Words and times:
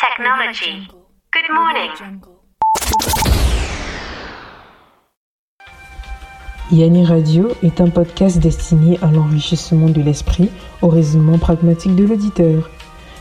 Technology. 0.00 0.88
Good 1.30 1.50
morning. 1.52 2.22
Yanni 6.72 7.04
Radio 7.04 7.48
est 7.62 7.82
un 7.82 7.90
podcast 7.90 8.38
destiné 8.38 8.98
à 9.02 9.10
l'enrichissement 9.10 9.90
de 9.90 10.00
l'esprit 10.00 10.50
au 10.80 10.88
raisonnement 10.88 11.36
pragmatique 11.36 11.96
de 11.96 12.04
l'auditeur. 12.04 12.70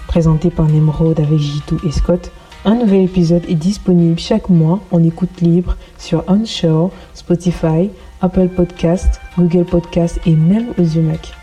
Présenté 0.08 0.50
par 0.50 0.68
Nemrod 0.68 1.20
avec 1.20 1.40
Jitu 1.40 1.76
et 1.86 1.92
Scott, 1.92 2.32
un 2.64 2.76
nouvel 2.76 3.02
épisode 3.02 3.44
est 3.50 3.56
disponible 3.56 4.18
chaque 4.18 4.48
mois 4.48 4.80
en 4.92 5.04
écoute 5.04 5.42
libre 5.42 5.76
sur 5.98 6.24
Onshore, 6.30 6.92
Spotify, 7.14 7.90
Apple 8.22 8.48
Podcast, 8.48 9.20
Google 9.38 9.66
Podcast 9.66 10.22
et 10.26 10.34
même 10.34 10.74
Ozumac. 10.78 11.34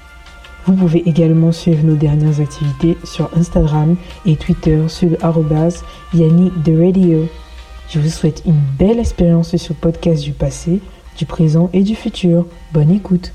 Vous 0.67 0.75
pouvez 0.75 1.09
également 1.09 1.53
suivre 1.53 1.85
nos 1.85 1.95
dernières 1.95 2.41
activités 2.41 2.97
sur 3.05 3.31
Instagram 3.37 3.97
et 4.25 4.35
Twitter 4.35 4.89
sur 4.89 5.09
le 5.09 5.17
Yannick 6.13 6.63
de 6.65 6.85
Radio. 6.85 7.29
Je 7.89 8.01
vous 8.01 8.09
souhaite 8.09 8.43
une 8.47 8.61
belle 8.77 8.99
expérience 8.99 9.55
sur 9.55 9.77
podcast 9.77 10.25
du 10.25 10.33
passé, 10.33 10.81
du 11.17 11.25
présent 11.25 11.71
et 11.73 11.85
du 11.85 11.95
futur. 11.95 12.47
Bonne 12.73 12.91
écoute. 12.91 13.33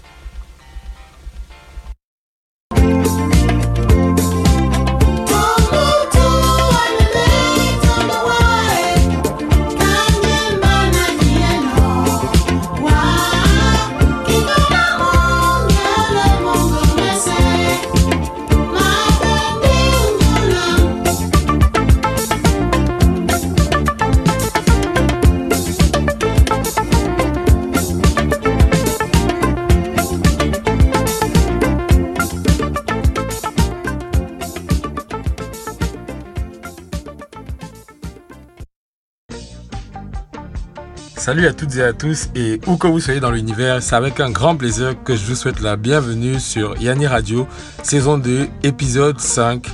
Salut 41.32 41.48
à 41.48 41.54
toutes 41.54 41.78
et 41.78 41.84
à 41.84 41.94
tous 41.94 42.28
et 42.36 42.60
où 42.68 42.76
que 42.76 42.88
vous 42.88 43.00
soyez 43.00 43.22
dans 43.22 43.32
l'univers, 43.32 43.82
c'est 43.82 43.96
avec 43.96 44.20
un 44.20 44.32
grand 44.32 44.58
plaisir 44.58 45.02
que 45.02 45.16
je 45.16 45.26
vous 45.26 45.36
souhaite 45.36 45.62
la 45.62 45.78
bienvenue 45.78 46.42
sur 46.42 46.76
Yanni 46.82 47.08
Radio, 47.08 47.48
saison 47.84 48.18
2, 48.18 48.50
épisode 48.64 49.18
5. 49.18 49.66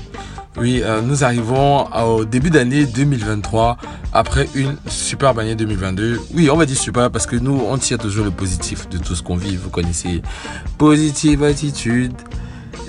Oui, 0.57 0.83
euh, 0.83 1.01
nous 1.01 1.23
arrivons 1.23 1.87
au 1.95 2.25
début 2.25 2.51
d'année 2.51 2.85
2023 2.85 3.77
après 4.13 4.47
une 4.53 4.75
superbe 4.87 5.39
année 5.39 5.55
2022. 5.55 6.19
Oui, 6.35 6.47
on 6.51 6.57
va 6.57 6.67
dire 6.67 6.77
super 6.77 7.09
parce 7.09 7.25
que 7.25 7.35
nous, 7.35 7.59
on 7.67 7.75
tire 7.79 7.97
toujours 7.97 8.25
le 8.25 8.29
positif 8.29 8.87
de 8.89 8.99
tout 8.99 9.15
ce 9.15 9.23
qu'on 9.23 9.35
vit, 9.35 9.55
vous 9.55 9.71
connaissez. 9.71 10.21
Positive 10.77 11.43
attitude. 11.43 12.13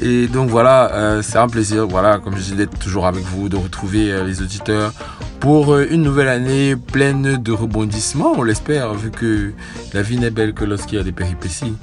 Et 0.01 0.29
donc 0.29 0.49
voilà, 0.49 0.93
euh, 0.93 1.23
c'est 1.23 1.39
un 1.39 1.49
plaisir, 1.49 1.87
voilà, 1.87 2.19
comme 2.19 2.37
je 2.37 2.43
dis, 2.43 2.53
d'être 2.53 2.79
toujours 2.79 3.07
avec 3.07 3.25
vous, 3.25 3.49
de 3.49 3.57
retrouver 3.57 4.13
euh, 4.13 4.25
les 4.25 4.43
auditeurs 4.43 4.93
pour 5.41 5.75
euh, 5.75 5.87
une 5.91 6.03
nouvelle 6.03 6.29
année 6.29 6.77
pleine 6.77 7.37
de 7.37 7.53
rebondissements, 7.53 8.33
on 8.37 8.43
l'espère, 8.43 8.95
vu 8.95 9.11
que 9.11 9.53
la 9.93 10.03
vie 10.03 10.19
n'est 10.19 10.31
belle 10.31 10.55
que 10.55 10.65
lorsqu'il 10.65 10.99
y 10.99 11.01
a 11.01 11.05
des 11.05 11.13
péripéties. 11.13 11.75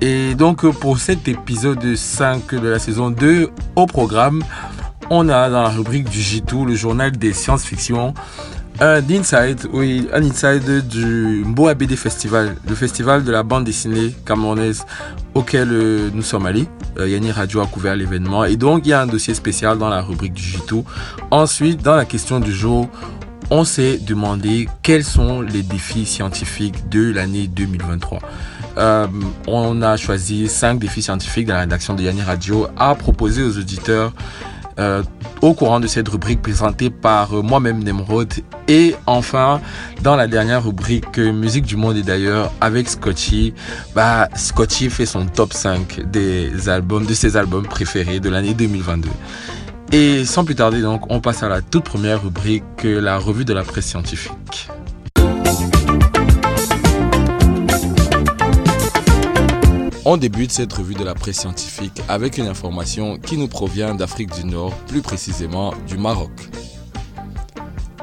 Et 0.00 0.34
donc 0.34 0.66
pour 0.78 0.98
cet 0.98 1.28
épisode 1.28 1.94
5 1.94 2.54
de 2.54 2.68
la 2.68 2.78
saison 2.78 3.10
2 3.10 3.50
au 3.76 3.86
programme, 3.86 4.42
on 5.10 5.28
a 5.28 5.50
dans 5.50 5.62
la 5.62 5.68
rubrique 5.68 6.08
du 6.08 6.20
J2, 6.20 6.64
le 6.64 6.74
journal 6.74 7.10
des 7.10 7.34
science-fiction, 7.34 8.14
un 8.78 9.02
inside, 9.10 9.68
oui, 9.72 10.08
un 10.12 10.22
inside 10.22 10.86
du 10.86 11.42
Mboa 11.44 11.74
BD 11.74 11.96
Festival, 11.96 12.56
le 12.68 12.74
festival 12.74 13.24
de 13.24 13.32
la 13.32 13.42
bande 13.42 13.64
dessinée 13.64 14.14
camerounaise 14.24 14.84
auquel 15.34 15.68
euh, 15.72 16.10
nous 16.14 16.22
sommes 16.22 16.46
allés. 16.46 16.66
Euh, 16.98 17.08
Yanni 17.08 17.30
Radio 17.32 17.60
a 17.60 17.66
couvert 17.66 17.96
l'événement 17.96 18.44
et 18.44 18.56
donc 18.56 18.82
il 18.84 18.90
y 18.90 18.92
a 18.92 19.02
un 19.02 19.06
dossier 19.06 19.34
spécial 19.34 19.78
dans 19.78 19.88
la 19.88 20.00
rubrique 20.00 20.32
du 20.32 20.42
J2. 20.42 20.84
Ensuite, 21.30 21.82
dans 21.82 21.94
la 21.96 22.04
question 22.04 22.40
du 22.40 22.52
jour, 22.52 22.88
on 23.50 23.64
s'est 23.64 23.98
demandé 23.98 24.68
quels 24.82 25.04
sont 25.04 25.40
les 25.42 25.62
défis 25.62 26.06
scientifiques 26.06 26.88
de 26.88 27.12
l'année 27.12 27.48
2023. 27.48 28.20
Euh, 28.78 29.06
on 29.48 29.82
a 29.82 29.96
choisi 29.96 30.48
cinq 30.48 30.78
défis 30.78 31.02
scientifiques 31.02 31.46
de 31.46 31.52
la 31.52 31.60
rédaction 31.60 31.94
de 31.94 32.02
Yanni 32.02 32.22
Radio 32.22 32.68
à 32.78 32.94
proposer 32.94 33.42
aux 33.42 33.58
auditeurs 33.58 34.12
euh, 34.80 35.02
au 35.42 35.52
courant 35.52 35.78
de 35.78 35.86
cette 35.86 36.08
rubrique 36.08 36.40
présentée 36.40 36.88
par 36.88 37.36
euh, 37.36 37.42
moi-même 37.42 37.84
Nemrod. 37.84 38.32
Et 38.66 38.96
enfin, 39.06 39.60
dans 40.02 40.16
la 40.16 40.26
dernière 40.26 40.64
rubrique 40.64 41.18
euh, 41.18 41.32
Musique 41.32 41.66
du 41.66 41.76
monde 41.76 41.98
et 41.98 42.02
d'ailleurs 42.02 42.50
avec 42.62 42.88
Scotchy, 42.88 43.52
bah, 43.94 44.28
fait 44.34 45.06
son 45.06 45.26
top 45.26 45.52
5 45.52 46.10
des 46.10 46.68
albums, 46.70 47.04
de 47.04 47.12
ses 47.12 47.36
albums 47.36 47.66
préférés 47.66 48.20
de 48.20 48.30
l'année 48.30 48.54
2022. 48.54 49.10
Et 49.92 50.24
sans 50.24 50.44
plus 50.44 50.54
tarder 50.54 50.80
donc, 50.80 51.10
on 51.10 51.20
passe 51.20 51.42
à 51.42 51.48
la 51.48 51.60
toute 51.60 51.84
première 51.84 52.22
rubrique, 52.22 52.84
la 52.84 53.18
revue 53.18 53.44
de 53.44 53.52
la 53.52 53.64
presse 53.64 53.86
scientifique. 53.86 54.70
On 60.06 60.16
débute 60.16 60.50
cette 60.50 60.72
revue 60.72 60.94
de 60.94 61.04
la 61.04 61.14
presse 61.14 61.40
scientifique 61.40 62.00
avec 62.08 62.38
une 62.38 62.46
information 62.46 63.18
qui 63.18 63.36
nous 63.36 63.48
provient 63.48 63.94
d'Afrique 63.94 64.32
du 64.34 64.46
Nord, 64.46 64.74
plus 64.86 65.02
précisément 65.02 65.74
du 65.86 65.98
Maroc. 65.98 66.30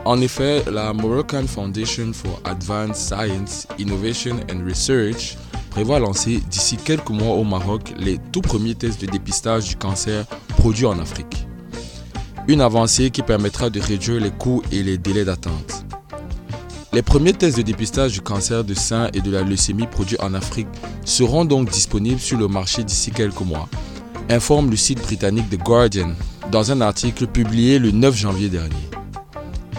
En 0.06 0.22
effet, 0.22 0.64
la 0.72 0.94
Moroccan 0.94 1.48
Foundation 1.48 2.14
for 2.14 2.40
Advanced 2.46 2.96
Science, 2.96 3.68
Innovation 3.80 4.38
and 4.52 4.64
Research 4.64 5.38
prévoit 5.72 5.98
lancer 5.98 6.40
d'ici 6.50 6.78
quelques 6.78 7.10
mois 7.10 7.36
au 7.36 7.44
Maroc 7.44 7.92
les 7.98 8.20
tout 8.32 8.42
premiers 8.42 8.76
tests 8.76 9.02
de 9.02 9.08
dépistage 9.08 9.68
du 9.68 9.76
cancer 9.76 10.26
produits 10.50 10.86
en 10.86 11.00
Afrique. 11.00 11.48
Une 12.48 12.62
avancée 12.62 13.10
qui 13.10 13.24
permettra 13.24 13.72
de 13.72 13.80
réduire 13.80 14.22
les 14.22 14.32
coûts 14.32 14.62
et 14.72 14.84
les 14.84 15.00
délais 15.00 15.26
d'attente. 15.26 15.84
Les 16.94 17.02
premiers 17.02 17.34
tests 17.34 17.58
de 17.58 17.64
dépistage 17.64 18.14
du 18.14 18.22
cancer 18.22 18.64
de 18.64 18.74
sein 18.74 19.10
et 19.14 19.20
de 19.20 19.30
la 19.30 19.42
leucémie 19.42 19.88
produits 19.88 20.18
en 20.22 20.34
Afrique 20.34 20.68
seront 21.04 21.44
donc 21.44 21.70
disponibles 21.70 22.20
sur 22.20 22.38
le 22.38 22.48
marché 22.48 22.84
d'ici 22.84 23.12
quelques 23.12 23.42
mois, 23.42 23.68
informe 24.30 24.70
le 24.70 24.78
site 24.78 25.02
britannique 25.02 25.50
The 25.50 25.58
Guardian 25.58 26.14
dans 26.50 26.72
un 26.72 26.80
article 26.80 27.28
publié 27.28 27.78
le 27.78 27.92
9 27.92 28.16
janvier 28.16 28.48
dernier. 28.48 28.76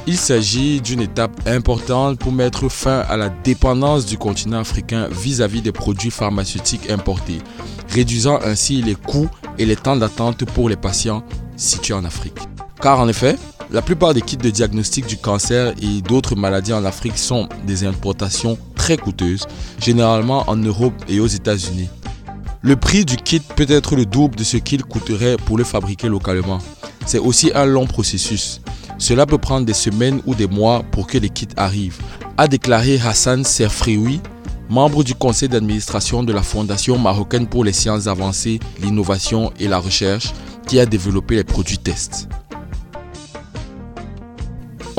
Il 0.06 0.16
s'agit 0.16 0.80
d'une 0.80 1.00
étape 1.00 1.46
importante 1.46 2.18
pour 2.18 2.32
mettre 2.32 2.68
fin 2.68 3.00
à 3.00 3.16
la 3.16 3.30
dépendance 3.30 4.04
du 4.06 4.18
continent 4.18 4.60
africain 4.60 5.08
vis-à-vis 5.10 5.62
des 5.62 5.72
produits 5.72 6.10
pharmaceutiques 6.10 6.90
importés, 6.90 7.38
réduisant 7.88 8.38
ainsi 8.44 8.82
les 8.82 8.94
coûts 8.94 9.28
et 9.58 9.66
les 9.66 9.76
temps 9.76 9.96
d'attente 9.96 10.44
pour 10.44 10.68
les 10.68 10.76
patients 10.76 11.22
situés 11.56 11.94
en 11.94 12.04
Afrique. 12.04 12.38
Car 12.80 13.00
en 13.00 13.08
effet, 13.08 13.36
la 13.70 13.82
plupart 13.82 14.14
des 14.14 14.22
kits 14.22 14.36
de 14.36 14.50
diagnostic 14.50 15.06
du 15.06 15.16
cancer 15.16 15.74
et 15.82 16.00
d'autres 16.00 16.36
maladies 16.36 16.72
en 16.72 16.84
Afrique 16.84 17.18
sont 17.18 17.48
des 17.66 17.84
importations 17.84 18.56
très 18.76 18.96
coûteuses, 18.96 19.46
généralement 19.80 20.44
en 20.46 20.56
Europe 20.56 20.94
et 21.08 21.20
aux 21.20 21.26
États-Unis. 21.26 21.88
Le 22.62 22.76
prix 22.76 23.04
du 23.04 23.16
kit 23.16 23.40
peut 23.40 23.66
être 23.68 23.94
le 23.94 24.06
double 24.06 24.36
de 24.36 24.44
ce 24.44 24.56
qu'il 24.56 24.84
coûterait 24.84 25.36
pour 25.36 25.58
le 25.58 25.64
fabriquer 25.64 26.08
localement. 26.08 26.58
C'est 27.04 27.18
aussi 27.18 27.50
un 27.54 27.66
long 27.66 27.86
processus. 27.86 28.60
Cela 28.96 29.26
peut 29.26 29.38
prendre 29.38 29.66
des 29.66 29.74
semaines 29.74 30.22
ou 30.26 30.34
des 30.34 30.48
mois 30.48 30.82
pour 30.90 31.06
que 31.06 31.18
les 31.18 31.28
kits 31.28 31.48
arrivent, 31.56 31.98
a 32.36 32.48
déclaré 32.48 32.98
Hassan 32.98 33.44
Serfrioui, 33.44 34.20
membre 34.68 35.04
du 35.04 35.14
conseil 35.14 35.48
d'administration 35.48 36.22
de 36.22 36.32
la 36.32 36.42
Fondation 36.42 36.98
marocaine 36.98 37.46
pour 37.46 37.64
les 37.64 37.72
sciences 37.72 38.06
avancées, 38.06 38.60
l'innovation 38.80 39.52
et 39.60 39.68
la 39.68 39.78
recherche, 39.78 40.32
qui 40.66 40.80
a 40.80 40.86
développé 40.86 41.36
les 41.36 41.44
produits 41.44 41.78
tests. 41.78 42.28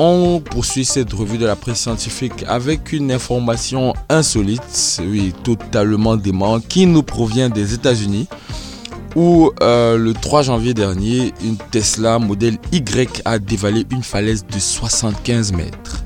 On 0.02 0.40
poursuit 0.40 0.86
cette 0.86 1.12
revue 1.12 1.36
de 1.36 1.44
la 1.44 1.56
presse 1.56 1.80
scientifique 1.80 2.42
avec 2.48 2.94
une 2.94 3.12
information 3.12 3.92
insolite, 4.08 4.98
oui, 5.02 5.34
totalement 5.44 6.16
dément, 6.16 6.58
qui 6.58 6.86
nous 6.86 7.02
provient 7.02 7.50
des 7.50 7.74
États-Unis, 7.74 8.26
où 9.14 9.50
euh, 9.60 9.98
le 9.98 10.14
3 10.14 10.40
janvier 10.40 10.72
dernier, 10.72 11.34
une 11.44 11.58
Tesla 11.70 12.18
modèle 12.18 12.56
Y 12.72 13.20
a 13.26 13.38
dévalé 13.38 13.84
une 13.90 14.02
falaise 14.02 14.46
de 14.50 14.58
75 14.58 15.52
mètres. 15.52 16.02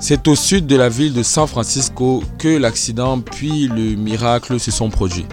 C'est 0.00 0.26
au 0.26 0.34
sud 0.34 0.66
de 0.66 0.76
la 0.76 0.88
ville 0.88 1.12
de 1.12 1.22
San 1.22 1.46
Francisco 1.46 2.22
que 2.38 2.48
l'accident 2.48 3.20
puis 3.20 3.68
le 3.68 3.94
miracle 3.94 4.58
se 4.58 4.70
sont 4.70 4.88
produits. 4.88 5.26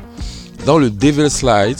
Dans 0.65 0.77
le 0.77 0.89
Devil 0.89 1.29
Slide, 1.29 1.79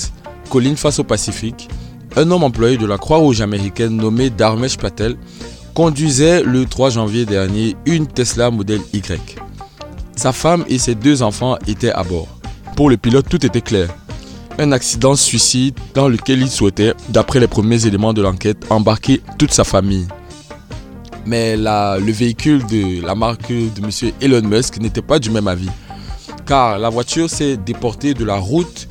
colline 0.50 0.77
face 0.77 1.00
au 1.00 1.03
Pacifique, 1.03 1.68
un 2.15 2.31
homme 2.31 2.44
employé 2.44 2.77
de 2.77 2.86
la 2.86 2.97
Croix-Rouge 2.97 3.41
américaine 3.41 3.97
nommé 3.97 4.29
Dharmesh 4.29 4.77
Patel 4.77 5.18
conduisait 5.74 6.44
le 6.44 6.66
3 6.66 6.92
janvier 6.92 7.25
dernier 7.25 7.75
une 7.86 8.08
Tesla 8.08 8.52
modèle 8.52 8.81
Y. 8.94 9.38
Sa 10.16 10.31
femme 10.31 10.64
et 10.70 10.78
ses 10.78 10.96
deux 10.96 11.24
enfants 11.24 11.58
étaient 11.68 11.92
à 11.92 12.04
bord. 12.04 12.28
Pour 12.75 12.90
le 12.90 12.98
pilote, 12.98 13.28
tout 13.30 13.44
était 13.46 13.62
clair. 13.62 13.90
un 14.60 14.72
accident 14.72 15.16
suicide 15.16 15.75
dans 15.96 16.08
lequel 16.08 16.42
il 16.42 16.50
souhaitait, 16.50 16.94
d'après 17.10 17.40
les 17.40 17.48
premiers 17.48 17.88
éléments 17.88 18.14
de 18.14 18.22
l'enquête, 18.22 18.66
embarquer 18.70 19.22
toute 19.40 19.52
sa 19.52 19.64
famille. 19.64 20.08
Mais 21.25 21.58
le 21.58 22.12
véhicule 22.12 22.64
de 22.68 23.04
la 23.04 23.16
marque 23.16 23.50
de 23.50 23.81
M. 23.81 24.12
Elon 24.22 24.48
Musk 24.48 24.78
n'était 24.80 25.02
pas 25.02 25.18
du 25.18 25.31
même 25.31 25.48
avis. 25.48 25.70
Car 26.46 26.78
la 26.78 26.90
voiture 26.90 27.30
s'est 27.30 27.58
déportée 27.58 28.14
de 28.14 28.25
la 28.25 28.36
route 28.36 28.88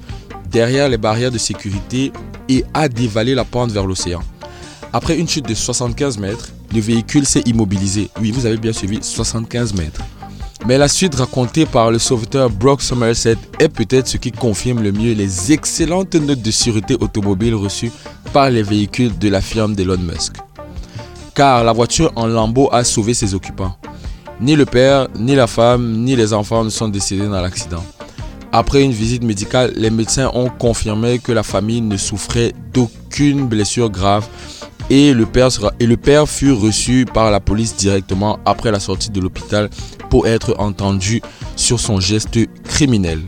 derrière 0.51 0.89
les 0.89 0.99
barrières 0.99 1.31
de 1.31 1.39
sécurité 1.39 2.13
et 2.49 2.65
a 2.75 2.89
dévalé 2.89 3.35
la 3.37 3.45
pente 3.45 3.71
vers 3.71 3.87
l'océan. 3.87 4.23
Après 4.93 5.17
une 5.17 5.29
chute 5.29 5.49
de 5.49 5.55
75 5.55 6.19
mètres, 6.19 6.49
le 6.75 6.81
véhicule 6.81 7.27
s'est 7.27 7.43
immobilisé. 7.47 8.09
Oui, 8.21 8.31
vous 8.31 8.47
avez 8.47 8.57
bien 8.57 8.73
suivi, 8.73 8.99
75 9.03 9.75
mètres. 9.75 10.01
Mais 10.67 10.79
la 10.79 10.89
suite 10.89 11.17
racontée 11.17 11.67
par 11.67 11.91
le 11.91 11.99
sauveteur 11.99 12.49
Brock 12.49 12.83
Somerset 12.83 13.37
est 13.59 13.69
peut-être 13.69 14.07
ce 14.07 14.17
qui 14.17 14.31
confirme 14.31 14.81
le 14.81 14.93
mieux 14.93 15.13
les 15.13 15.53
excellentes 15.53 16.15
notes 16.15 16.41
de 16.41 16.51
sûreté 16.53 16.95
automobile 16.95 17.55
reçues 17.55 17.91
par 18.33 18.49
les 18.49 18.63
véhicules 18.63 19.19
de 19.19 19.29
la 19.29 19.41
firme 19.41 19.75
d'Elon 19.75 19.99
Musk. 19.99 20.35
Car 21.35 21.65
la 21.65 21.73
voiture 21.73 22.13
en 22.15 22.27
lambeaux 22.27 22.69
a 22.73 22.85
sauvé 22.85 23.13
ses 23.13 23.35
occupants. 23.35 23.77
Ni 24.41 24.55
le 24.55 24.65
père, 24.65 25.09
ni 25.19 25.35
la 25.35 25.47
femme, 25.47 26.05
ni 26.05 26.15
les 26.15 26.33
enfants 26.33 26.65
ne 26.65 26.71
sont 26.71 26.89
décédés 26.89 27.27
dans 27.27 27.41
l'accident. 27.41 27.85
Après 28.53 28.83
une 28.83 28.93
visite 28.93 29.25
médicale, 29.25 29.73
les 29.75 29.91
médecins 29.91 30.31
ont 30.35 30.51
confirmé 30.51 31.19
que 31.19 31.33
la 31.33 31.43
famille 31.43 31.81
ne 31.81 31.97
souffrait 31.97 32.53
d'aucune 32.73 33.47
blessure 33.47 33.91
grave 33.91 34.29
et 34.93 35.15
le, 35.15 35.25
père 35.25 36.29
fut 36.29 36.53
reçu 36.53 37.07
par 37.07 37.31
la 37.31 37.41
police 37.41 37.75
directement 37.75 38.39
après 38.45 38.71
la 38.71 38.79
sortie 38.79 39.09
de 39.09 39.21
l'hôpital 39.23 39.71
pour 40.11 40.27
être 40.27 40.55
entendu 40.59 41.23
sur 41.57 41.81
son 41.81 41.99
geste 41.99 42.39
criminel. 42.65 43.21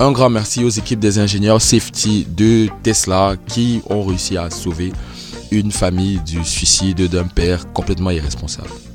Un 0.00 0.10
grand 0.10 0.28
merci 0.28 0.64
aux 0.64 0.68
équipes 0.68 0.98
des 0.98 1.20
ingénieurs 1.20 1.62
safety 1.62 2.26
de 2.28 2.66
Tesla 2.82 3.36
qui 3.46 3.80
ont 3.88 4.02
réussi 4.02 4.36
à 4.36 4.50
sauver 4.50 4.92
une 5.52 5.70
famille 5.70 6.18
du 6.26 6.44
suicide 6.44 7.08
d'un 7.08 7.28
père 7.28 7.72
complètement 7.72 8.10
irresponsable. 8.10 8.87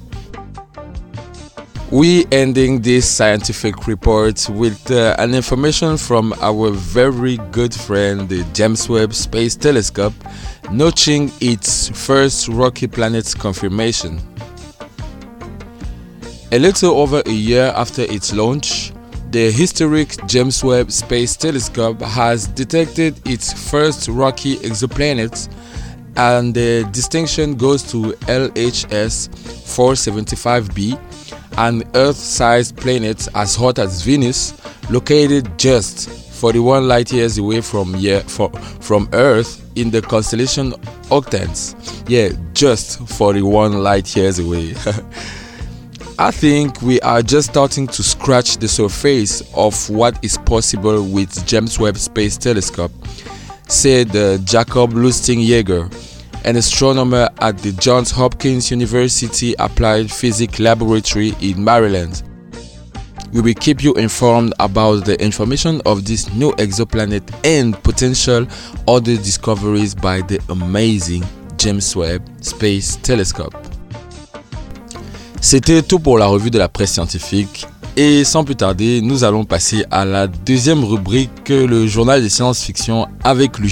We 1.94 2.26
ending 2.32 2.82
this 2.82 3.08
scientific 3.08 3.86
report 3.86 4.50
with 4.50 4.90
uh, 4.90 5.16
an 5.20 5.36
information 5.36 5.98
from 5.98 6.34
our 6.42 6.72
very 6.72 7.38
good 7.52 7.72
friend, 7.72 8.28
the 8.28 8.44
James 8.52 8.90
Webb 8.90 9.14
Space 9.14 9.56
Telescope, 9.56 10.16
notching 10.72 11.32
its 11.40 11.90
first 11.90 12.48
rocky 12.48 12.88
planet 12.88 13.36
confirmation. 13.38 14.20
A 16.52 16.58
little 16.58 16.98
over 16.98 17.22
a 17.28 17.32
year 17.32 17.72
after 17.76 18.02
its 18.02 18.34
launch, 18.34 18.92
the 19.30 19.52
historic 19.52 20.18
James 20.26 20.64
Webb 20.64 20.92
Space 20.92 21.36
Telescope 21.36 22.02
has 22.02 22.48
detected 22.48 23.22
its 23.28 23.54
first 23.70 24.08
rocky 24.08 24.56
exoplanet, 24.58 25.48
and 26.16 26.56
the 26.56 26.90
distinction 26.92 27.54
goes 27.54 27.84
to 27.84 28.14
LHS 28.26 29.30
475b 29.30 30.98
an 31.58 31.84
Earth-sized 31.96 32.76
planet 32.78 33.28
as 33.36 33.56
hot 33.56 33.80
as 33.80 34.02
Venus, 34.02 34.54
located 34.90 35.58
just 35.58 36.10
41 36.10 36.88
light 36.88 37.12
years 37.12 37.38
away 37.38 37.62
from 37.62 37.96
year, 37.96 38.22
for, 38.22 38.50
from 38.82 39.08
Earth 39.14 39.66
in 39.76 39.90
the 39.90 40.02
constellation 40.02 40.72
Octans. 41.10 41.76
Yeah, 42.10 42.30
just 42.54 43.08
41 43.08 43.82
light 43.82 44.16
years 44.16 44.40
away. 44.40 44.76
I 46.20 46.32
think 46.32 46.82
we 46.82 47.00
are 47.02 47.22
just 47.22 47.50
starting 47.50 47.88
to 47.88 48.04
scratch 48.04 48.58
the 48.58 48.68
surface 48.68 49.42
of 49.56 49.90
what 49.90 50.24
is 50.24 50.38
possible 50.38 51.04
with 51.04 51.46
James 51.48 51.80
Webb 51.80 51.98
Space 51.98 52.38
Telescope, 52.38 52.92
said 53.68 54.16
uh, 54.16 54.38
Jacob 54.40 54.94
Lusting 54.94 55.40
Jaeger 55.40 55.90
an 56.46 56.56
astronomer 56.56 57.30
at 57.40 57.58
the 57.60 57.72
Johns 57.74 58.12
Hopkins 58.12 58.70
University 58.72 59.56
Applied 59.60 60.12
Physics 60.12 60.60
Laboratory 60.60 61.34
in 61.42 61.64
Maryland. 61.64 62.24
We 63.32 63.42
will 63.42 63.54
keep 63.54 63.84
you 63.84 63.94
informed 63.96 64.54
about 64.60 65.06
the 65.06 65.20
information 65.24 65.82
of 65.86 66.06
this 66.06 66.32
new 66.34 66.52
exoplanet 66.54 67.24
and 67.44 67.82
potential 67.84 68.46
other 68.88 69.16
discoveries 69.16 69.96
by 69.96 70.22
the 70.22 70.40
amazing 70.50 71.24
James 71.58 71.96
Webb 71.96 72.22
Space 72.42 72.98
Telescope. 72.98 73.56
C'était 75.42 75.82
tout 75.82 76.00
pour 76.00 76.20
la 76.20 76.28
revue 76.28 76.52
de 76.52 76.58
la 76.58 76.70
presse 76.70 76.94
scientifique. 76.94 77.66
Et 77.96 78.24
sans 78.24 78.44
plus 78.44 78.56
tarder, 78.56 79.02
nous 79.02 79.24
allons 79.24 79.46
passer 79.46 79.86
à 79.92 80.04
la 80.04 80.26
deuxième 80.26 80.84
rubrique, 80.84 81.50
le 81.50 81.86
journal 81.86 82.24
des 82.24 82.30
science-fiction 82.30 83.08
avec 83.24 83.60
le. 83.60 83.68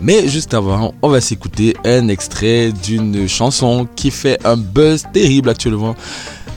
Mais 0.00 0.28
juste 0.28 0.54
avant, 0.54 0.94
on 1.02 1.08
va 1.08 1.20
s'écouter 1.20 1.74
un 1.84 2.06
extrait 2.06 2.70
d'une 2.70 3.28
chanson 3.28 3.88
qui 3.96 4.12
fait 4.12 4.38
un 4.46 4.56
buzz 4.56 5.02
terrible 5.12 5.48
actuellement 5.48 5.96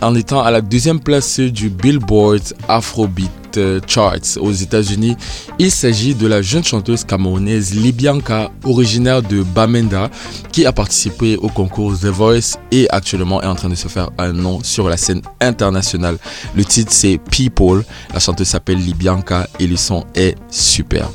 en 0.01 0.13
étant 0.13 0.43
à 0.43 0.51
la 0.51 0.61
deuxième 0.61 0.99
place 0.99 1.39
du 1.39 1.69
Billboard 1.69 2.43
Afrobeat 2.67 3.46
Charts 3.87 4.37
aux 4.39 4.51
États-Unis. 4.51 5.15
Il 5.59 5.71
s'agit 5.71 6.15
de 6.15 6.27
la 6.27 6.41
jeune 6.41 6.63
chanteuse 6.63 7.03
camerounaise 7.03 7.73
Libianca, 7.73 8.51
originaire 8.63 9.21
de 9.21 9.43
Bamenda, 9.43 10.09
qui 10.51 10.65
a 10.65 10.71
participé 10.71 11.37
au 11.37 11.49
concours 11.49 11.97
The 11.97 12.05
Voice 12.05 12.57
et 12.71 12.87
actuellement 12.89 13.41
est 13.41 13.47
en 13.47 13.55
train 13.55 13.69
de 13.69 13.75
se 13.75 13.87
faire 13.87 14.09
un 14.17 14.33
nom 14.33 14.61
sur 14.63 14.89
la 14.89 14.97
scène 14.97 15.21
internationale. 15.41 16.17
Le 16.55 16.63
titre 16.63 16.91
c'est 16.91 17.19
People, 17.31 17.83
la 18.13 18.19
chanteuse 18.19 18.47
s'appelle 18.47 18.77
Libianca 18.77 19.47
et 19.59 19.67
le 19.67 19.75
son 19.75 20.05
est 20.15 20.35
super. 20.49 21.09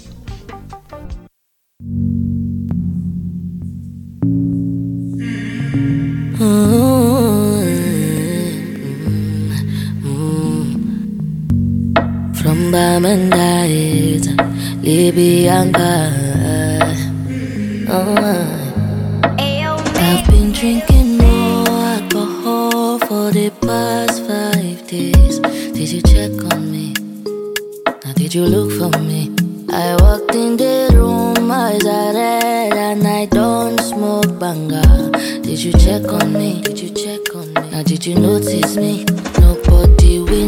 Bamandait, 12.73 14.25
Libyanka. 14.83 16.09
Oh, 17.87 18.17
I've 19.29 20.27
been 20.31 20.53
drinking 20.53 21.19
more 21.19 21.69
alcohol 21.69 22.99
for 23.01 23.31
the 23.31 23.51
past 23.61 24.25
five 24.27 24.87
days. 24.89 25.41
Did 25.77 25.91
you 25.93 26.01
check 26.01 26.33
on 26.51 26.73
me? 26.73 26.95
Now, 28.07 28.15
did 28.15 28.33
you 28.33 28.45
look 28.47 28.73
for 28.73 28.99
me? 29.01 29.31
I 29.71 29.95
walked 30.01 30.35
in 30.35 30.57
the 30.57 30.89
room, 30.95 31.51
eyes 31.51 31.85
are 31.85 32.15
red, 32.15 32.73
and 32.73 33.07
I 33.07 33.27
don't 33.27 33.79
smoke 33.81 34.39
banga. 34.41 34.81
Did 35.43 35.63
you 35.63 35.73
check 35.73 36.11
on 36.11 36.33
me? 36.33 36.63
Did 36.63 36.81
you 36.81 36.89
check 36.89 37.37
on 37.37 37.53
me? 37.53 37.71
Now, 37.71 37.83
did 37.83 38.07
you 38.07 38.15
notice 38.15 38.77
me? 38.77 39.05
Nobody 39.41 40.21
we 40.21 40.47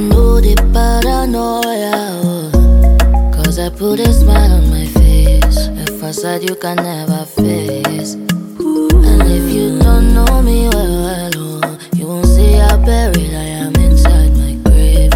the 0.54 0.62
paranoia. 0.72 1.92
Oh. 2.22 3.32
Cause 3.34 3.58
I 3.58 3.70
put 3.70 4.00
a 4.00 4.12
smile 4.12 4.52
on 4.52 4.70
my 4.70 4.86
face. 4.86 5.68
A 5.68 5.86
facade 5.98 6.48
you 6.48 6.56
can 6.56 6.76
never 6.76 7.24
face. 7.24 8.14
And 8.14 9.22
if 9.38 9.52
you 9.52 9.78
don't 9.78 10.14
know 10.14 10.42
me 10.42 10.68
well, 10.68 11.02
well 11.04 11.32
oh, 11.36 11.78
you 11.94 12.06
won't 12.06 12.26
see 12.26 12.52
how 12.52 12.76
buried 12.78 13.34
I 13.34 13.46
am 13.62 13.74
inside 13.76 14.32
my 14.36 14.52
grave. 14.64 15.12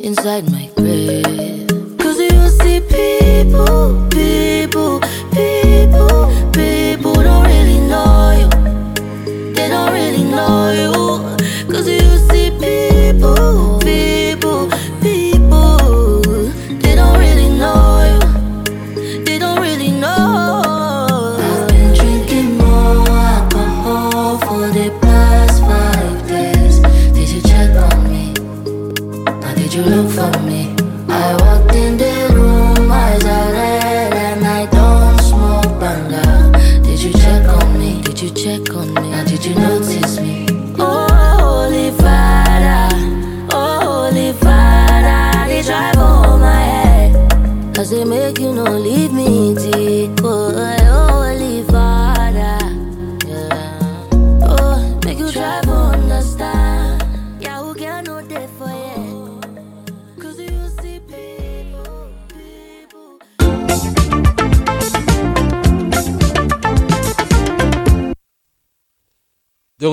Inside 0.00 0.50
my 0.50 0.73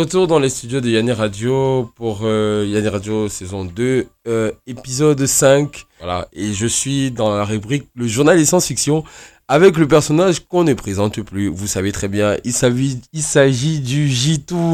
retour 0.02 0.26
dans 0.26 0.40
les 0.40 0.50
studios 0.50 0.82
de 0.82 0.90
Yanni 0.90 1.12
Radio 1.12 1.92
pour 1.96 2.22
euh, 2.24 2.66
Yanni 2.68 2.88
Radio 2.88 3.30
saison 3.30 3.66
2, 3.66 4.08
euh, 4.28 4.52
épisode 4.66 5.24
5. 5.24 5.86
Voilà, 6.00 6.28
et 6.34 6.54
je 6.54 6.66
suis 6.66 7.12
dans 7.12 7.36
la 7.36 7.46
rubrique 7.46 7.88
Le 7.94 8.08
journal 8.08 8.36
des 8.36 8.46
science-fiction 8.46 9.04
avec 9.48 9.78
le 9.78 9.88
personnage 9.88 10.40
qu'on 10.48 10.64
ne 10.64 10.74
présente 10.74 11.22
plus. 11.22 11.50
Vous 11.50 11.68
savez 11.68 11.92
très 11.92 12.08
bien, 12.08 12.36
il 12.44 12.52
s'agit, 12.52 13.00
il 13.14 13.22
s'agit 13.22 13.80
du. 13.80 14.10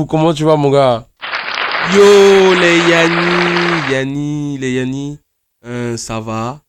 Comment 0.08 0.34
tu 0.34 0.46
vas, 0.46 0.56
mon 0.56 0.72
gars? 0.72 1.06
Yo, 1.94 2.54
les 2.54 2.78
Yanni, 2.90 3.92
Yanni, 3.92 4.58
les 4.60 4.72
Yanni, 4.76 5.20
euh, 5.66 5.98
ça 5.98 6.22
va. 6.22 6.62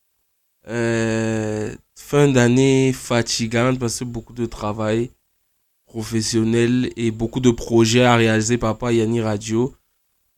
Euh, 0.69 1.73
fin 1.95 2.27
d'année 2.27 2.93
fatigante 2.93 3.79
parce 3.79 4.01
que 4.01 4.05
beaucoup 4.05 4.33
de 4.33 4.47
travail 4.47 5.11
professionnel 5.89 6.91
et 6.97 7.11
beaucoup 7.11 7.41
de 7.41 7.51
projets 7.51 8.05
à 8.05 8.17
réaliser 8.17 8.59
par 8.59 8.71
rapport 8.71 8.89
à 8.89 8.93
Yanni 8.93 9.21
Radio. 9.21 9.75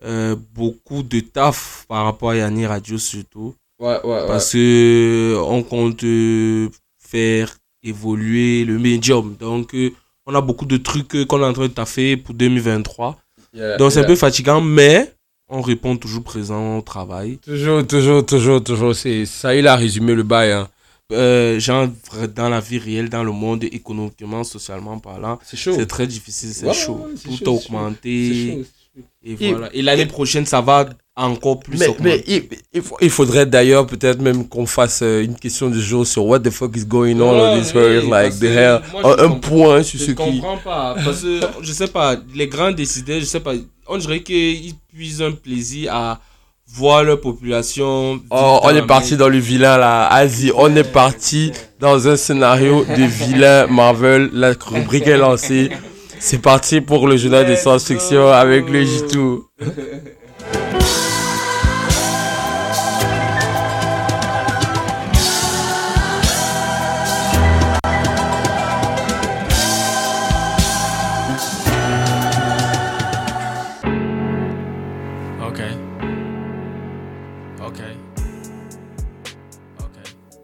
Euh, 0.02 0.34
beaucoup 0.54 1.02
de 1.02 1.20
taf 1.20 1.84
par 1.88 2.04
rapport 2.04 2.30
à 2.30 2.36
Yanni 2.36 2.66
Radio 2.66 2.96
surtout. 2.96 3.54
Ouais, 3.80 3.98
ouais, 4.04 4.26
Parce 4.26 4.52
que 4.52 5.36
on 5.42 5.62
compte 5.62 6.04
euh, 6.04 6.68
faire 6.98 7.56
évoluer 7.82 8.64
le 8.64 8.78
médium. 8.78 9.36
Donc, 9.40 9.74
euh, 9.74 9.90
on 10.26 10.34
a 10.34 10.40
beaucoup 10.42 10.66
de 10.66 10.76
trucs 10.76 11.14
euh, 11.16 11.24
qu'on 11.24 11.40
est 11.40 11.46
en 11.46 11.52
train 11.54 11.68
de 11.68 11.72
taffer 11.72 12.18
pour 12.18 12.34
2023. 12.34 13.18
Donc, 13.78 13.90
c'est 13.90 14.00
un 14.00 14.04
peu 14.04 14.16
fatigant, 14.16 14.60
mais 14.60 15.12
on 15.48 15.62
répond 15.62 15.96
toujours 15.96 16.22
présent 16.22 16.78
au 16.78 16.82
travail. 16.82 17.38
Toujours, 17.38 17.84
toujours, 17.86 18.24
toujours, 18.24 18.62
toujours. 18.62 18.94
C'est, 18.94 19.24
ça, 19.24 19.54
il 19.56 19.66
a 19.66 19.76
résumé 19.76 20.14
le 20.14 20.22
bail. 20.22 20.52
Hein. 20.52 20.68
Euh, 21.12 21.58
genre, 21.58 21.88
dans 22.34 22.48
la 22.48 22.60
vie 22.60 22.78
réelle, 22.78 23.08
dans 23.08 23.24
le 23.24 23.32
monde 23.32 23.64
économiquement, 23.64 24.44
socialement 24.44 24.98
parlant, 24.98 25.38
C'est 25.44 25.86
très 25.86 26.06
difficile, 26.06 26.50
c'est 26.52 26.66
Ouais, 26.66 26.74
chaud. 26.74 27.06
Tout 27.24 27.36
chaud, 27.36 27.44
a 27.46 27.50
augmenté. 27.50 28.52
Chaud. 28.56 28.64
Et 29.22 29.32
Et- 29.40 29.52
voilà. 29.52 29.68
Et 29.74 29.82
l'année 29.82 30.06
prochaine, 30.06 30.46
ça 30.46 30.60
va 30.60 30.88
encore 31.16 31.60
plus 31.60 31.78
Mais, 31.78 32.24
il, 32.26 32.44
il 32.72 32.82
faut- 32.82 32.96
il 33.00 33.10
faudrait 33.10 33.44
d'ailleurs 33.46 33.86
peut-être 33.86 34.20
même 34.22 34.48
qu'on 34.48 34.66
fasse 34.66 35.00
euh, 35.02 35.22
une 35.22 35.34
question 35.36 35.68
du 35.68 35.80
jour 35.80 36.06
sur 36.06 36.24
what 36.26 36.40
the 36.40 36.50
fuck 36.50 36.74
is 36.76 36.84
going 36.86 37.20
on 37.20 37.32
Ouais, 37.34 37.58
on 37.58 37.60
this 37.60 37.72
oui, 37.74 38.08
like 38.08 38.32
je 38.40 38.46
un, 39.04 39.18
un 39.26 39.30
point 39.32 39.82
sur 39.82 39.98
Je 39.98 40.04
ce 40.06 40.10
ne 40.10 40.16
qui. 40.16 40.22
comprends 40.40 40.56
pas. 40.58 40.96
Parce 41.04 41.22
que, 41.22 41.40
je 41.62 41.72
sais 41.72 41.88
pas, 41.88 42.16
les 42.34 42.48
grands 42.48 42.72
décideurs, 42.72 43.20
je 43.20 43.26
sais 43.26 43.40
pas, 43.40 43.52
on 43.86 43.98
dirait 43.98 44.22
qu'ils 44.22 44.74
puisent 44.92 45.22
un 45.22 45.32
plaisir 45.32 45.94
à 45.94 46.20
voir 46.72 47.02
leur 47.02 47.20
population. 47.20 48.20
Oh, 48.30 48.60
on 48.62 48.70
est 48.70 48.74
la 48.74 48.82
parti 48.82 49.16
dans 49.16 49.28
le 49.28 49.38
vilain 49.38 49.76
là, 49.76 50.06
Asie, 50.06 50.52
on 50.54 50.74
est 50.76 50.84
parti 50.84 51.52
dans 51.78 52.08
un 52.08 52.16
scénario 52.16 52.84
de 52.84 53.02
vilain 53.04 53.66
Marvel, 53.66 54.30
la 54.32 54.52
rubrique 54.60 55.06
est 55.06 55.16
lancée. 55.16 55.70
C'est 56.18 56.42
parti 56.42 56.80
pour 56.80 57.08
le 57.08 57.16
journal 57.16 57.46
des 57.46 57.56
science-fiction 57.56 58.28
avec 58.28 58.68
le 58.68 58.84
Jitou. 58.84 59.46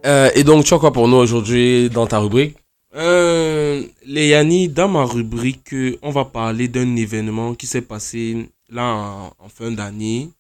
Euh, 0.07 0.31
et 0.35 0.45
donc, 0.45 0.65
tu 0.65 0.75
as 0.75 0.79
quoi 0.79 0.93
pour 0.93 1.09
nous 1.09 1.17
aujourd'hui 1.17 1.91
dans 1.91 2.07
ta 2.07 2.19
rubrique? 2.19 2.57
Euh, 2.95 3.83
Léani, 4.07 4.69
dans 4.69 4.89
ma 4.89 5.05
rubrique, 5.05 5.75
on 6.01 6.11
va 6.11 6.25
parler 6.25 6.69
d'un 6.69 6.97
événement 6.97 7.55
qui 7.55 7.67
s'est 7.67 7.83
passé 7.83 8.49
là 8.71 8.85
en, 8.85 9.33
en 9.39 9.49
fin 9.49 9.71
d'année. 9.71 10.31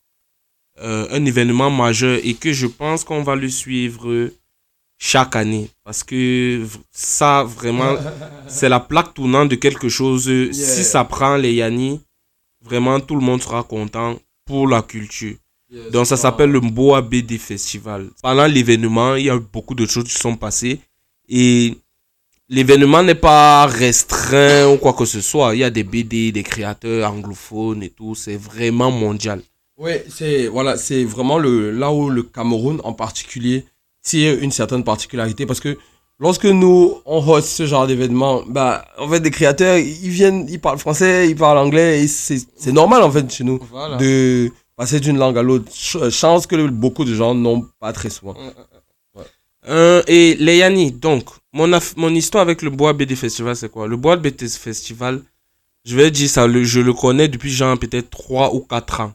Euh, 0.80 1.08
un 1.10 1.24
événement 1.24 1.70
majeur 1.70 2.18
et 2.22 2.34
que 2.34 2.52
je 2.52 2.66
pense 2.66 3.02
qu'on 3.02 3.22
va 3.22 3.34
le 3.34 3.48
suivre 3.48 4.30
chaque 4.98 5.34
année. 5.34 5.70
Parce 5.84 6.04
que 6.04 6.64
ça, 6.92 7.44
vraiment, 7.44 7.96
c'est 8.46 8.68
la 8.68 8.80
plaque 8.80 9.14
tournante 9.14 9.48
de 9.48 9.56
quelque 9.56 9.88
chose. 9.88 10.30
Si 10.52 10.84
ça 10.84 11.04
prend 11.04 11.36
Léani, 11.36 12.00
vraiment, 12.62 13.00
tout 13.00 13.16
le 13.16 13.22
monde 13.22 13.42
sera 13.42 13.62
content 13.62 14.16
pour 14.44 14.68
la 14.68 14.82
culture. 14.82 15.36
Donc 15.92 16.06
ça 16.06 16.16
s'appelle 16.16 16.50
le 16.50 16.60
Mboa 16.60 17.02
BD 17.02 17.38
Festival. 17.38 18.08
Pendant 18.22 18.46
l'événement, 18.46 19.14
il 19.14 19.26
y 19.26 19.30
a 19.30 19.38
beaucoup 19.38 19.74
de 19.74 19.86
choses 19.86 20.04
qui 20.04 20.14
sont 20.14 20.36
passées 20.36 20.80
et 21.28 21.74
l'événement 22.48 23.02
n'est 23.02 23.14
pas 23.14 23.66
restreint 23.66 24.68
ou 24.72 24.76
quoi 24.78 24.92
que 24.92 25.04
ce 25.04 25.20
soit. 25.20 25.54
Il 25.54 25.58
y 25.60 25.64
a 25.64 25.70
des 25.70 25.84
BD, 25.84 26.32
des 26.32 26.42
créateurs 26.42 27.10
anglophones 27.12 27.82
et 27.82 27.90
tout. 27.90 28.14
C'est 28.14 28.36
vraiment 28.36 28.90
mondial. 28.90 29.42
Oui, 29.78 29.92
c'est 30.08 30.46
voilà, 30.46 30.76
c'est 30.78 31.04
vraiment 31.04 31.38
le 31.38 31.70
là 31.70 31.92
où 31.92 32.08
le 32.08 32.22
Cameroun 32.22 32.80
en 32.84 32.94
particulier 32.94 33.64
tire 34.02 34.38
une 34.40 34.52
certaine 34.52 34.84
particularité 34.84 35.44
parce 35.44 35.60
que 35.60 35.76
lorsque 36.18 36.46
nous 36.46 36.94
on 37.04 37.18
host 37.28 37.48
ce 37.48 37.66
genre 37.66 37.86
d'événement, 37.86 38.42
bah 38.48 38.86
en 38.98 39.06
fait 39.08 39.20
des 39.20 39.30
créateurs 39.30 39.76
ils 39.76 40.08
viennent, 40.08 40.46
ils 40.48 40.60
parlent 40.60 40.78
français, 40.78 41.28
ils 41.28 41.36
parlent 41.36 41.58
anglais 41.58 42.02
et 42.02 42.08
c'est 42.08 42.72
normal 42.72 43.02
en 43.02 43.10
fait 43.10 43.30
chez 43.30 43.44
nous 43.44 43.60
Voilà. 43.70 43.96
de 43.98 44.50
passer 44.76 45.00
d'une 45.00 45.18
langue 45.18 45.38
à 45.38 45.42
l'autre. 45.42 45.70
Ch- 45.72 46.10
Chance 46.12 46.46
que 46.46 46.66
beaucoup 46.68 47.04
de 47.04 47.14
gens 47.14 47.34
n'ont 47.34 47.66
pas 47.80 47.92
très 47.92 48.10
souvent. 48.10 48.36
Euh, 49.68 50.02
et 50.06 50.36
Léani, 50.38 50.92
donc, 50.92 51.24
mon, 51.52 51.68
mon 51.96 52.14
histoire 52.14 52.42
avec 52.42 52.62
le 52.62 52.70
Bois 52.70 52.92
BD 52.92 53.16
Festival, 53.16 53.56
c'est 53.56 53.68
quoi? 53.70 53.88
Le 53.88 53.96
Bois 53.96 54.16
BD 54.16 54.48
Festival, 54.48 55.22
je 55.84 55.96
vais 55.96 56.10
dire 56.12 56.28
ça, 56.28 56.46
le, 56.46 56.62
je 56.62 56.78
le 56.80 56.92
connais 56.92 57.26
depuis 57.26 57.50
genre 57.50 57.76
peut-être 57.78 58.10
3 58.10 58.54
ou 58.54 58.60
4 58.60 59.00
ans. 59.00 59.12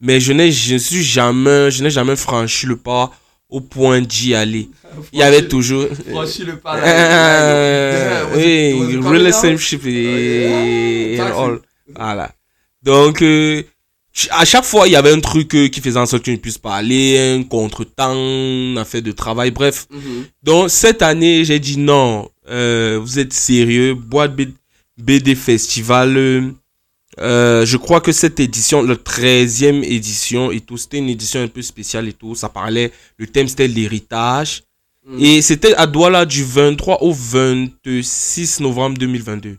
Mais 0.00 0.20
je 0.20 0.32
n'ai 0.32 0.50
je 0.52 0.76
suis 0.76 1.02
jamais, 1.02 1.70
je 1.70 1.82
n'ai 1.82 1.90
jamais 1.90 2.16
franchi 2.16 2.66
le 2.66 2.76
pas 2.76 3.10
au 3.50 3.60
point 3.60 4.00
d'y 4.00 4.34
aller. 4.34 4.70
Il 5.12 5.18
y 5.18 5.22
avait 5.22 5.46
toujours. 5.48 5.86
Franchis-le 6.10 6.58
pas. 6.58 6.78
Euh, 6.84 8.24
oui, 8.36 8.96
relationship 8.96 9.84
et, 9.86 11.14
et 11.14 11.20
all. 11.20 11.60
Voilà. 11.94 12.32
Donc, 12.82 13.20
euh, 13.22 13.62
à 14.30 14.44
chaque 14.44 14.64
fois, 14.64 14.86
il 14.86 14.92
y 14.92 14.96
avait 14.96 15.12
un 15.12 15.20
truc 15.20 15.54
euh, 15.54 15.68
qui 15.68 15.80
faisait 15.80 15.98
en 15.98 16.06
sorte 16.06 16.22
que 16.22 16.30
je 16.30 16.36
ne 16.36 16.40
puisse 16.40 16.58
pas 16.58 16.76
aller, 16.76 17.18
un 17.18 17.42
contretemps, 17.42 18.14
une 18.14 18.78
affaire 18.78 19.02
de 19.02 19.12
travail, 19.12 19.50
bref. 19.50 19.86
Donc, 20.42 20.70
cette 20.70 21.02
année, 21.02 21.44
j'ai 21.44 21.58
dit 21.58 21.78
non, 21.78 22.28
euh, 22.48 22.98
vous 23.02 23.18
êtes 23.18 23.32
sérieux, 23.32 23.94
boîte 23.94 24.32
BD 24.96 25.34
Festival. 25.34 26.54
euh, 27.20 27.64
je 27.66 27.76
crois 27.76 28.00
que 28.00 28.12
cette 28.12 28.38
édition, 28.40 28.82
la 28.82 28.94
13e 28.96 29.82
édition 29.84 30.50
et 30.50 30.60
tout, 30.60 30.76
c'était 30.76 30.98
une 30.98 31.08
édition 31.08 31.40
un 31.42 31.48
peu 31.48 31.62
spéciale 31.62 32.08
et 32.08 32.12
tout. 32.12 32.34
Ça 32.34 32.48
parlait, 32.48 32.92
le 33.18 33.26
thème 33.26 33.48
c'était 33.48 33.68
l'héritage. 33.68 34.62
Et 35.18 35.42
c'était 35.42 35.74
à 35.74 35.86
Douala 35.86 36.24
du 36.24 36.42
23 36.44 37.02
au 37.02 37.12
26 37.12 38.60
novembre 38.60 38.96
2022. 38.96 39.58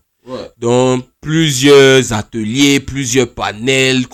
Donc, 0.58 1.06
plusieurs 1.22 2.12
ateliers, 2.14 2.80
plusieurs 2.80 3.30
panels. 3.30 4.06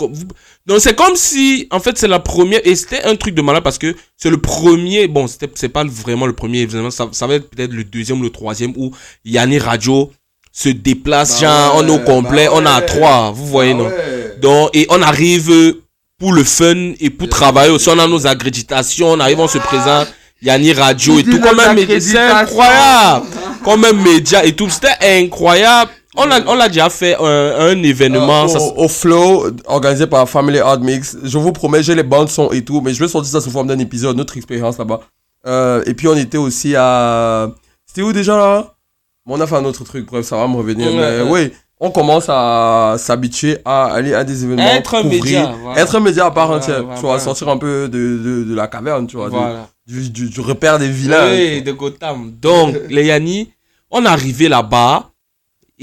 Donc, 0.65 0.79
c'est 0.79 0.95
comme 0.95 1.15
si, 1.15 1.67
en 1.71 1.79
fait, 1.79 1.97
c'est 1.97 2.07
la 2.07 2.19
première, 2.19 2.61
et 2.63 2.75
c'était 2.75 3.03
un 3.03 3.15
truc 3.15 3.33
de 3.35 3.41
malade 3.41 3.63
parce 3.63 3.77
que 3.77 3.95
c'est 4.17 4.29
le 4.29 4.37
premier, 4.37 5.07
bon, 5.07 5.27
c'était, 5.27 5.49
c'est 5.55 5.69
pas 5.69 5.83
vraiment 5.83 6.25
le 6.25 6.33
premier 6.33 6.59
événement, 6.59 6.91
ça, 6.91 7.07
ça 7.11 7.27
va 7.27 7.35
être 7.35 7.49
peut-être 7.49 7.71
le 7.71 7.83
deuxième 7.83 8.19
ou 8.19 8.23
le 8.23 8.29
troisième 8.29 8.73
où 8.75 8.91
Yanni 9.25 9.59
Radio 9.59 10.11
se 10.51 10.69
déplace, 10.69 11.39
genre, 11.39 11.75
on 11.77 11.87
est 11.87 11.91
au 11.91 11.99
complet, 11.99 12.47
on 12.51 12.65
est 12.65 12.69
à 12.69 12.81
trois, 12.81 13.31
vous 13.31 13.47
voyez, 13.47 13.73
non? 13.73 13.89
Donc, 14.41 14.69
et 14.73 14.85
on 14.89 15.01
arrive 15.01 15.75
pour 16.17 16.33
le 16.33 16.43
fun 16.43 16.93
et 16.99 17.09
pour 17.09 17.29
travailler 17.29 17.71
aussi. 17.71 17.89
On 17.89 17.97
a 17.97 18.07
nos 18.07 18.27
accréditations, 18.27 19.09
on 19.11 19.19
arrive, 19.19 19.39
on 19.39 19.47
se 19.47 19.57
présente. 19.57 20.07
Yanni 20.43 20.73
Radio 20.73 21.19
et 21.19 21.23
tout, 21.23 21.39
comme 21.39 21.59
un 21.59 21.73
média. 21.73 21.99
C'est 21.99 22.17
incroyable! 22.17 23.27
Comme 23.63 23.85
un 23.85 23.93
média 23.93 24.43
et 24.43 24.53
tout. 24.53 24.69
C'était 24.69 25.19
incroyable. 25.19 25.91
On 26.17 26.25
l'a, 26.25 26.39
on 26.47 26.55
l'a 26.55 26.67
déjà 26.67 26.89
fait 26.89 27.15
un, 27.15 27.23
un 27.59 27.83
événement. 27.83 28.47
ça, 28.47 28.59
au, 28.59 28.83
au 28.83 28.87
Flow, 28.89 29.45
organisé 29.65 30.07
par 30.07 30.27
Family 30.27 30.59
Art 30.59 30.79
Mix. 30.81 31.15
Je 31.23 31.37
vous 31.37 31.51
promets, 31.53 31.81
j'ai 31.83 31.95
les 31.95 32.03
bandes 32.03 32.29
son 32.29 32.51
et 32.51 32.63
tout, 32.63 32.81
mais 32.81 32.93
je 32.93 32.99
vais 32.99 33.07
sortir 33.07 33.31
ça 33.31 33.39
sous 33.41 33.49
forme 33.51 33.67
d'un 33.67 33.79
épisode, 33.79 34.17
notre 34.17 34.35
expérience 34.35 34.77
là-bas. 34.77 34.99
Euh, 35.47 35.81
et 35.85 35.93
puis 35.93 36.07
on 36.07 36.15
était 36.15 36.37
aussi 36.37 36.75
à. 36.77 37.49
C'était 37.85 38.01
où 38.01 38.11
déjà 38.13 38.35
là? 38.37 38.73
Bon, 39.25 39.37
On 39.37 39.41
a 39.41 39.47
fait 39.47 39.55
un 39.55 39.63
autre 39.65 39.83
truc, 39.83 40.05
bref, 40.07 40.25
ça 40.25 40.35
va 40.37 40.47
me 40.47 40.55
revenir. 40.55 40.91
Mais 40.93 41.21
oui, 41.29 41.51
on 41.79 41.91
commence 41.91 42.25
à 42.27 42.95
s'habituer 42.97 43.57
à 43.63 43.85
aller 43.93 44.13
à 44.13 44.23
des 44.23 44.43
événements. 44.43 44.67
Être 44.67 44.95
un 44.95 45.01
couvrir, 45.03 45.23
média, 45.23 45.55
voilà. 45.63 45.81
Être 45.81 45.95
un 45.95 45.99
média 45.99 46.25
à 46.25 46.31
part 46.31 46.47
Voilà, 46.47 46.61
entière. 46.63 46.81
voilà, 46.83 46.95
tu 46.95 47.01
vois, 47.05 47.19
sortir 47.19 47.47
un 47.49 47.57
peu 47.57 47.87
de, 47.87 48.17
de, 48.17 48.43
de 48.49 48.53
la 48.55 48.67
caverne, 48.67 49.07
tu 49.07 49.15
vois, 49.17 49.29
du- 49.87 50.09
du, 50.09 50.29
du, 50.29 50.39
repère 50.41 50.77
des 50.79 50.89
vilains. 50.89 51.29
Oui, 51.31 51.61
de 51.61 51.71
Gotham. 51.71 52.31
Donc, 52.41 52.75
les 52.89 53.05
Yanni, 53.05 53.51
on 53.89 54.03
est 54.03 54.07
arrivé 54.07 54.47
là-bas. 54.49 55.10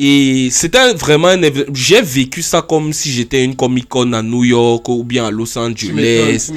Et 0.00 0.48
c'était 0.52 0.94
vraiment 0.94 1.26
un 1.26 1.40
J'ai 1.74 2.00
vécu 2.00 2.40
ça 2.40 2.62
comme 2.62 2.92
si 2.92 3.10
j'étais 3.10 3.42
une 3.44 3.56
Comic 3.56 3.88
Con 3.88 4.12
à 4.12 4.22
New 4.22 4.44
York 4.44 4.88
ou 4.88 5.02
bien 5.02 5.26
à 5.26 5.30
Los 5.32 5.58
Angeles. 5.58 6.52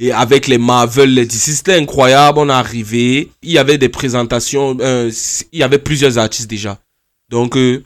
Et 0.00 0.12
avec 0.12 0.46
les 0.46 0.56
Marvel, 0.56 1.12
les 1.12 1.26
DC, 1.26 1.36
c'était 1.36 1.74
incroyable. 1.74 2.38
On 2.38 2.48
est 2.48 2.52
arrivé. 2.52 3.28
Il 3.42 3.50
y 3.50 3.58
avait 3.58 3.76
des 3.76 3.90
présentations. 3.90 4.78
euh, 4.80 5.10
il 5.52 5.58
y 5.58 5.62
avait 5.62 5.78
plusieurs 5.78 6.16
artistes 6.16 6.48
déjà. 6.48 6.78
Donc, 7.28 7.58
euh, 7.58 7.82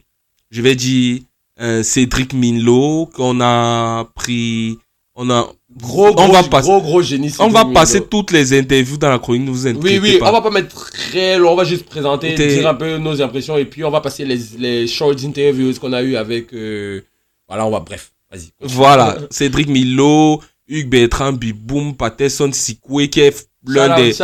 je 0.53 0.63
vais 0.63 0.77
dire, 0.77 1.19
euh, 1.61 1.83
Cédric 1.83 2.33
Minlo, 2.33 3.07
qu'on 3.13 3.41
a 3.41 4.05
pris, 4.15 4.79
on 5.23 5.31
a, 5.31 5.53
Gros, 5.77 6.09
on 6.09 6.13
gros, 6.15 6.33
va 6.33 6.43
passer, 6.43 6.69
gros, 6.69 6.81
gros 6.81 7.03
génie. 7.03 7.31
on 7.39 7.49
va 7.49 7.65
passer 7.65 8.01
toutes 8.01 8.33
les 8.33 8.59
interviews 8.59 8.97
dans 8.97 9.11
la 9.11 9.19
chronique, 9.19 9.47
ne 9.47 9.51
vous 9.53 9.67
Oui, 9.69 9.99
oui, 10.03 10.19
pas. 10.19 10.31
on 10.31 10.33
va 10.33 10.41
pas 10.41 10.51
mettre 10.51 10.91
très 10.91 11.39
long, 11.39 11.53
on 11.53 11.57
va 11.57 11.65
juste 11.65 11.85
présenter, 11.87 12.35
dire 12.35 12.67
un 12.67 12.75
peu 12.75 12.97
nos 12.99 13.21
impressions 13.23 13.57
et 13.57 13.67
puis 13.67 13.85
on 13.85 13.91
va 13.91 14.01
passer 14.01 14.25
les, 14.25 14.39
les 14.59 14.87
short 14.89 15.23
interviews 15.23 15.75
qu'on 15.81 15.93
a 15.93 16.03
eu 16.03 16.17
avec. 16.17 16.53
euh, 16.55 17.03
Voilà, 17.47 17.67
on 17.67 17.71
va, 17.71 17.81
bref, 17.81 18.13
vas-y. 18.33 18.49
Voilà, 18.61 19.17
Cédric 19.31 19.69
Milo, 19.69 20.41
Hugues 20.69 20.89
Bertrand, 20.89 21.33
Biboum, 21.35 21.95
Patterson 21.95 22.51
Sikwe, 22.53 23.09
qui 23.09 23.21
est 23.21 23.49
l'un 23.67 23.95
des, 23.97 24.15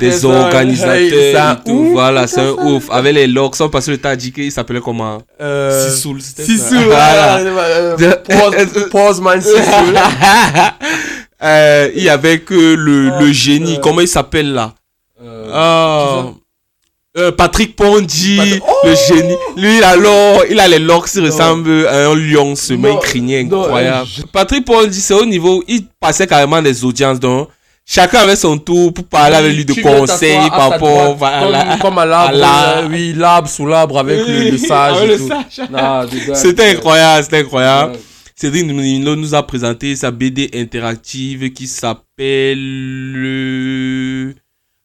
des 0.00 0.24
organisateurs 0.24 0.94
Hey, 0.94 1.56
tout. 1.64 1.70
ouf, 1.72 1.92
Voilà, 1.92 2.26
c'est 2.26 2.40
un 2.40 2.50
ouf. 2.52 2.90
Avec 2.90 3.14
les 3.14 3.26
locks, 3.26 3.54
on 3.60 3.68
passe 3.68 3.88
le 3.88 3.98
temps 3.98 4.08
à 4.10 4.16
dire 4.16 4.32
qu'il 4.32 4.50
s'appelait 4.50 4.80
comment? 4.80 5.18
Euh, 5.40 5.90
Sisoul, 5.90 6.20
c'était 6.20 6.44
ça. 6.44 6.52
Sisoul, 6.52 6.84
Voilà. 6.86 7.40
Pause, 8.90 9.20
man, 9.20 9.40
Sisoul. 9.40 9.62
Euh, 11.42 11.90
il 11.94 12.02
y 12.02 12.10
avait 12.10 12.40
que 12.40 12.74
le, 12.74 13.12
Oh, 13.16 13.20
le 13.22 13.32
génie, 13.32 13.78
comment 13.82 14.02
il 14.02 14.08
s'appelle 14.08 14.52
là? 14.52 14.74
Euh, 15.24 15.48
Ah, 15.54 16.24
euh, 17.16 17.32
Patrick 17.32 17.74
Pondy, 17.76 18.36
Pat- 18.36 18.68
le 18.84 18.94
génie. 19.08 19.34
Lui, 19.56 19.82
alors, 19.82 20.42
il 20.50 20.60
a 20.60 20.68
les 20.68 20.78
locks 20.78 21.08
qui 21.08 21.18
ressemblent 21.20 21.86
à 21.86 22.08
un 22.10 22.14
lion 22.14 22.54
semé, 22.56 22.90
Non, 22.90 22.98
crinier 22.98 23.44
non, 23.44 23.62
incroyable. 23.64 24.06
je- 24.18 24.22
Patrick 24.30 24.66
Pondy, 24.66 25.00
c'est 25.00 25.14
au 25.14 25.24
niveau, 25.24 25.64
il 25.66 25.86
passait 25.98 26.26
carrément 26.26 26.60
des 26.60 26.84
audiences, 26.84 27.18
donc 27.18 27.48
chacun 27.90 28.20
avait 28.20 28.36
son 28.36 28.56
tour 28.56 28.94
pour 28.94 29.04
parler 29.04 29.36
avec 29.36 29.52
lui 29.56 29.64
de 29.64 29.74
conseils 29.82 30.48
par 30.50 30.70
rapport 30.70 31.16
voilà. 31.16 31.76
Comme, 31.80 31.98
à 31.98 32.06
l'arbre, 32.06 32.38
euh, 32.38 32.88
oui, 32.88 33.12
l'arbre 33.16 33.48
sous 33.48 33.66
l'arbre 33.66 33.98
avec 33.98 34.20
le, 34.26 34.50
le 34.50 34.58
sage. 34.58 34.96
C'était 36.34 36.70
incroyable, 36.70 37.24
c'était 37.24 37.38
incroyable. 37.38 37.98
Cédric 38.36 38.64
nous 38.64 39.34
a 39.34 39.42
présenté 39.42 39.96
sa 39.96 40.10
BD 40.10 40.50
interactive 40.54 41.52
qui 41.52 41.66
s'appelle 41.66 42.56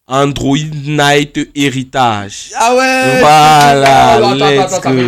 Android 0.08 0.58
Night 0.86 1.40
Héritage. 1.56 2.52
Ah 2.56 2.76
ouais 2.76 3.20
Voilà, 3.22 4.12
attends, 4.14 4.30
attends, 4.34 4.50
let's 4.62 4.74
attends, 4.74 4.94
go. 4.94 5.02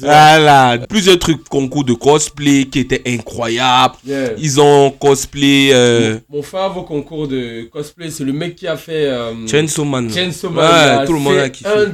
Voilà, 0.00 0.78
plusieurs 0.88 1.18
trucs 1.18 1.48
concours 1.48 1.84
de 1.84 1.94
cosplay 1.94 2.64
qui 2.66 2.80
étaient 2.80 3.00
incroyables. 3.06 3.94
Yeah. 4.06 4.32
Ils 4.36 4.60
ont 4.60 4.90
cosplay 4.90 5.70
euh, 5.72 6.18
Mon 6.28 6.42
frère, 6.42 6.70
vos 6.70 6.82
concours 6.82 7.28
de 7.28 7.62
cosplay, 7.72 8.10
c'est 8.10 8.24
le 8.24 8.34
mec 8.34 8.56
qui 8.56 8.66
a 8.68 8.76
fait 8.76 9.06
euh, 9.06 9.32
Chainsaw 9.46 9.84
Man. 9.86 10.10
Chainsaw 10.12 10.50
Man, 10.50 10.64
Ouais, 10.64 10.70
là. 10.86 11.06
tout 11.06 11.14
le 11.14 11.18
monde 11.18 11.38
a 11.38 11.48
kiffé. 11.48 11.68
un 11.70 11.72
C'est 11.76 11.82
un 11.82 11.86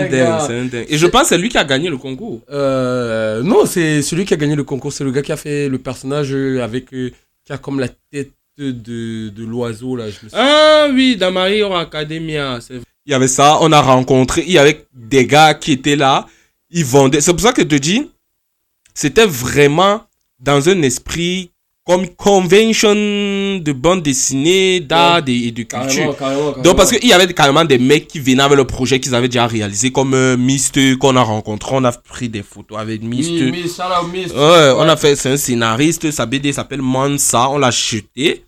dingue. 0.00 0.10
dingue, 0.10 0.40
c'est 0.46 0.58
un 0.58 0.64
dingue. 0.64 0.86
Et 0.88 0.98
je 0.98 1.06
pense 1.06 1.22
que 1.22 1.28
c'est 1.28 1.38
lui 1.38 1.50
qui 1.50 1.58
a 1.58 1.64
gagné 1.64 1.88
le 1.88 1.98
concours. 1.98 2.40
Euh, 2.50 3.42
non, 3.44 3.64
c'est 3.64 4.02
celui 4.02 4.24
qui 4.24 4.34
a 4.34 4.36
gagné 4.36 4.56
le 4.56 4.64
concours. 4.64 4.92
C'est 4.92 5.04
le 5.04 5.12
gars 5.12 5.22
qui 5.22 5.30
a 5.32 5.36
fait 5.36 5.68
le 5.68 5.78
personnage 5.78 6.32
avec. 6.60 6.92
euh, 6.92 7.10
qui 7.44 7.52
a 7.52 7.58
comme 7.58 7.78
la 7.78 7.86
tête 8.10 8.32
de, 8.58 9.28
de 9.28 9.44
l'oiseau, 9.44 9.96
là. 9.96 10.04
Je 10.06 10.24
me 10.24 10.28
suis... 10.28 10.30
Ah 10.32 10.88
oui, 10.92 11.16
dans 11.16 11.34
Hero 11.46 11.74
Academia. 11.74 12.58
c'est 12.60 12.74
vrai. 12.74 12.84
Il 13.04 13.12
y 13.12 13.14
avait 13.14 13.28
ça, 13.28 13.58
on 13.60 13.70
a 13.70 13.80
rencontré, 13.80 14.42
il 14.46 14.52
y 14.52 14.58
avait 14.58 14.86
des 14.92 15.26
gars 15.26 15.54
qui 15.54 15.72
étaient 15.72 15.94
là, 15.96 16.26
ils 16.70 16.84
vendaient. 16.84 17.20
C'est 17.20 17.32
pour 17.32 17.40
ça 17.40 17.52
que 17.52 17.62
je 17.62 17.66
te 17.66 17.76
dis, 17.76 18.10
c'était 18.94 19.26
vraiment 19.26 20.02
dans 20.40 20.68
un 20.68 20.82
esprit 20.82 21.50
comme 21.86 22.08
convention 22.16 22.94
de 22.94 23.72
bande 23.72 24.02
dessinée, 24.02 24.80
d'art 24.80 25.18
et 25.28 25.52
de 25.52 25.62
culture. 25.62 25.68
carrément, 25.68 26.12
carrément. 26.14 26.52
Donc 26.62 26.76
parce 26.76 26.90
qu'il 26.90 27.08
y 27.08 27.12
avait 27.12 27.32
carrément 27.32 27.64
des 27.64 27.78
mecs 27.78 28.08
qui 28.08 28.18
venaient 28.18 28.42
avec 28.42 28.56
le 28.56 28.64
projet 28.64 28.98
qu'ils 28.98 29.14
avaient 29.14 29.28
déjà 29.28 29.46
réalisé, 29.46 29.92
comme 29.92 30.14
euh, 30.14 30.36
Mist 30.36 30.78
qu'on 30.98 31.14
a 31.16 31.22
rencontré, 31.22 31.70
on 31.74 31.84
a 31.84 31.92
pris 31.92 32.28
des 32.28 32.42
photos 32.42 32.78
avec 32.78 33.02
Mist. 33.02 33.30
Mi- 33.30 33.52
mi- 33.52 33.62
shout 33.62 33.82
out 33.82 34.12
Mist. 34.12 34.34
Ouais, 34.34 34.72
on 34.76 34.88
a 34.88 34.96
fait, 34.96 35.14
c'est 35.14 35.30
un 35.30 35.36
scénariste, 35.36 36.10
sa 36.10 36.26
BD 36.26 36.52
s'appelle 36.52 36.82
Mansa, 36.82 37.48
on 37.50 37.58
l'a 37.58 37.70
chuté. 37.70 38.42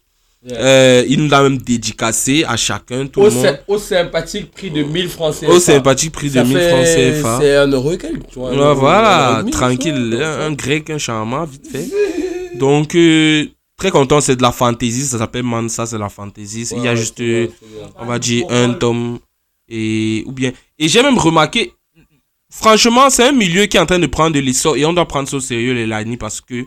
Yeah. 0.48 0.56
Euh, 0.60 1.04
il 1.08 1.20
nous 1.22 1.28
l'a 1.28 1.42
même 1.42 1.58
dédicacé 1.58 2.44
à 2.46 2.56
chacun, 2.56 3.06
tout 3.08 3.20
Au, 3.20 3.24
le 3.24 3.30
monde. 3.32 3.58
au 3.66 3.76
sympathique 3.78 4.52
prix 4.52 4.70
de 4.70 4.82
1000 4.84 5.08
francs 5.08 5.34
CFA. 5.34 5.50
Au 5.50 5.58
sympathique 5.58 6.12
prix 6.12 6.28
de 6.28 6.34
Ça 6.34 6.44
1000 6.44 6.56
fait- 6.56 6.68
francs 6.70 6.84
CFA. 6.84 7.38
C'est 7.40 7.56
un 7.56 7.66
euro 7.68 7.92
et 7.92 7.98
quelques, 7.98 8.28
tu 8.32 8.38
vois. 8.38 8.50
Ouais, 8.50 8.74
voilà, 8.74 9.42
tranquille, 9.50 10.16
un, 10.22 10.46
un 10.46 10.52
grec, 10.52 10.90
un 10.90 10.98
charmant, 10.98 11.44
vite 11.44 11.66
fait. 11.70 11.86
Donc, 12.58 12.94
euh, 12.94 13.46
très 13.76 13.90
content, 13.90 14.20
c'est 14.20 14.36
de 14.36 14.42
la 14.42 14.52
fantaisie, 14.52 15.04
ça 15.04 15.18
s'appelle 15.18 15.42
Mansa, 15.44 15.86
c'est 15.86 15.98
la 15.98 16.08
fantaisie. 16.08 16.68
Il 16.76 16.82
y 16.82 16.88
a 16.88 16.94
juste, 16.96 17.18
bien, 17.18 17.26
euh, 17.28 17.46
on 17.98 18.06
va 18.06 18.18
dire, 18.18 18.44
un 18.50 18.74
tome. 18.74 19.18
Et, 19.68 20.22
ou 20.26 20.32
bien. 20.32 20.52
Et 20.78 20.88
j'ai 20.88 21.02
même 21.02 21.18
remarqué, 21.18 21.72
franchement, 22.50 23.10
c'est 23.10 23.24
un 23.28 23.32
milieu 23.32 23.66
qui 23.66 23.76
est 23.76 23.80
en 23.80 23.86
train 23.86 23.98
de 23.98 24.06
prendre 24.06 24.34
de 24.34 24.40
l'essor 24.40 24.76
et 24.76 24.84
on 24.84 24.92
doit 24.92 25.06
prendre 25.06 25.28
ça 25.28 25.36
au 25.36 25.40
sérieux, 25.40 25.74
les 25.74 25.86
Lani, 25.86 26.16
parce 26.16 26.40
que 26.40 26.64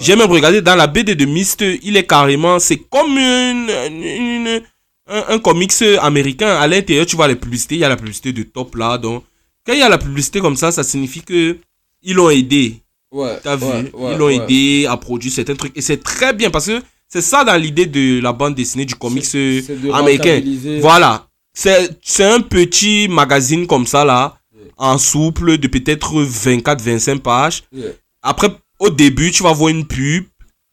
j'ai 0.00 0.14
même 0.16 0.30
regardé 0.30 0.60
dans 0.60 0.76
la 0.76 0.86
BD 0.86 1.14
de 1.14 1.24
Mist, 1.24 1.64
il 1.82 1.96
est 1.96 2.06
carrément, 2.06 2.58
c'est 2.58 2.76
comme 2.76 3.16
une, 3.16 3.70
une- 3.90 4.62
un, 5.10 5.24
un 5.34 5.38
comics 5.38 5.72
américain. 6.02 6.48
À 6.56 6.66
l'intérieur, 6.66 7.06
tu 7.06 7.16
vois 7.16 7.26
les 7.28 7.36
publicités, 7.36 7.76
il 7.76 7.80
y 7.80 7.84
a 7.84 7.88
la 7.88 7.96
publicité 7.96 8.32
de 8.34 8.42
top 8.42 8.74
là. 8.76 8.98
Donc, 8.98 9.24
quand 9.66 9.72
il 9.72 9.78
y 9.78 9.82
a 9.82 9.88
la 9.88 9.96
publicité 9.96 10.40
comme 10.40 10.56
ça, 10.56 10.70
ça 10.70 10.84
signifie 10.84 11.22
que 11.22 11.56
ils 12.02 12.14
l'ont 12.14 12.28
aidé. 12.28 12.82
Ouais, 13.10 13.38
T'as 13.42 13.56
vu 13.56 13.64
ouais, 13.64 14.12
Ils 14.12 14.18
l'ont 14.18 14.28
aidé 14.28 14.86
à 14.88 14.96
produire 14.96 15.32
certains 15.32 15.54
trucs. 15.54 15.76
Et 15.76 15.80
c'est 15.80 16.02
très 16.02 16.32
bien 16.32 16.50
parce 16.50 16.66
que 16.66 16.82
c'est 17.08 17.22
ça 17.22 17.42
dans 17.44 17.56
l'idée 17.56 17.86
de 17.86 18.20
la 18.20 18.32
bande 18.32 18.54
dessinée, 18.54 18.84
du 18.84 18.94
comics 18.94 19.24
euh, 19.34 19.62
de 19.62 19.90
américain. 19.90 20.42
Voilà. 20.80 21.26
C'est 21.54 21.90
c'est 22.02 22.24
un 22.24 22.40
petit 22.40 23.08
magazine 23.08 23.66
comme 23.66 23.86
ça 23.86 24.04
là, 24.04 24.38
en 24.76 24.98
souple, 24.98 25.58
de 25.58 25.68
peut-être 25.68 26.22
24-25 26.22 27.18
pages. 27.20 27.64
Yeah. 27.72 27.90
Après, 28.22 28.48
au 28.78 28.90
début, 28.90 29.30
tu 29.30 29.42
vas 29.42 29.52
voir 29.52 29.70
une 29.70 29.86
pub 29.86 30.24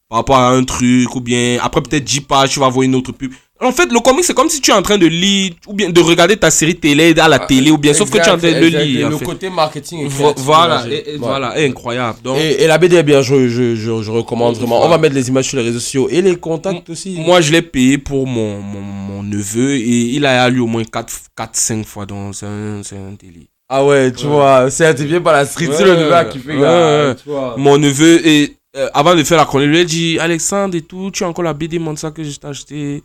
par 0.09 0.19
rapport 0.19 0.37
à 0.37 0.51
un 0.51 0.63
truc, 0.63 1.15
ou 1.15 1.21
bien 1.21 1.57
après 1.61 1.81
peut-être 1.81 2.03
10 2.03 2.21
pages, 2.21 2.51
tu 2.51 2.59
vas 2.59 2.69
voir 2.69 2.83
une 2.83 2.95
autre 2.95 3.11
pub. 3.11 3.33
En 3.65 3.71
fait, 3.71 3.91
le 3.91 3.99
comic, 3.99 4.23
c'est 4.23 4.33
comme 4.33 4.49
si 4.49 4.61
tu 4.61 4.71
es 4.71 4.73
en 4.73 4.81
train 4.81 4.97
de 4.97 5.07
lire, 5.07 5.53
ou 5.67 5.73
bien 5.73 5.89
de 5.89 5.99
regarder 6.01 6.37
ta 6.37 6.51
série 6.51 6.75
télé 6.75 7.13
à 7.19 7.27
la 7.27 7.39
télé, 7.39 7.71
ou 7.71 7.77
bien, 7.77 7.93
sauf 7.93 8.09
que 8.09 8.17
tu 8.19 8.23
es 8.27 8.31
en 8.31 8.37
train 8.37 8.51
de 8.51 8.65
Exact, 8.65 8.83
lire. 8.83 9.07
en 9.07 9.09
Le 9.09 9.17
fait. 9.17 9.25
côté 9.25 9.49
marketing 9.49 10.05
est 10.05 10.09
Voilà, 10.37 10.85
et, 10.89 11.15
et 11.15 11.17
voilà, 11.17 11.53
incroyable. 11.57 12.19
Donc, 12.23 12.37
Et, 12.37 12.63
et 12.63 12.67
la 12.67 12.77
BD 12.77 12.95
est 12.97 13.03
bien, 13.03 13.21
je, 13.21 13.47
je, 13.47 13.75
je, 13.75 14.01
je 14.01 14.11
recommande 14.11 14.55
vraiment. 14.57 14.83
On 14.85 14.89
va 14.89 14.97
mettre 14.97 15.15
les 15.15 15.27
images 15.29 15.47
sur 15.49 15.57
les 15.57 15.63
réseaux 15.63 15.79
sociaux 15.79 16.07
et 16.09 16.21
les 16.21 16.35
contacts 16.35 16.89
aussi. 16.89 17.17
moi, 17.19 17.41
je 17.41 17.51
l'ai 17.51 17.61
payé 17.61 17.97
pour 17.97 18.27
mon, 18.27 18.59
mon, 18.61 18.81
mon 18.81 19.23
neveu, 19.23 19.71
et 19.75 19.79
il 20.15 20.25
a 20.25 20.47
lu 20.49 20.59
au 20.59 20.67
moins 20.67 20.83
4-5 20.83 21.83
fois, 21.83 22.05
donc 22.05 22.35
c'est 22.35 22.45
un, 22.45 22.81
c'est 22.83 22.95
un 22.97 23.13
délire. 23.19 23.47
Ah 23.67 23.83
ouais, 23.83 24.11
tu 24.11 24.27
vois, 24.27 24.69
c'est 24.69 24.93
bien 25.07 25.21
par 25.21 25.33
la 25.33 25.45
street, 25.45 25.69
c'est 25.71 25.83
Ouais, 25.83 25.95
le 26.03 26.09
gars 26.09 26.25
qui 26.25 26.37
fait 26.37 26.53
ouais, 26.55 26.61
gars, 26.61 27.07
ouais. 27.09 27.15
tu 27.15 27.29
vois. 27.29 27.55
Mon 27.57 27.77
neveu, 27.79 28.25
et, 28.27 28.55
euh, 28.77 28.87
avant 28.93 29.15
de 29.15 29.23
faire 29.23 29.37
la 29.39 29.45
chronique, 29.45 29.65
il 29.67 29.71
lui 29.71 29.79
a 29.79 29.83
dit 29.85 30.19
Alexandre 30.19 30.75
et 30.75 30.81
tout, 30.81 31.09
tu 31.11 31.23
as 31.23 31.27
encore 31.27 31.43
la 31.43 31.53
BD, 31.53 31.79
montre 31.79 31.99
ça 31.99 32.11
que 32.11 32.23
je 32.23 32.37
t'ai 32.37 32.47
acheté. 32.47 33.03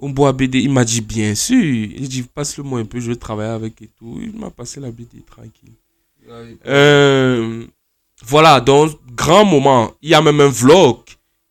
On 0.00 0.10
boit 0.10 0.32
BD. 0.32 0.60
Il 0.60 0.70
m'a 0.70 0.84
dit 0.84 1.00
bien 1.00 1.34
sûr. 1.34 1.62
Il 1.62 2.08
dit 2.08 2.22
passe-le 2.22 2.64
moi 2.64 2.80
un 2.80 2.84
peu, 2.84 3.00
je 3.00 3.10
vais 3.10 3.16
travailler 3.16 3.50
avec 3.50 3.80
et 3.82 3.90
tout. 3.98 4.18
Il 4.22 4.38
m'a 4.38 4.50
passé 4.50 4.80
la 4.80 4.90
BD 4.90 5.22
tranquille. 5.26 5.72
Euh, 6.66 7.64
voilà, 8.26 8.60
donc 8.60 8.92
grand 9.16 9.44
moment. 9.44 9.92
Il 10.02 10.10
y 10.10 10.14
a 10.14 10.22
même 10.22 10.40
un 10.40 10.48
vlog 10.48 10.96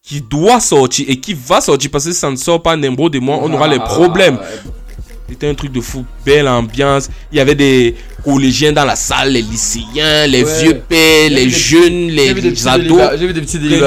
qui 0.01 0.21
doit 0.21 0.59
sortir 0.59 1.05
et 1.09 1.17
qui 1.19 1.33
va 1.33 1.61
sortir 1.61 1.91
parce 1.91 2.05
que 2.05 2.11
ça 2.13 2.31
ne 2.31 2.35
sort 2.35 2.61
pas 2.61 2.75
Nembro 2.75 3.09
de 3.09 3.19
moi, 3.19 3.39
on 3.41 3.51
aura 3.53 3.67
les 3.67 3.79
problèmes. 3.79 4.39
C'était 5.27 5.47
un 5.47 5.53
truc 5.53 5.71
de 5.71 5.79
fou, 5.81 6.03
belle 6.25 6.47
ambiance. 6.47 7.07
Il 7.31 7.37
y 7.37 7.39
avait 7.39 7.53
des 7.53 7.93
collégiens 8.23 8.71
dans 8.73 8.85
la 8.85 8.95
salle, 8.95 9.33
les 9.33 9.43
lycéens, 9.43 10.25
les 10.25 10.43
Ouais. 10.43 10.61
vieux 10.63 10.81
pères, 10.89 11.29
les 11.29 11.49
jeunes, 11.51 12.07
les 12.07 12.67
ados. 12.67 12.99
J'ai 13.19 13.27
vu 13.27 13.33
des 13.33 13.41
petits 13.41 13.57
et 13.57 13.77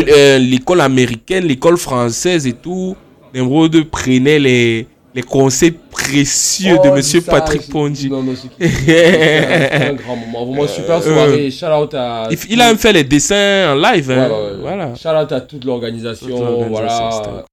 tout. 0.00 0.08
euh, 0.08 0.38
l'école 0.38 0.80
américaine, 0.80 1.44
l'école 1.44 1.76
française 1.78 2.48
et 2.48 2.54
tout. 2.54 2.96
Nemrod 3.34 3.84
prenait 3.90 4.38
les, 4.38 4.86
les 5.14 5.22
conseils 5.22 5.74
précieux 5.90 6.76
Oh, 6.78 6.82
de 6.84 6.88
dis 6.90 6.96
Monsieur 6.96 7.20
ça, 7.20 7.32
Patrick 7.32 7.68
Pondy. 7.70 8.08
Non, 8.10 8.22
non, 8.22 8.32
c'est 8.34 8.68
c'est 8.68 9.84
un 9.88 9.94
grand 9.94 10.16
moment. 10.16 10.46
Vraiment 10.46 10.66
super 10.66 11.02
soirée. 11.02 11.50
Shout 11.50 11.66
out 11.66 11.94
à. 11.94 12.28
Il, 12.30 12.38
il 12.50 12.60
a 12.60 12.68
même 12.68 12.78
fait 12.78 12.92
les 12.92 13.04
dessins 13.04 13.72
en 13.72 13.74
live. 13.74 14.08
Ouais, 14.08 14.14
hein. 14.14 14.28
ouais, 14.28 14.34
ouais. 14.34 14.56
Voilà. 14.60 14.94
Shout 14.94 15.08
out 15.08 15.32
à 15.32 15.40
toute 15.40 15.64
l'organisation. 15.64 16.26
Toute 16.28 16.40
l'organisation, 16.40 17.20
Voilà. 17.22 17.44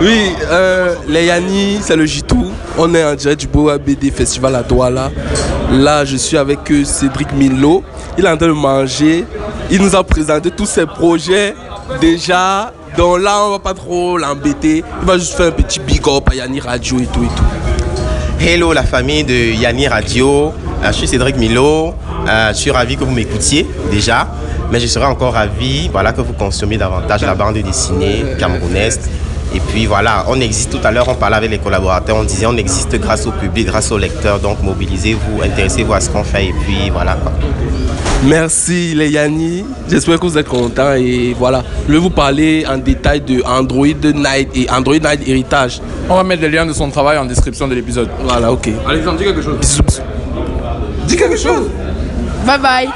Oui, 0.00 0.34
euh, 0.50 0.94
les 1.08 1.24
Yanni, 1.26 1.78
c'est 1.80 1.96
le 1.96 2.04
J2. 2.04 2.34
On 2.76 2.94
est 2.94 3.02
en 3.02 3.14
direct 3.14 3.40
du 3.40 3.46
Boa 3.46 3.78
BD 3.78 4.10
Festival 4.10 4.54
à 4.54 4.62
Douala. 4.62 5.10
Là, 5.72 6.04
je 6.04 6.16
suis 6.16 6.36
avec 6.36 6.70
euh, 6.70 6.84
Cédric 6.84 7.32
Milo. 7.32 7.82
Il 8.18 8.26
est 8.26 8.28
en 8.28 8.36
train 8.36 8.48
de 8.48 8.52
manger. 8.52 9.24
Il 9.70 9.80
nous 9.80 9.96
a 9.96 10.04
présenté 10.04 10.50
tous 10.50 10.66
ses 10.66 10.84
projets 10.84 11.54
déjà. 12.00 12.72
Donc 12.98 13.20
là, 13.20 13.42
on 13.46 13.52
va 13.52 13.58
pas 13.58 13.72
trop 13.72 14.18
l'embêter. 14.18 14.84
Il 15.00 15.06
va 15.06 15.16
juste 15.16 15.32
faire 15.34 15.46
un 15.46 15.52
petit 15.52 15.80
big 15.80 16.06
up 16.06 16.28
à 16.30 16.34
Yanni 16.34 16.60
Radio 16.60 16.98
et 16.98 17.06
tout 17.06 17.22
et 17.22 17.28
tout. 17.28 18.44
Hello 18.44 18.74
la 18.74 18.82
famille 18.82 19.24
de 19.24 19.54
Yanni 19.54 19.88
Radio, 19.88 20.52
Euh, 20.84 20.88
je 20.88 20.92
suis 20.92 21.08
Cédric 21.08 21.38
Milo, 21.38 21.94
je 22.26 22.52
suis 22.52 22.70
ravi 22.70 22.96
que 22.98 23.04
vous 23.04 23.10
m'écoutiez 23.10 23.66
déjà, 23.90 24.28
mais 24.70 24.78
je 24.78 24.86
serais 24.86 25.06
encore 25.06 25.32
ravi 25.32 25.88
voilà, 25.88 26.12
que 26.12 26.20
vous 26.20 26.34
consommiez 26.34 26.76
davantage 26.76 27.22
la 27.22 27.34
bande 27.34 27.56
dessinée 27.56 28.24
camerounaise 28.38 29.00
Et 29.54 29.60
puis 29.60 29.86
voilà, 29.86 30.24
on 30.28 30.40
existe 30.40 30.70
tout 30.70 30.80
à 30.84 30.90
l'heure, 30.90 31.08
on 31.08 31.14
parlait 31.14 31.36
avec 31.36 31.50
les 31.50 31.58
collaborateurs, 31.58 32.16
on 32.16 32.24
disait 32.24 32.46
on 32.46 32.56
existe 32.56 32.98
grâce 33.00 33.26
au 33.26 33.32
public, 33.32 33.66
grâce 33.66 33.90
aux 33.92 33.98
lecteurs. 33.98 34.40
Donc 34.40 34.62
mobilisez-vous, 34.62 35.42
intéressez-vous 35.42 35.94
à 35.94 36.00
ce 36.00 36.10
qu'on 36.10 36.24
fait 36.24 36.46
et 36.46 36.54
puis 36.64 36.90
voilà. 36.90 37.16
Merci 38.24 38.94
les 38.94 39.10
Yanni, 39.10 39.64
j'espère 39.88 40.18
que 40.18 40.26
vous 40.26 40.38
êtes 40.38 40.48
contents 40.48 40.94
et 40.94 41.34
voilà. 41.38 41.62
Je 41.86 41.92
vais 41.92 41.98
vous 41.98 42.10
parler 42.10 42.64
en 42.68 42.78
détail 42.78 43.20
de 43.20 43.42
Android 43.46 43.86
Night 43.86 44.48
et 44.54 44.68
Android 44.70 44.98
Night 44.98 45.26
Héritage. 45.26 45.80
On 46.08 46.16
va 46.16 46.24
mettre 46.24 46.42
les 46.42 46.50
liens 46.50 46.66
de 46.66 46.72
son 46.72 46.90
travail 46.90 47.18
en 47.18 47.24
description 47.26 47.68
de 47.68 47.74
l'épisode. 47.74 48.08
Voilà, 48.24 48.50
ok. 48.52 48.70
Alexandre, 48.88 49.18
dis 49.18 49.24
quelque 49.24 49.42
chose. 49.42 49.82
Dis 51.06 51.16
quelque 51.16 51.36
chose. 51.36 51.70
Bye 52.44 52.60
bye. 52.60 52.88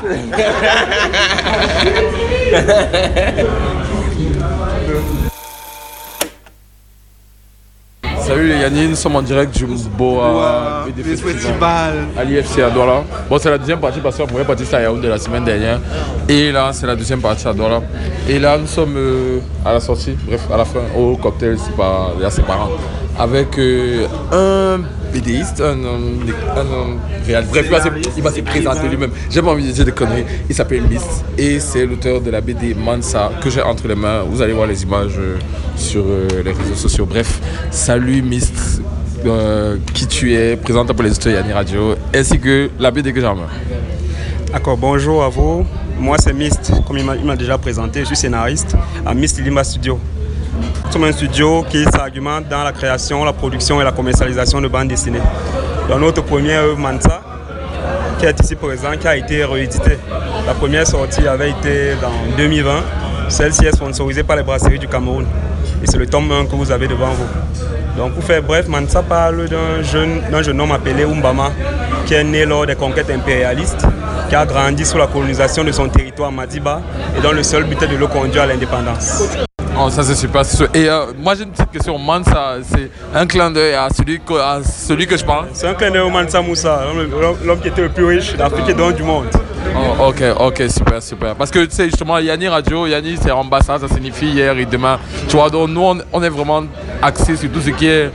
Salut 8.30 8.46
les 8.46 8.58
Yanni, 8.58 8.86
nous 8.86 8.94
sommes 8.94 9.16
en 9.16 9.22
direct 9.22 9.52
du 9.58 9.66
Boa 9.98 10.84
à 12.16 12.24
l'IFC 12.24 12.60
à 12.60 12.70
Douala. 12.70 13.02
Bon, 13.28 13.38
c'est 13.40 13.50
la 13.50 13.58
deuxième 13.58 13.80
partie 13.80 13.98
parce 13.98 14.14
que 14.14 14.22
la 14.22 14.28
première 14.28 14.46
partie 14.46 14.64
c'était 14.64 14.76
à 14.76 14.82
Yaoundé 14.82 15.08
la 15.08 15.18
semaine 15.18 15.44
dernière. 15.44 15.80
Et 16.28 16.52
là, 16.52 16.70
c'est 16.72 16.86
la 16.86 16.94
deuxième 16.94 17.20
partie 17.20 17.48
à 17.48 17.52
Douala. 17.52 17.82
Et 18.28 18.38
là, 18.38 18.56
nous 18.56 18.68
sommes 18.68 18.94
euh, 18.96 19.40
à 19.66 19.72
la 19.72 19.80
sortie, 19.80 20.16
bref, 20.28 20.42
à 20.48 20.58
la 20.58 20.64
fin, 20.64 20.78
au 20.96 21.16
cocktail, 21.16 21.56
c'est 21.58 21.74
pas 21.74 22.12
là, 22.20 22.30
ses 22.30 22.42
parents. 22.42 22.68
Avec 23.18 23.58
euh, 23.58 24.06
un 24.30 24.82
BDiste, 25.12 25.60
un, 25.60 25.72
un, 25.72 27.26
réal- 27.26 27.46
Bref, 27.50 27.66
il 28.16 28.22
va, 28.22 28.30
se, 28.32 28.40
présenter 28.40 28.88
lui-même. 28.88 29.10
J'ai 29.30 29.42
pas 29.42 29.50
envie 29.50 29.66
de 29.66 29.72
dire 29.72 29.84
des 29.84 29.92
conneries. 29.92 30.24
Il 30.48 30.54
s'appelle 30.54 30.82
Mist 30.82 31.24
et 31.36 31.60
c'est 31.60 31.86
l'auteur 31.86 32.20
de 32.20 32.30
la 32.30 32.40
BD 32.40 32.74
Mansa 32.74 33.30
que 33.42 33.50
j'ai 33.50 33.62
entre 33.62 33.88
les 33.88 33.94
mains. 33.94 34.22
Vous 34.22 34.40
allez 34.42 34.52
voir 34.52 34.66
les 34.66 34.82
images 34.82 35.18
euh, 35.18 35.36
sur 35.76 36.02
euh, 36.06 36.28
les 36.44 36.52
réseaux 36.52 36.74
sociaux. 36.74 37.06
Bref, 37.06 37.40
salut 37.70 38.22
Mist, 38.22 38.82
euh, 39.26 39.76
qui 39.94 40.06
tu 40.06 40.34
es, 40.34 40.56
présente 40.56 40.92
pour 40.92 41.02
les 41.02 41.10
Yanni 41.32 41.52
Radio, 41.52 41.94
ainsi 42.14 42.38
que 42.38 42.70
la 42.78 42.90
BD 42.90 43.12
que 43.12 43.20
j'ai. 43.20 43.30
D'accord, 44.52 44.76
bonjour 44.76 45.22
à 45.22 45.28
vous. 45.28 45.64
Moi, 45.98 46.16
c'est 46.18 46.32
Mist, 46.32 46.72
comme 46.86 46.98
il 46.98 47.04
m'a 47.04 47.36
déjà 47.36 47.58
présenté. 47.58 48.00
Je 48.00 48.06
suis 48.06 48.16
scénariste 48.16 48.74
à 49.04 49.14
Mist 49.14 49.40
Limba 49.40 49.64
Studio. 49.64 49.98
Nous 50.86 50.92
sommes 50.92 51.04
un 51.04 51.12
studio 51.12 51.64
qui 51.68 51.84
s'argumente 51.84 52.48
dans 52.48 52.64
la 52.64 52.72
création, 52.72 53.24
la 53.24 53.32
production 53.32 53.80
et 53.80 53.84
la 53.84 53.92
commercialisation 53.92 54.60
de 54.60 54.68
bandes 54.68 54.88
dessinées. 54.88 55.20
Dans 55.88 55.98
notre 55.98 56.22
première 56.22 56.62
œuvre 56.62 56.78
Mansa, 56.78 57.20
qui 58.18 58.26
est 58.26 58.40
ici 58.40 58.54
présent, 58.54 58.90
qui 59.00 59.08
a 59.08 59.16
été 59.16 59.44
rééditée. 59.44 59.98
La 60.46 60.54
première 60.54 60.86
sortie 60.86 61.26
avait 61.26 61.50
été 61.50 61.94
dans 62.00 62.36
2020. 62.36 62.82
Celle-ci 63.28 63.66
est 63.66 63.74
sponsorisée 63.74 64.22
par 64.22 64.36
les 64.36 64.42
brasseries 64.42 64.78
du 64.78 64.88
Cameroun. 64.88 65.26
Et 65.82 65.86
c'est 65.86 65.98
le 65.98 66.06
tome 66.06 66.30
1 66.30 66.46
que 66.46 66.54
vous 66.54 66.70
avez 66.70 66.88
devant 66.88 67.10
vous. 67.10 67.26
Donc 67.96 68.14
pour 68.14 68.24
faire 68.24 68.42
bref, 68.42 68.68
Mansa 68.68 69.02
parle 69.02 69.48
d'un 69.48 69.82
jeune, 69.82 70.22
d'un 70.30 70.42
jeune 70.42 70.60
homme 70.60 70.72
appelé 70.72 71.04
Umbama, 71.04 71.50
qui 72.06 72.14
est 72.14 72.24
né 72.24 72.44
lors 72.44 72.66
des 72.66 72.74
conquêtes 72.74 73.10
impérialistes, 73.10 73.86
qui 74.28 74.34
a 74.34 74.44
grandi 74.44 74.84
sous 74.84 74.98
la 74.98 75.06
colonisation 75.06 75.64
de 75.64 75.72
son 75.72 75.88
territoire 75.88 76.30
Madiba 76.30 76.80
et 77.16 77.20
dont 77.20 77.32
le 77.32 77.42
seul 77.42 77.64
but 77.64 77.82
est 77.82 77.88
de 77.88 77.96
le 77.96 78.06
conduire 78.06 78.42
à 78.42 78.46
l'indépendance. 78.46 79.22
Oh, 79.82 79.88
ça 79.88 80.02
c'est 80.02 80.14
super. 80.14 80.42
Et 80.74 80.90
euh, 80.90 81.06
moi 81.16 81.34
j'ai 81.34 81.44
une 81.44 81.52
petite 81.52 81.70
question. 81.70 81.98
Mansa, 81.98 82.56
c'est 82.62 82.90
un 83.14 83.26
clin 83.26 83.50
d'œil 83.50 83.72
à 83.74 83.88
celui, 83.88 84.20
que, 84.20 84.34
à 84.34 84.62
celui 84.62 85.06
que 85.06 85.16
je 85.16 85.24
parle? 85.24 85.46
C'est 85.54 85.68
un 85.68 85.74
clin 85.74 85.90
d'œil 85.90 86.02
au 86.02 86.10
Mansa 86.10 86.42
Moussa, 86.42 86.82
l'homme 87.44 87.60
qui 87.60 87.68
était 87.68 87.80
le 87.80 87.88
plus 87.88 88.04
riche 88.04 88.36
d'Afrique 88.36 88.68
et 88.68 88.74
donc 88.74 88.96
du 88.96 89.02
monde. 89.02 89.28
Oh, 89.74 90.08
ok, 90.08 90.22
ok, 90.38 90.64
super, 90.68 91.02
super. 91.02 91.34
Parce 91.34 91.50
que 91.50 91.60
tu 91.60 91.74
sais, 91.74 91.84
justement, 91.84 92.18
Yanni 92.18 92.48
Radio, 92.48 92.86
Yanni 92.86 93.16
c'est 93.22 93.30
ambassade, 93.30 93.80
ça 93.80 93.88
signifie 93.88 94.26
hier 94.26 94.56
et 94.58 94.66
demain. 94.66 94.98
Tu 95.28 95.36
vois, 95.36 95.48
donc 95.48 95.70
nous 95.70 95.82
on, 95.82 95.98
on 96.12 96.22
est 96.22 96.28
vraiment 96.28 96.62
axé 97.00 97.36
sur 97.36 97.50
tout 97.50 97.60
ce 97.62 97.70
qui 97.70 97.86
est 97.86 98.10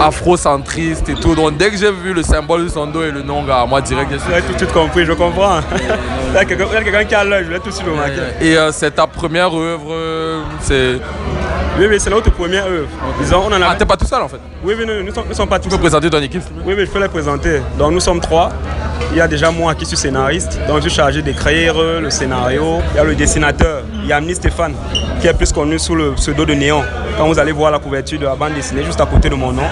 afrocentriste 0.00 1.08
et 1.08 1.14
tout. 1.14 1.34
Donc 1.34 1.56
dès 1.56 1.70
que 1.70 1.76
j'ai 1.76 1.90
vu 1.90 2.12
le 2.12 2.22
symbole 2.22 2.64
de 2.64 2.68
son 2.68 2.86
dos 2.86 3.02
et 3.02 3.10
le 3.10 3.22
nom, 3.22 3.42
gars, 3.44 3.64
moi 3.66 3.80
direct, 3.80 4.10
j'ai 4.10 4.32
avez 4.32 4.42
tout 4.42 4.52
de 4.52 4.58
suite 4.58 4.72
compris, 4.72 5.04
je 5.04 5.12
comprends. 5.12 5.60
Il 6.28 6.34
y 6.34 6.36
a 6.36 6.44
quelqu'un 6.44 6.66
il 6.70 6.74
y 6.74 6.76
a 6.76 6.82
quelqu'un 6.82 7.04
qui 7.04 7.14
a 7.14 7.24
l'œil, 7.24 7.44
je 7.46 7.50
l'ai 7.50 7.58
tout 7.60 7.70
de 7.70 7.74
suite 7.74 7.88
remarqué. 7.88 8.20
Et 8.42 8.56
euh, 8.56 8.70
c'est 8.70 8.90
ta 8.90 9.06
première 9.06 9.54
œuvre, 9.54 9.92
euh, 9.92 10.42
c'est. 10.60 11.00
Oui, 11.78 11.86
oui, 11.88 11.96
c'est 12.00 12.10
notre 12.10 12.30
première 12.32 12.66
œuvre. 12.66 12.88
Disons, 13.20 13.44
on 13.46 13.52
en 13.52 13.62
a... 13.62 13.68
Ah, 13.68 13.76
t'es 13.78 13.84
pas 13.86 13.96
tout 13.96 14.04
seul 14.04 14.20
en 14.20 14.28
fait. 14.28 14.40
Oui, 14.64 14.74
oui, 14.76 14.84
nous 14.84 15.04
ne 15.04 15.34
sommes, 15.34 15.48
pas 15.48 15.60
tous 15.60 15.68
Tu 15.68 15.76
peux 15.76 15.80
présenter 15.80 16.10
ton 16.10 16.20
équipe 16.20 16.42
Oui, 16.64 16.74
oui, 16.76 16.84
je 16.84 16.90
peux 16.90 17.00
les 17.00 17.08
présenter. 17.08 17.60
Donc 17.78 17.92
nous 17.92 18.00
sommes 18.00 18.20
trois. 18.20 18.50
Il 19.12 19.16
y 19.16 19.20
a 19.20 19.28
déjà 19.28 19.52
moi 19.52 19.76
qui 19.76 19.86
suis 19.86 19.96
scénariste, 19.96 20.58
donc 20.66 20.78
je 20.78 20.88
suis 20.88 20.96
chargé 20.96 21.22
d'écrire 21.22 21.74
le 21.80 22.10
scénario. 22.10 22.80
Il 22.92 22.96
y 22.96 22.98
a 22.98 23.04
le 23.04 23.14
dessinateur, 23.14 23.82
Yamni 24.04 24.34
Stéphane, 24.34 24.74
qui 25.20 25.28
est 25.28 25.32
plus 25.34 25.52
connu 25.52 25.78
sous 25.78 25.94
le 25.94 26.12
pseudo 26.14 26.44
de 26.44 26.52
Néon. 26.52 26.82
Quand 27.16 27.26
vous 27.28 27.38
allez 27.38 27.52
voir 27.52 27.70
la 27.70 27.78
couverture 27.78 28.18
de 28.18 28.24
la 28.24 28.34
bande 28.34 28.54
dessinée, 28.54 28.82
juste 28.84 29.00
à 29.00 29.06
côté 29.06 29.30
de 29.30 29.36
mon 29.36 29.52
nom, 29.52 29.62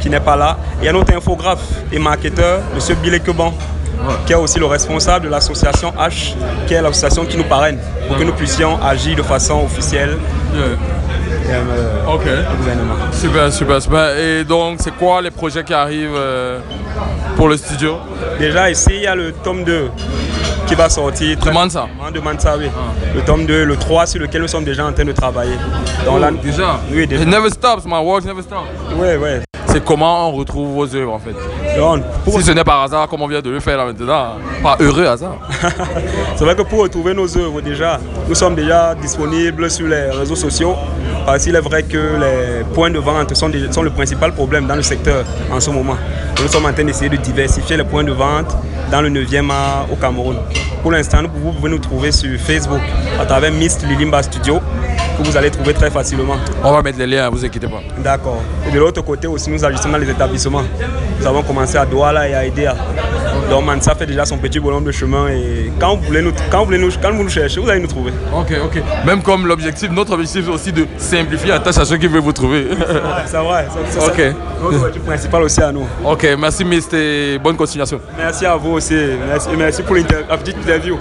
qui 0.00 0.08
n'est 0.08 0.20
pas 0.20 0.36
là. 0.36 0.56
Il 0.80 0.86
y 0.86 0.88
a 0.88 0.92
notre 0.92 1.14
infographe 1.14 1.60
et 1.92 1.98
marketeur, 1.98 2.60
M. 2.74 2.96
Billy 3.02 3.20
Keban, 3.20 3.52
qui 4.26 4.32
est 4.32 4.36
aussi 4.36 4.58
le 4.58 4.66
responsable 4.66 5.26
de 5.26 5.30
l'association 5.30 5.92
H, 5.98 6.34
qui 6.66 6.74
est 6.74 6.82
l'association 6.82 7.24
qui 7.26 7.36
nous 7.36 7.44
parraine, 7.44 7.78
pour 8.08 8.16
que 8.16 8.24
nous 8.24 8.32
puissions 8.32 8.82
agir 8.82 9.16
de 9.16 9.22
façon 9.22 9.62
officielle. 9.64 10.16
Ok. 12.08 12.24
gouvernement. 12.58 12.94
Super, 13.12 13.52
super, 13.52 13.82
super. 13.82 14.16
Et 14.18 14.44
donc, 14.44 14.78
c'est 14.80 14.94
quoi 14.96 15.20
les 15.22 15.30
projets 15.30 15.64
qui 15.64 15.74
arrivent 15.74 16.10
euh, 16.16 16.58
pour 17.36 17.48
le 17.48 17.56
studio? 17.56 17.96
Déjà 18.38 18.70
ici, 18.70 18.90
il 18.92 19.02
y 19.02 19.06
a 19.06 19.14
le 19.14 19.32
tome 19.32 19.64
2 19.64 19.90
qui 20.66 20.74
va 20.74 20.88
sortir. 20.88 21.38
très 21.38 21.50
Demande 21.50 21.70
ça. 21.70 21.86
Demande 22.12 22.40
ça, 22.40 22.56
oui. 22.56 22.66
Le 23.14 23.20
tome 23.22 23.46
2, 23.46 23.64
le 23.64 23.76
3 23.76 24.06
sur 24.06 24.20
lequel 24.20 24.42
nous 24.42 24.48
sommes 24.48 24.64
déjà 24.64 24.86
en 24.86 24.92
train 24.92 25.04
de 25.04 25.12
travailler. 25.12 25.54
Là, 26.06 26.10
Oh, 26.10 26.36
Déjà? 26.42 26.80
Oui, 26.90 27.06
déjà. 27.06 27.22
It 27.22 27.28
never 27.28 27.50
stops, 27.50 27.84
my 27.84 27.98
work 28.02 28.24
never 28.24 28.42
stops. 28.42 28.68
Oui, 28.96 29.08
oui. 29.20 29.30
C'est 29.66 29.84
comment 29.84 30.28
on 30.28 30.32
retrouve 30.32 30.72
vos 30.74 30.94
œuvres 30.94 31.12
en 31.14 31.18
fait? 31.18 31.34
Donc, 31.76 32.02
pour- 32.24 32.38
Si 32.38 32.46
ce 32.46 32.52
n'est 32.52 32.64
par 32.64 32.82
hasard, 32.82 33.08
comme 33.08 33.22
on 33.22 33.26
vient 33.28 33.40
de 33.40 33.50
le 33.50 33.60
faire 33.60 33.76
là 33.78 33.86
maintenant, 33.86 34.36
pas 34.62 34.76
heureux 34.80 35.06
hasard. 35.06 35.36
C'est 36.36 36.44
vrai 36.44 36.54
que 36.54 36.62
pour 36.62 36.80
retrouver 36.80 37.14
nos 37.14 37.36
œuvres 37.38 37.60
déjà, 37.60 37.98
nous 38.28 38.34
sommes 38.34 38.54
déjà 38.54 38.94
disponibles 38.94 39.70
sur 39.70 39.86
les 39.86 40.10
réseaux 40.10 40.36
sociaux. 40.36 40.74
Parce 41.24 41.44
qu'il 41.44 41.54
est 41.54 41.60
vrai 41.60 41.82
que 41.84 41.96
les 41.96 42.64
points 42.74 42.90
de 42.90 42.98
vente 42.98 43.34
sont, 43.34 43.48
des- 43.48 43.72
sont 43.72 43.82
le 43.82 43.90
principal 43.90 44.32
problème 44.32 44.66
dans 44.66 44.74
le 44.76 44.82
secteur 44.82 45.24
en 45.52 45.60
ce 45.60 45.70
moment. 45.70 45.96
Nous 46.40 46.48
sommes 46.48 46.66
en 46.66 46.72
train 46.72 46.84
d'essayer 46.84 47.08
de 47.08 47.16
diversifier 47.16 47.76
les 47.76 47.84
points 47.84 48.04
de 48.04 48.12
vente 48.12 48.56
dans 48.90 49.00
le 49.00 49.08
9e 49.08 49.50
art 49.50 49.86
au 49.90 49.96
Cameroun. 49.96 50.36
Pour 50.82 50.90
l'instant, 50.90 51.18
vous 51.32 51.52
pouvez 51.52 51.70
nous 51.70 51.78
trouver 51.78 52.10
sur 52.10 52.38
Facebook 52.40 52.80
à 53.20 53.24
travers 53.24 53.52
Mist 53.52 53.86
Lilimba 53.88 54.22
Studio, 54.24 54.60
que 55.16 55.22
vous 55.22 55.36
allez 55.36 55.50
trouver 55.50 55.74
très 55.74 55.90
facilement. 55.90 56.36
On 56.62 56.72
va 56.72 56.82
mettre 56.82 56.98
les 56.98 57.06
liens, 57.06 57.28
vous 57.30 57.44
inquiétez 57.44 57.66
pas. 57.68 57.80
D'accord. 57.98 58.42
Et 58.68 58.70
de 58.72 58.78
l'autre 58.78 59.02
côté 59.02 59.26
aussi, 59.26 59.50
nous 59.50 59.58
dans 59.58 59.98
les 59.98 60.10
établissements. 60.10 60.62
Nous 61.20 61.26
avons 61.26 61.42
commencé 61.42 61.76
à 61.76 61.86
Douala 61.86 62.28
et 62.28 62.34
à 62.34 62.44
Edea. 62.44 62.74
Donc 63.50 63.64
Mansa 63.64 63.94
fait 63.94 64.06
déjà 64.06 64.24
son 64.24 64.38
petit 64.38 64.58
bonhomme 64.58 64.84
de 64.84 64.92
chemin 64.92 65.28
et 65.28 65.70
quand 65.78 65.96
vous 65.96 66.02
voulez 66.04 66.22
nous, 66.22 66.32
quand 66.50 66.60
vous 66.60 66.64
voulez 66.66 66.78
nous, 66.78 66.90
quand 67.00 67.12
vous 67.12 67.22
nous 67.22 67.28
cherchez, 67.28 67.60
vous 67.60 67.68
allez 67.68 67.80
nous 67.80 67.86
trouver. 67.86 68.12
Ok, 68.34 68.52
ok. 68.64 68.82
Même 69.04 69.22
comme 69.22 69.46
l'objectif, 69.46 69.90
notre 69.90 70.12
objectif 70.14 70.46
est 70.48 70.50
aussi 70.50 70.72
de 70.72 70.86
simplifier 70.96 71.50
la 71.50 71.58
tâche 71.60 71.78
à 71.78 71.84
ceux 71.84 71.96
qui 71.98 72.06
veulent 72.06 72.22
vous 72.22 72.32
trouver. 72.32 72.68
C'est 73.26 73.36
vrai. 73.38 73.66
c'est- 73.92 74.00
c'est 74.00 74.06
Ok. 74.06 74.34
Notre 74.62 74.76
objectif 74.78 75.02
principal 75.02 75.42
aussi 75.42 75.60
à 75.62 75.70
nous. 75.72 75.86
ok, 76.04 76.26
merci 76.38 76.64
Mist 76.64 76.94
et 76.94 77.38
bonne 77.38 77.56
continuation. 77.56 78.00
Merci 78.16 78.46
à 78.46 78.56
vous 78.56 78.70
aussi. 78.72 78.94
Merci, 79.28 79.48
et 79.52 79.56
merci 79.56 79.82
pour 79.82 79.96
la 79.96 80.36
petite 80.38 80.56
interview. 80.56 80.96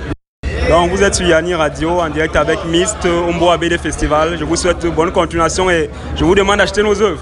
Donc 0.71 0.89
vous 0.89 1.03
êtes 1.03 1.15
sur 1.15 1.27
Yanni 1.27 1.53
Radio 1.53 1.99
en 1.99 2.07
direct 2.07 2.33
avec 2.37 2.63
Mist 2.63 3.05
Ombo 3.05 3.49
ABD 3.49 3.77
Festival. 3.77 4.37
Je 4.39 4.45
vous 4.45 4.55
souhaite 4.55 4.85
bonne 4.95 5.11
continuation 5.11 5.69
et 5.69 5.89
je 6.15 6.23
vous 6.23 6.33
demande 6.33 6.59
d'acheter 6.59 6.81
nos 6.81 6.95
œuvres. 7.01 7.19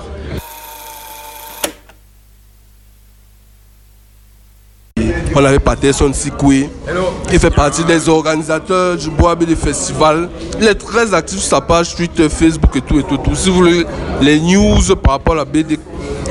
On 5.36 5.44
avait 5.44 5.58
Patterson 5.58 6.14
Sikwe. 6.14 6.70
Il 7.34 7.40
fait 7.40 7.50
partie 7.50 7.84
des 7.84 8.08
organisateurs 8.08 8.96
du 8.96 9.10
Bois 9.10 9.34
BD 9.34 9.56
Festival. 9.56 10.30
Il 10.62 10.68
est 10.68 10.76
très 10.76 11.12
actif 11.16 11.40
sur 11.40 11.50
sa 11.50 11.60
page 11.60 11.96
Twitter, 11.96 12.30
Facebook 12.30 12.76
et 12.76 12.82
tout 12.82 13.00
et 13.00 13.04
tout. 13.04 13.18
tout. 13.18 13.34
Si 13.34 13.50
vous 13.50 13.56
voulez 13.56 13.84
les 14.22 14.40
news 14.40 14.96
par 15.02 15.14
rapport 15.14 15.34
à 15.34 15.38
la 15.38 15.46
BD 15.46 15.80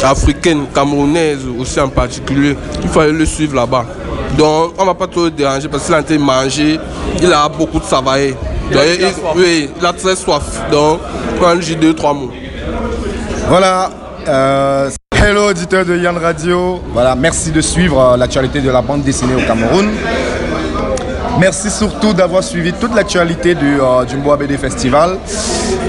africaine, 0.04 0.66
camerounaise 0.72 1.40
aussi 1.58 1.80
en 1.80 1.88
particulier, 1.88 2.56
il 2.80 3.00
aller 3.00 3.10
le 3.10 3.26
suivre 3.26 3.56
là-bas. 3.56 3.86
Donc 4.36 4.72
on 4.78 4.84
va 4.84 4.94
pas 4.94 5.06
trop 5.06 5.24
le 5.24 5.30
déranger 5.30 5.68
parce 5.68 5.84
qu'il 5.86 5.94
train 5.94 6.02
de 6.14 6.18
manger. 6.18 6.78
Il 7.22 7.32
a 7.32 7.48
beaucoup 7.48 7.78
de 7.78 7.84
travail. 7.84 8.34
Donc, 8.72 8.82
il, 8.98 9.06
oui, 9.34 9.70
il 9.80 9.86
a 9.86 9.92
très 9.92 10.14
soif. 10.14 10.42
Donc, 10.70 11.00
lui 11.56 11.64
dire 11.64 11.76
deux, 11.78 11.94
trois 11.94 12.12
mots. 12.12 12.30
Voilà. 13.48 13.90
euh, 14.28 14.90
hello 15.16 15.48
auditeur 15.50 15.84
de 15.84 15.96
Yann 15.96 16.16
Radio. 16.18 16.80
Voilà, 16.92 17.14
merci 17.14 17.50
de 17.50 17.60
suivre 17.60 17.98
euh, 18.12 18.16
l'actualité 18.16 18.60
de 18.60 18.70
la 18.70 18.82
bande 18.82 19.02
dessinée 19.02 19.34
au 19.34 19.46
Cameroun. 19.46 19.88
Merci 21.40 21.70
surtout 21.70 22.12
d'avoir 22.12 22.42
suivi 22.42 22.72
toute 22.72 22.94
l'actualité 22.94 23.54
du, 23.54 23.80
euh, 23.80 24.04
du 24.04 24.16
Mboa 24.16 24.36
BD 24.36 24.56
Festival. 24.58 25.16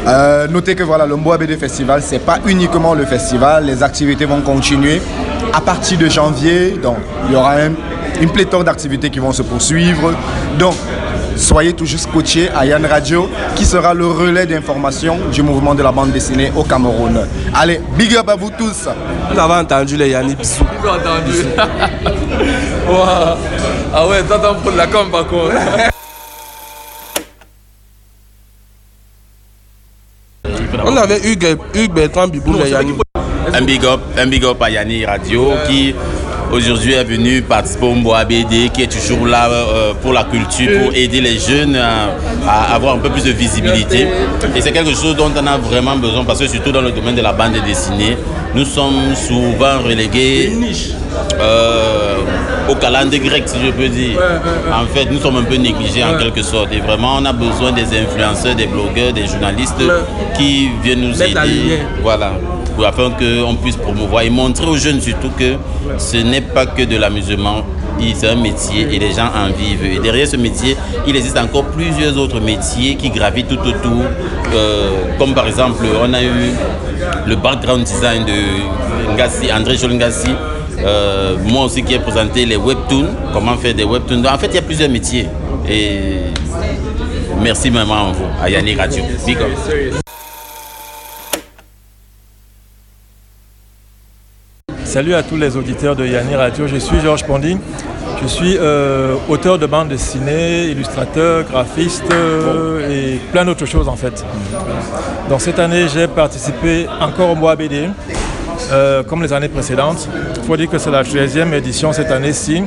Euh, 0.07 0.47
notez 0.47 0.75
que 0.75 0.83
voilà, 0.83 1.05
le 1.05 1.15
Mboa 1.15 1.37
BD 1.37 1.57
Festival, 1.57 2.01
c'est 2.05 2.19
pas 2.19 2.37
uniquement 2.45 2.93
le 2.93 3.05
festival, 3.05 3.65
les 3.65 3.81
activités 3.83 4.25
vont 4.25 4.41
continuer. 4.41 5.01
À 5.53 5.61
partir 5.61 5.97
de 5.97 6.07
janvier, 6.09 6.71
donc 6.81 6.97
il 7.27 7.33
y 7.33 7.35
aura 7.35 7.53
un- 7.55 7.73
une 8.21 8.29
pléthore 8.31 8.63
d'activités 8.63 9.09
qui 9.09 9.19
vont 9.19 9.31
se 9.31 9.41
poursuivre. 9.41 10.13
Donc, 10.57 10.75
soyez 11.35 11.73
tout 11.73 11.85
juste 11.85 12.11
coachés 12.11 12.49
à 12.55 12.65
Yann 12.65 12.85
Radio, 12.85 13.29
qui 13.55 13.65
sera 13.65 13.93
le 13.93 14.05
relais 14.07 14.45
d'information 14.45 15.17
du 15.31 15.41
mouvement 15.41 15.73
de 15.75 15.81
la 15.83 15.91
bande 15.91 16.11
dessinée 16.11 16.51
au 16.55 16.63
Cameroun. 16.63 17.27
Allez, 17.53 17.81
big 17.97 18.15
up 18.15 18.29
à 18.29 18.35
vous 18.35 18.51
tous. 18.57 18.87
Vous 19.31 19.39
avez 19.39 19.53
entendu 19.53 19.97
les 19.97 20.09
Yannis 20.09 20.35
bisous. 20.35 20.65
Vous 20.81 20.87
avez 20.87 20.99
entendu 20.99 21.33
wow. 22.87 23.37
Ah 23.93 24.07
ouais, 24.07 24.21
t'entends 24.23 24.55
pour 24.55 24.71
la 24.71 24.85
com 24.87 25.07
par 25.11 25.25
contre. 25.27 25.53
On 30.85 30.95
avait 30.97 31.19
Hugues, 31.31 31.57
Hugues 31.73 31.93
Bertrand 31.93 32.27
Bibou, 32.27 32.53
les 32.53 32.69
Yannis. 32.71 32.93
Un 33.53 33.61
big 33.65 33.83
up, 33.85 33.99
un 34.17 34.27
big 34.27 34.43
up 34.45 34.61
à 34.61 34.69
Yanni 34.69 35.05
Radio 35.05 35.51
qui 35.67 35.93
aujourd'hui 36.51 36.93
est 36.93 37.03
venu 37.03 37.41
participer 37.41 37.85
au 37.85 37.95
Mboa 37.95 38.25
BD, 38.25 38.69
qui 38.73 38.83
est 38.83 38.91
toujours 38.91 39.25
là 39.25 39.49
euh, 39.49 39.93
pour 40.01 40.13
la 40.13 40.23
culture, 40.23 40.81
pour 40.83 40.93
aider 40.95 41.21
les 41.21 41.37
jeunes 41.39 41.75
à, 41.75 42.09
à 42.47 42.75
avoir 42.75 42.95
un 42.95 42.99
peu 42.99 43.09
plus 43.09 43.23
de 43.23 43.31
visibilité. 43.31 44.07
Et 44.55 44.61
c'est 44.61 44.71
quelque 44.71 44.93
chose 44.93 45.15
dont 45.15 45.31
on 45.35 45.47
a 45.47 45.57
vraiment 45.57 45.95
besoin 45.95 46.23
parce 46.25 46.39
que 46.39 46.47
surtout 46.47 46.71
dans 46.71 46.81
le 46.81 46.91
domaine 46.91 47.15
de 47.15 47.21
la 47.21 47.33
bande 47.33 47.53
dessinée, 47.65 48.17
nous 48.55 48.65
sommes 48.65 49.15
souvent 49.15 49.79
relégués 49.83 50.51
euh, 51.39 52.15
au 52.69 52.75
calendrier 52.75 53.19
grec, 53.23 53.43
si 53.45 53.57
je 53.65 53.71
peux 53.71 53.87
dire. 53.87 54.19
En 54.71 54.85
fait, 54.95 55.05
nous 55.11 55.19
sommes 55.19 55.37
un 55.37 55.43
peu 55.43 55.55
négligés 55.55 56.03
en 56.03 56.17
quelque 56.17 56.41
sorte. 56.43 56.71
Et 56.73 56.79
vraiment, 56.79 57.17
on 57.19 57.25
a 57.25 57.33
besoin 57.33 57.71
des 57.71 57.83
influenceurs, 57.97 58.55
des 58.55 58.67
blogueurs, 58.67 59.13
des 59.13 59.27
journalistes 59.27 59.81
qui 60.37 60.69
viennent 60.83 61.01
nous 61.01 61.21
aider. 61.21 61.79
Voilà 62.01 62.33
afin 62.83 63.11
qu'on 63.11 63.55
puisse 63.55 63.77
promouvoir 63.77 64.23
et 64.23 64.29
montrer 64.29 64.67
aux 64.67 64.77
jeunes 64.77 65.01
surtout 65.01 65.31
que 65.37 65.55
ce 65.97 66.17
n'est 66.17 66.41
pas 66.41 66.65
que 66.65 66.83
de 66.83 66.97
l'amusement, 66.97 67.63
c'est 68.15 68.29
un 68.29 68.35
métier 68.35 68.87
et 68.91 68.99
les 68.99 69.11
gens 69.11 69.29
en 69.35 69.47
vivent. 69.47 69.85
Et 69.85 69.99
derrière 69.99 70.27
ce 70.27 70.37
métier, 70.37 70.75
il 71.07 71.15
existe 71.15 71.37
encore 71.37 71.65
plusieurs 71.65 72.17
autres 72.17 72.39
métiers 72.39 72.95
qui 72.95 73.09
gravitent 73.09 73.47
tout 73.47 73.59
autour. 73.59 74.03
Euh, 74.53 74.89
comme 75.17 75.33
par 75.33 75.47
exemple, 75.47 75.83
on 76.01 76.13
a 76.13 76.23
eu 76.23 76.51
le 77.25 77.35
background 77.35 77.83
design 77.83 78.25
de 78.25 79.51
André 79.53 79.77
Jolngassi. 79.77 80.29
Euh, 80.79 81.35
moi 81.45 81.65
aussi 81.65 81.83
qui 81.83 81.93
ai 81.93 81.99
présenté 81.99 82.45
les 82.45 82.55
webtoons, 82.55 83.09
comment 83.33 83.57
faire 83.57 83.73
des 83.73 83.83
webtoons. 83.83 84.23
En 84.25 84.37
fait, 84.37 84.47
il 84.47 84.55
y 84.55 84.59
a 84.59 84.61
plusieurs 84.61 84.89
métiers. 84.89 85.27
Et 85.69 86.21
merci 87.41 87.69
vous, 87.69 87.79
à 88.41 88.49
Yannick 88.49 88.77
Radio. 88.77 89.03
Big 89.25 89.37
up. 89.37 89.99
Salut 94.89 95.13
à 95.13 95.21
tous 95.21 95.37
les 95.37 95.55
auditeurs 95.55 95.95
de 95.95 96.03
Yanni 96.03 96.35
Radio, 96.35 96.65
je 96.65 96.77
suis 96.77 96.99
Georges 96.99 97.23
Pondy. 97.23 97.59
Je 98.23 98.27
suis 98.27 98.57
euh, 98.57 99.13
auteur 99.29 99.59
de 99.59 99.67
bande 99.67 99.89
dessinée, 99.89 100.63
illustrateur, 100.63 101.43
graphiste 101.43 102.11
euh, 102.11 102.89
et 102.89 103.19
plein 103.31 103.45
d'autres 103.45 103.67
choses 103.67 103.87
en 103.87 103.95
fait. 103.95 104.25
Donc 105.29 105.41
cette 105.41 105.59
année, 105.59 105.85
j'ai 105.93 106.07
participé 106.07 106.87
encore 106.99 107.29
au 107.29 107.35
mois 107.35 107.55
BD, 107.55 107.87
euh, 108.71 109.03
comme 109.03 109.21
les 109.21 109.31
années 109.31 109.47
précédentes. 109.47 110.09
Il 110.37 110.43
faut 110.47 110.57
dire 110.57 110.67
que 110.67 110.79
c'est 110.79 110.89
la 110.89 111.03
13e 111.03 111.53
édition 111.53 111.93
cette 111.93 112.09
année-ci 112.09 112.63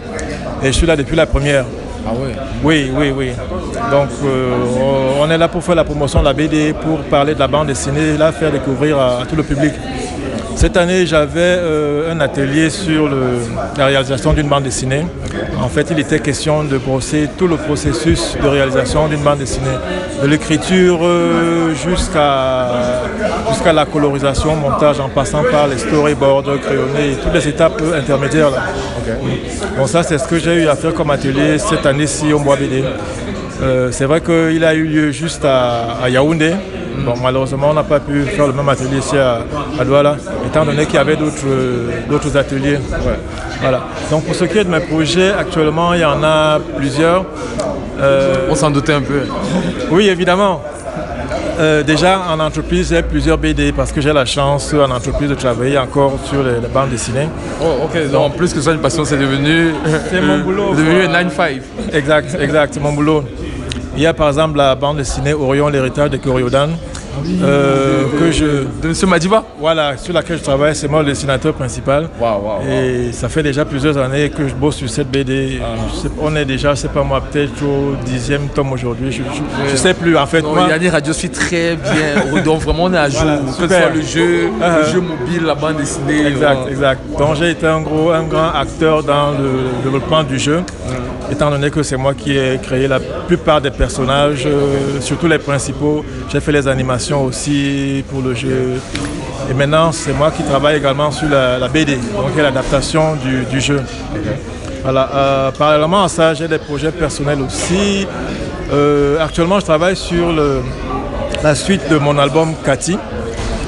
et 0.63 0.67
je 0.67 0.71
suis 0.71 0.87
là 0.87 0.95
depuis 0.95 1.17
la 1.17 1.27
première. 1.27 1.65
Ah 2.07 2.13
ouais 2.13 2.37
Oui, 2.63 2.93
oui, 2.97 3.11
oui. 3.11 3.31
Donc 3.91 4.11
on 5.19 5.29
est 5.29 5.39
là 5.39 5.49
pour 5.49 5.65
faire 5.65 5.75
la 5.75 5.83
promotion 5.83 6.21
de 6.21 6.27
la 6.27 6.35
BD, 6.35 6.73
pour 6.73 7.01
parler 7.01 7.35
de 7.35 7.41
la 7.41 7.49
bande 7.49 7.67
dessinée, 7.67 8.17
là 8.17 8.31
faire 8.31 8.53
découvrir 8.53 8.97
à, 8.97 9.23
à 9.23 9.27
tout 9.27 9.35
le 9.35 9.43
public. 9.43 9.73
Cette 10.63 10.77
année, 10.77 11.07
j'avais 11.07 11.41
euh, 11.59 12.15
un 12.15 12.21
atelier 12.21 12.71
sur 12.71 13.09
le, 13.09 13.41
la 13.77 13.87
réalisation 13.87 14.33
d'une 14.33 14.47
bande 14.47 14.63
dessinée. 14.63 15.05
En 15.61 15.67
fait, 15.69 15.89
il 15.91 15.99
était 15.99 16.21
question 16.21 16.63
de 16.63 16.79
brosser 16.79 17.29
tout 17.37 17.49
le 17.49 17.57
processus 17.57 18.37
de 18.41 18.47
réalisation 18.47 19.09
d'une 19.09 19.25
bande 19.25 19.39
dessinée, 19.41 19.77
de 20.23 20.27
l'écriture 20.29 21.01
euh, 21.03 21.75
jusqu'à 21.75 22.69
jusqu'à 23.49 23.73
la 23.73 23.87
colorisation, 23.87 24.55
montage, 24.55 25.01
en 25.01 25.09
passant 25.09 25.43
par 25.51 25.67
les 25.67 25.79
storyboards, 25.79 26.61
crayonnés, 26.61 27.17
toutes 27.21 27.35
les 27.35 27.49
étapes 27.49 27.83
intermédiaires. 27.97 28.51
Là. 28.51 28.63
Bon, 29.77 29.89
ça, 29.89 30.05
c'est 30.05 30.19
ce 30.19 30.29
que 30.29 30.39
j'ai 30.39 30.63
eu 30.63 30.69
à 30.69 30.77
faire 30.77 30.95
comme 30.95 31.11
atelier 31.11 31.59
cette 31.59 31.87
année-ci 31.87 32.33
au 32.33 32.39
mois 32.39 32.55
BD. 32.55 32.85
Euh, 33.61 33.89
c'est 33.91 34.05
vrai 34.05 34.21
qu'il 34.21 34.65
a 34.65 34.75
eu 34.75 34.85
lieu 34.85 35.11
juste 35.11 35.45
à, 35.45 35.97
à 36.05 36.09
Yaoundé. 36.09 36.53
Bon, 36.99 37.15
malheureusement, 37.23 37.69
on 37.71 37.75
n'a 37.75 37.83
pas 37.83 38.01
pu 38.01 38.23
faire 38.25 38.47
le 38.47 38.53
même 38.53 38.69
atelier 38.69 38.99
ici 38.99 39.17
à, 39.17 39.41
à 39.79 39.85
Douala, 39.85 40.17
étant 40.47 40.65
donné 40.65 40.85
qu'il 40.87 40.95
y 40.95 40.99
avait 40.99 41.17
d'autres 41.17 42.37
ateliers. 42.37 42.77
Ouais. 42.77 43.19
Voilà. 43.61 43.85
Donc 44.11 44.25
pour 44.25 44.35
ce 44.35 44.45
qui 44.45 44.59
est 44.59 44.65
de 44.65 44.71
mes 44.71 44.81
projets, 44.81 45.33
actuellement, 45.33 45.95
il 45.95 46.01
y 46.01 46.05
en 46.05 46.23
a 46.23 46.59
plusieurs. 46.77 47.25
Euh, 48.01 48.49
on 48.51 48.55
s'en 48.55 48.71
doutait 48.71 48.95
un 48.95 49.03
peu. 49.03 49.23
Oui, 49.91 50.09
évidemment. 50.09 50.61
Euh, 51.61 51.83
déjà, 51.83 52.23
en 52.31 52.41
entreprise, 52.41 52.89
j'ai 52.89 53.03
plusieurs 53.03 53.37
BD 53.39 53.73
parce 53.73 53.93
que 53.93 54.01
j'ai 54.01 54.13
la 54.13 54.25
chance 54.25 54.73
en 54.75 54.91
entreprise 54.91 55.29
de 55.29 55.35
travailler 55.35 55.79
encore 55.79 56.15
sur 56.25 56.43
les, 56.43 56.55
les 56.61 56.67
bandes 56.67 56.91
dessinées. 56.91 57.29
Oh, 57.61 57.85
ok. 57.85 58.11
Donc, 58.11 58.23
en 58.25 58.31
plus 58.31 58.53
que 58.55 58.61
ça, 58.61 58.73
une 58.73 58.79
passion, 58.81 59.05
c'est 59.05 59.19
devenu. 59.19 59.75
C'est 60.11 60.21
mon 60.23 60.39
boulot. 60.39 60.75
devenu 60.75 61.03
un 61.05 61.25
9-5. 61.25 61.61
Exact, 61.93 62.37
exact, 62.41 62.75
c'est 62.75 62.81
mon 62.83 62.93
boulot. 62.93 63.25
Il 63.95 64.03
y 64.03 64.07
a 64.07 64.15
par 64.15 64.29
exemple 64.29 64.57
la 64.57 64.75
bande 64.75 64.97
dessinée 64.97 65.35
Orion, 65.35 65.69
l'héritage 65.69 66.11
de 66.11 66.17
Koryodan. 66.17 66.71
Euh, 67.43 68.05
que 68.19 68.31
je... 68.31 68.45
De 68.83 68.89
M. 68.89 69.09
Madiba 69.09 69.45
Voilà, 69.59 69.97
sur 69.97 70.13
laquelle 70.15 70.39
je 70.39 70.43
travaille, 70.43 70.75
c'est 70.75 70.89
moi 70.89 71.01
le 71.01 71.07
dessinateur 71.07 71.53
principal. 71.55 72.09
Wow, 72.21 72.29
wow, 72.29 72.43
wow. 72.43 72.73
Et 72.73 73.13
ça 73.13 73.29
fait 73.29 73.43
déjà 73.43 73.65
plusieurs 73.65 73.97
années 73.99 74.31
que 74.31 74.49
je 74.49 74.55
bosse 74.55 74.77
sur 74.77 74.89
cette 74.91 75.11
BD. 75.11 75.61
Ah. 75.63 75.77
Sais, 75.95 76.09
on 76.21 76.35
est 76.37 76.45
déjà, 76.45 76.75
je 76.75 76.81
sais 76.81 76.89
pas 76.89 77.03
moi, 77.03 77.21
peut-être 77.21 77.63
au 77.63 77.95
dixième 78.05 78.49
tome 78.49 78.73
aujourd'hui. 78.73 79.13
Je, 79.13 79.23
je, 79.23 79.71
je, 79.71 79.77
sais 79.77 79.95
plus 79.95 80.17
en 80.17 80.27
fait. 80.27 80.43
Non, 80.43 80.55
moi... 80.55 80.69
Yannick 80.69 80.93
Radio 80.93 81.13
suit 81.13 81.31
très 81.31 81.77
bien. 81.77 82.43
Donc 82.43 82.63
vraiment 82.63 82.85
on 82.85 82.93
est 82.95 82.99
à 82.99 83.09
jour. 83.09 83.21
Voilà, 83.23 83.39
que 83.39 83.53
ce 83.53 83.69
soit 83.69 83.95
le 83.95 84.03
jeu, 84.03 84.47
uh 84.47 84.51
-huh. 84.61 84.79
le 84.79 84.93
jeu 84.93 85.01
mobile, 85.01 85.43
la 85.47 85.55
bande 85.55 85.77
dessinée. 85.77 86.27
Exact, 86.27 86.63
euh... 86.67 86.71
exact. 86.71 87.01
Donc 87.19 87.37
j'ai 87.39 87.51
été 87.51 87.67
un 87.67 87.81
gros, 87.81 88.11
un 88.11 88.25
grand 88.25 88.51
acteur 88.65 89.03
dans 89.03 89.29
le 89.43 89.51
développement 89.85 90.23
du 90.25 90.39
jeu. 90.39 90.59
Mm. 90.61 91.33
Étant 91.33 91.51
donné 91.51 91.71
que 91.71 91.83
c'est 91.83 91.97
moi 91.97 92.13
qui 92.21 92.37
ai 92.37 92.59
créé 92.63 92.87
la 92.87 93.01
plupart 93.29 93.61
des 93.67 93.71
personnages, 93.71 94.45
euh, 94.45 95.01
surtout 95.01 95.29
les 95.35 95.39
principaux. 95.39 96.05
J'ai 96.31 96.41
fait 96.41 96.53
les 96.53 96.67
animations 96.69 97.02
aussi 97.11 98.05
pour 98.11 98.23
le 98.23 98.35
jeu. 98.35 98.81
Et 99.51 99.55
maintenant, 99.55 99.91
c'est 99.93 100.13
moi 100.13 100.31
qui 100.31 100.43
travaille 100.45 100.77
également 100.77 101.11
sur 101.11 101.29
la, 101.29 101.59
la 101.59 101.69
BD, 101.69 101.97
donc 101.97 102.37
l'adaptation 102.37 103.17
du, 103.17 103.45
du, 103.45 103.61
jeu. 103.61 103.81
Voilà. 104.83 105.09
Euh, 105.15 105.51
parallèlement 105.51 106.05
à 106.05 106.09
ça, 106.09 106.35
j'ai 106.35 106.47
des 106.49 106.59
projets 106.59 106.93
personnels 106.93 107.41
aussi. 107.41 108.07
Euh, 108.73 109.19
actuellement, 109.21 109.59
je 109.59 109.65
travaille 109.65 109.97
sur 109.97 110.33
le, 110.33 110.63
la 111.43 111.55
suite 111.55 111.89
de 111.91 111.99
mon 111.99 112.17
album 112.19 112.55
Cathy. 112.65 112.97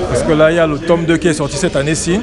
Parce 0.09 0.23
que 0.23 0.33
là, 0.33 0.51
il 0.51 0.57
y 0.57 0.61
a 0.61 0.67
le 0.67 0.79
tome 0.79 1.05
2 1.05 1.17
qui 1.17 1.29
est 1.29 1.35
sorti 1.35 1.57
cette 1.57 1.77
année-ci. 1.77 2.21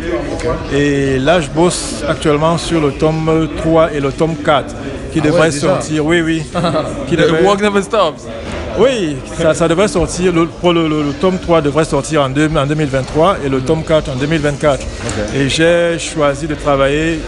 Et 0.73 1.19
là, 1.19 1.41
je 1.41 1.49
bosse 1.49 2.03
actuellement 2.07 2.57
sur 2.57 2.79
le 2.79 2.93
tome 2.93 3.49
3 3.57 3.93
et 3.93 3.99
le 3.99 4.11
tome 4.11 4.35
4 4.35 4.75
qui 5.11 5.19
ah 5.19 5.25
devrait 5.25 5.41
ouais, 5.41 5.51
sortir. 5.51 6.05
Oui, 6.05 6.21
oui. 6.21 6.43
qui 7.07 7.17
devrait... 7.17 7.41
The 7.41 7.45
work 7.45 7.61
never 7.61 7.81
stops. 7.81 8.27
Oui, 8.77 9.17
ça, 9.37 9.53
ça, 9.53 9.67
devrait 9.67 9.87
sortir, 9.87 10.31
le, 10.31 10.47
pour 10.47 10.73
le, 10.73 10.87
le, 10.87 11.03
le, 11.03 11.13
tome 11.13 11.37
3 11.37 11.61
devrait 11.61 11.85
sortir 11.85 12.23
en, 12.23 12.29
deux, 12.29 12.49
en 12.55 12.65
2023 12.65 13.37
et 13.45 13.49
le 13.49 13.61
tome 13.61 13.83
4 13.83 14.09
en 14.09 14.15
2024. 14.15 14.79
Okay. 14.81 15.37
Et 15.37 15.49
j'ai 15.49 15.97
choisi 15.99 16.47
de 16.47 16.55
travailler 16.55 17.19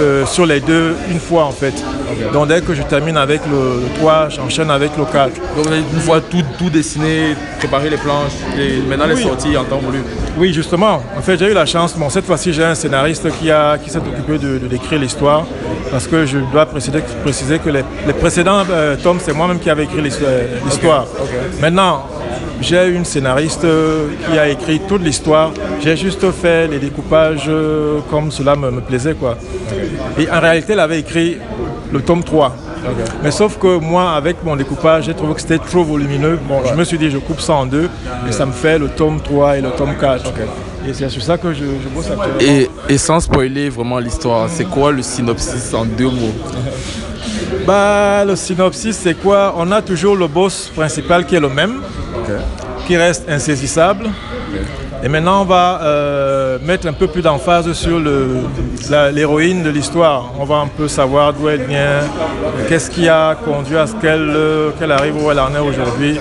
euh, 0.00 0.26
sur 0.26 0.46
les 0.46 0.60
deux 0.60 0.94
une 1.10 1.20
fois 1.20 1.44
en 1.44 1.50
fait. 1.52 1.74
Okay. 2.12 2.32
Donc 2.32 2.48
dès 2.48 2.60
que 2.60 2.74
je 2.74 2.82
termine 2.82 3.16
avec 3.16 3.40
le, 3.50 3.80
le 3.82 3.98
3, 3.98 4.28
j'enchaîne 4.30 4.70
avec 4.70 4.96
le 4.96 5.04
4. 5.04 5.32
Donc 5.56 5.66
une 5.92 6.00
fois 6.00 6.20
tout, 6.20 6.42
tout 6.58 6.70
dessiné, 6.70 7.34
préparer 7.58 7.90
les 7.90 7.96
planches 7.96 8.32
et 8.58 8.78
maintenant 8.88 9.06
oui. 9.08 9.16
les 9.16 9.22
sorties 9.22 9.56
en 9.56 9.64
temps 9.64 9.78
voulu. 9.78 9.98
Oui, 10.38 10.52
justement. 10.52 11.02
En 11.16 11.22
fait, 11.22 11.38
j'ai 11.38 11.50
eu 11.50 11.54
la 11.54 11.66
chance. 11.66 11.94
Bon, 11.96 12.10
cette 12.10 12.26
fois-ci, 12.26 12.52
j'ai 12.52 12.64
un 12.64 12.74
scénariste 12.74 13.28
qui, 13.38 13.50
a, 13.50 13.78
qui 13.78 13.88
s'est 13.88 13.98
occupé 13.98 14.38
de, 14.38 14.58
de 14.58 14.66
décrire 14.66 15.00
l'histoire. 15.00 15.46
Parce 15.90 16.06
que 16.06 16.26
je 16.26 16.38
dois 16.38 16.66
préciser, 16.66 16.98
préciser 17.22 17.58
que 17.58 17.70
les, 17.70 17.82
les 18.06 18.12
précédents 18.12 18.62
euh, 18.70 18.96
tomes, 18.96 19.18
c'est 19.20 19.32
moi-même 19.32 19.58
qui 19.58 19.70
avais 19.70 19.84
écrit 19.84 20.02
l'histoire. 20.02 21.04
Okay. 21.04 21.22
Okay. 21.22 21.60
Maintenant, 21.60 22.04
j'ai 22.60 22.88
une 22.88 23.04
scénariste 23.04 23.66
qui 24.26 24.38
a 24.38 24.48
écrit 24.48 24.80
toute 24.88 25.02
l'histoire. 25.02 25.52
J'ai 25.82 25.96
juste 25.96 26.30
fait 26.30 26.68
les 26.68 26.78
découpages 26.78 27.50
comme 28.10 28.30
cela 28.30 28.56
me, 28.56 28.70
me 28.70 28.80
plaisait. 28.80 29.14
Quoi. 29.14 29.36
Et 30.18 30.30
en 30.30 30.40
réalité, 30.40 30.72
elle 30.72 30.80
avait 30.80 31.00
écrit 31.00 31.38
le 31.92 32.00
tome 32.00 32.22
3. 32.24 32.56
Okay. 32.86 33.10
Mais 33.22 33.30
sauf 33.30 33.58
que 33.58 33.78
moi, 33.78 34.12
avec 34.12 34.44
mon 34.44 34.54
découpage, 34.54 35.04
j'ai 35.04 35.14
trouvé 35.14 35.34
que 35.34 35.40
c'était 35.40 35.58
trop 35.58 35.82
volumineux. 35.82 36.38
Bon, 36.48 36.60
ouais. 36.60 36.68
je 36.70 36.74
me 36.74 36.84
suis 36.84 36.98
dit, 36.98 37.10
je 37.10 37.18
coupe 37.18 37.40
ça 37.40 37.54
en 37.54 37.66
deux 37.66 37.88
et 38.28 38.32
ça 38.32 38.46
me 38.46 38.52
fait 38.52 38.78
le 38.78 38.88
tome 38.88 39.20
3 39.20 39.58
et 39.58 39.60
le 39.60 39.70
tome 39.70 39.94
4. 40.00 40.28
Okay. 40.28 40.42
Et 40.88 40.94
c'est 40.94 41.08
sur 41.08 41.22
ça 41.22 41.36
que 41.36 41.52
je, 41.52 41.64
je 41.64 41.88
bosse 41.94 42.10
actuellement. 42.10 42.40
Et, 42.40 42.70
et 42.88 42.98
sans 42.98 43.20
spoiler 43.20 43.68
vraiment 43.68 43.98
l'histoire, 43.98 44.48
c'est 44.48 44.64
quoi 44.66 44.92
le 44.92 45.02
synopsis 45.02 45.74
en 45.74 45.84
deux 45.84 46.10
mots? 46.10 46.34
Bah, 47.66 48.24
Le 48.24 48.36
synopsis, 48.36 48.96
c'est 48.96 49.14
quoi? 49.14 49.54
On 49.56 49.70
a 49.72 49.82
toujours 49.82 50.16
le 50.16 50.28
boss 50.28 50.70
principal 50.74 51.26
qui 51.26 51.34
est 51.34 51.40
le 51.40 51.48
même, 51.48 51.80
okay. 52.22 52.38
qui 52.86 52.96
reste 52.96 53.28
insaisissable. 53.28 54.08
Et 55.02 55.08
maintenant, 55.08 55.42
on 55.42 55.44
va 55.44 55.80
euh, 55.82 56.58
mettre 56.62 56.86
un 56.86 56.92
peu 56.92 57.06
plus 57.06 57.22
d'emphase 57.22 57.72
sur 57.74 58.00
l'héroïne 59.12 59.62
de 59.62 59.70
l'histoire. 59.70 60.32
On 60.38 60.44
va 60.44 60.56
un 60.56 60.68
peu 60.68 60.88
savoir 60.88 61.32
d'où 61.32 61.48
elle 61.48 61.64
vient, 61.64 62.00
qu'est-ce 62.68 62.90
qui 62.90 63.08
a 63.08 63.36
conduit 63.44 63.76
à 63.76 63.86
ce 63.86 63.94
qu'elle 63.96 64.30
euh, 64.34 64.70
qu'elle 64.78 64.90
arrive 64.92 65.22
où 65.22 65.30
elle 65.30 65.40
en 65.40 65.54
est 65.54 65.58
aujourd'hui. 65.58 66.18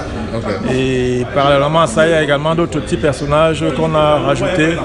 Et 0.72 1.26
parallèlement 1.34 1.82
à 1.82 1.88
ça, 1.88 2.08
il 2.08 2.12
y 2.12 2.14
a 2.14 2.24
également 2.24 2.56
d'autres 2.56 2.80
petits 2.80 2.98
personnages 2.98 3.64
qu'on 3.76 3.94
a 3.96 4.20
rajoutés 4.20 4.78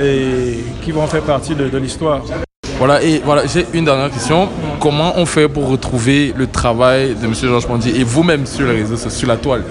et 0.00 0.58
qui 0.82 0.92
vont 0.92 1.06
faire 1.06 1.22
partie 1.22 1.54
de, 1.54 1.76
l'histoire. 1.78 2.22
Voilà, 2.78 3.02
et 3.02 3.20
voilà, 3.24 3.42
j'ai 3.46 3.66
une 3.72 3.84
dernière 3.84 4.10
question. 4.10 4.48
Comment 4.80 5.12
on 5.16 5.26
fait 5.26 5.48
pour 5.48 5.68
retrouver 5.68 6.34
le 6.36 6.46
travail 6.46 7.14
de 7.14 7.26
M. 7.26 7.34
Georges 7.34 7.66
Pondy 7.66 7.90
et 7.90 8.04
vous-même 8.04 8.46
sur 8.46 8.66
les 8.66 8.82
réseaux 8.82 8.96
sociaux, 8.96 9.18
sur 9.18 9.28
la 9.28 9.36
toile? 9.36 9.64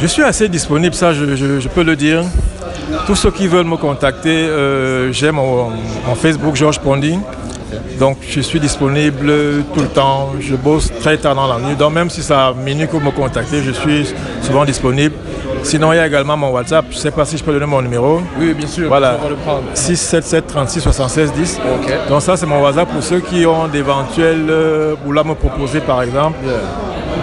Je 0.00 0.06
suis 0.06 0.22
assez 0.22 0.48
disponible, 0.48 0.94
ça 0.94 1.12
je 1.12 1.68
peux 1.68 1.82
le 1.82 1.96
dire. 1.96 2.24
Tous 3.06 3.16
ceux 3.16 3.30
qui 3.30 3.46
veulent 3.48 3.66
me 3.66 3.76
contacter, 3.76 4.30
euh, 4.30 5.12
j'ai 5.12 5.30
mon, 5.30 5.70
Facebook 6.16 6.54
Georges 6.56 6.80
Pondy. 6.80 7.18
Donc 7.98 8.18
je 8.28 8.40
suis 8.40 8.60
disponible 8.60 9.32
tout 9.74 9.80
le 9.80 9.88
temps. 9.88 10.32
Je 10.40 10.54
bosse 10.56 10.90
très 11.00 11.16
tard 11.16 11.34
dans 11.34 11.46
la 11.46 11.58
nuit. 11.58 11.76
Donc 11.76 11.92
même 11.92 12.10
si 12.10 12.22
ça 12.22 12.48
a 12.48 12.54
minuit 12.54 12.86
pour 12.86 13.00
me 13.00 13.10
contacter, 13.10 13.62
je 13.62 13.72
suis 13.72 14.14
souvent 14.42 14.64
disponible. 14.64 15.14
Sinon, 15.62 15.92
il 15.94 15.96
y 15.96 15.98
a 15.98 16.06
également 16.06 16.36
mon 16.36 16.50
WhatsApp. 16.50 16.84
Je 16.90 16.96
ne 16.96 17.00
sais 17.00 17.10
pas 17.10 17.24
si 17.24 17.38
je 17.38 17.44
peux 17.44 17.52
donner 17.52 17.64
mon 17.66 17.80
numéro. 17.80 18.20
Oui, 18.38 18.52
bien 18.52 18.66
sûr. 18.66 18.88
Voilà. 18.88 19.18
677 19.72 20.46
36 20.46 20.80
76 20.80 21.32
10. 21.32 21.60
Donc 22.08 22.20
ça, 22.20 22.36
c'est 22.36 22.46
mon 22.46 22.60
WhatsApp 22.62 22.88
pour 22.90 23.02
ceux 23.02 23.20
qui 23.20 23.46
ont 23.46 23.66
d'éventuels 23.68 24.46
euh, 24.50 24.94
boulots 25.02 25.24
me 25.24 25.34
proposer, 25.34 25.80
par 25.80 26.02
exemple. 26.02 26.36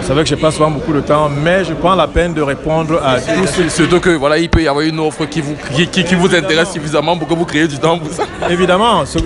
Vous 0.00 0.06
savez 0.06 0.22
que 0.22 0.28
je 0.28 0.34
passe 0.34 0.54
souvent 0.54 0.70
beaucoup 0.70 0.92
de 0.92 1.00
temps, 1.00 1.28
mais 1.28 1.64
je 1.64 1.74
prends 1.74 1.94
la 1.94 2.08
peine 2.08 2.34
de 2.34 2.42
répondre 2.42 3.00
à 3.04 3.20
tous. 3.20 3.68
Surtout 3.68 4.00
que 4.00 4.10
voilà, 4.10 4.38
il 4.38 4.48
peut 4.48 4.62
y 4.62 4.68
avoir 4.68 4.84
une 4.84 4.98
offre 5.00 5.26
qui 5.26 5.40
vous, 5.40 5.54
qui, 5.90 6.14
vous 6.14 6.34
intéresse 6.34 6.72
suffisamment 6.72 7.16
pour 7.16 7.28
que 7.28 7.34
vous 7.34 7.44
créez 7.44 7.68
du 7.68 7.78
temps 7.78 7.98
pour 7.98 8.12
ça. 8.12 8.24
Évidemment. 8.50 9.04
Ce, 9.06 9.18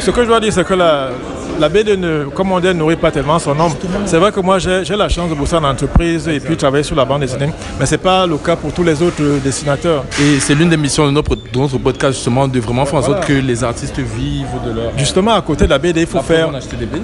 ce 0.00 0.10
que 0.10 0.22
je 0.22 0.26
dois 0.26 0.40
dire, 0.40 0.52
c'est 0.52 0.66
que 0.66 0.74
la, 0.74 1.10
la 1.58 1.68
BD, 1.68 1.96
ne, 1.96 2.24
comme 2.24 2.52
on 2.52 2.60
dit, 2.60 2.68
ne 2.68 2.72
nourrit 2.74 2.96
pas 2.96 3.10
tellement 3.10 3.38
son 3.38 3.58
homme. 3.58 3.72
C'est 4.04 4.18
vrai 4.18 4.32
que 4.32 4.40
moi, 4.40 4.58
j'ai 4.58 4.96
la 4.96 5.08
chance 5.08 5.30
de 5.30 5.34
bosser 5.34 5.56
en 5.56 5.64
entreprise 5.64 6.28
et 6.28 6.40
puis 6.40 6.56
travailler 6.56 6.84
sur 6.84 6.96
la 6.96 7.04
bande 7.04 7.20
dessinée, 7.20 7.50
mais 7.78 7.86
ce 7.86 7.92
n'est 7.92 7.98
pas 7.98 8.26
le 8.26 8.36
cas 8.36 8.56
pour 8.56 8.72
tous 8.72 8.82
les 8.82 9.02
autres 9.02 9.22
dessinateurs. 9.42 10.04
Et 10.20 10.38
c'est 10.40 10.54
l'une 10.54 10.68
des 10.68 10.76
missions 10.76 11.06
de 11.06 11.10
notre, 11.10 11.34
podcast, 11.78 12.14
justement, 12.14 12.46
de 12.48 12.60
vraiment 12.60 12.84
faire 12.84 12.98
en 12.98 13.02
sorte 13.02 13.24
que 13.26 13.32
les 13.32 13.64
artistes 13.64 13.98
vivent 13.98 14.46
de 14.66 14.72
leur. 14.72 14.92
Justement, 14.96 15.34
à 15.34 15.42
côté 15.42 15.64
de 15.64 15.70
la 15.70 15.78
BD, 15.78 16.02
il 16.02 16.06
faut 16.06 16.20
faire. 16.20 16.50
des 16.50 16.86
BD, 16.86 17.02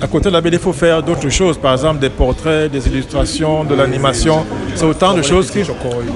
À 0.00 0.06
côté 0.06 0.28
de 0.28 0.34
la 0.34 0.40
BD, 0.40 0.56
il 0.56 0.62
faut 0.62 0.72
faire 0.72 1.02
d'autres 1.02 1.28
choses, 1.28 1.58
par 1.58 1.72
exemple 1.72 2.00
des 2.00 2.10
portraits, 2.10 2.70
des 2.70 2.86
illustrations, 2.88 3.64
de 3.64 3.74
l'animation. 3.74 4.44
C'est 4.74 4.84
autant 4.84 5.14
de 5.14 5.22
choses 5.22 5.50
qui, 5.50 5.60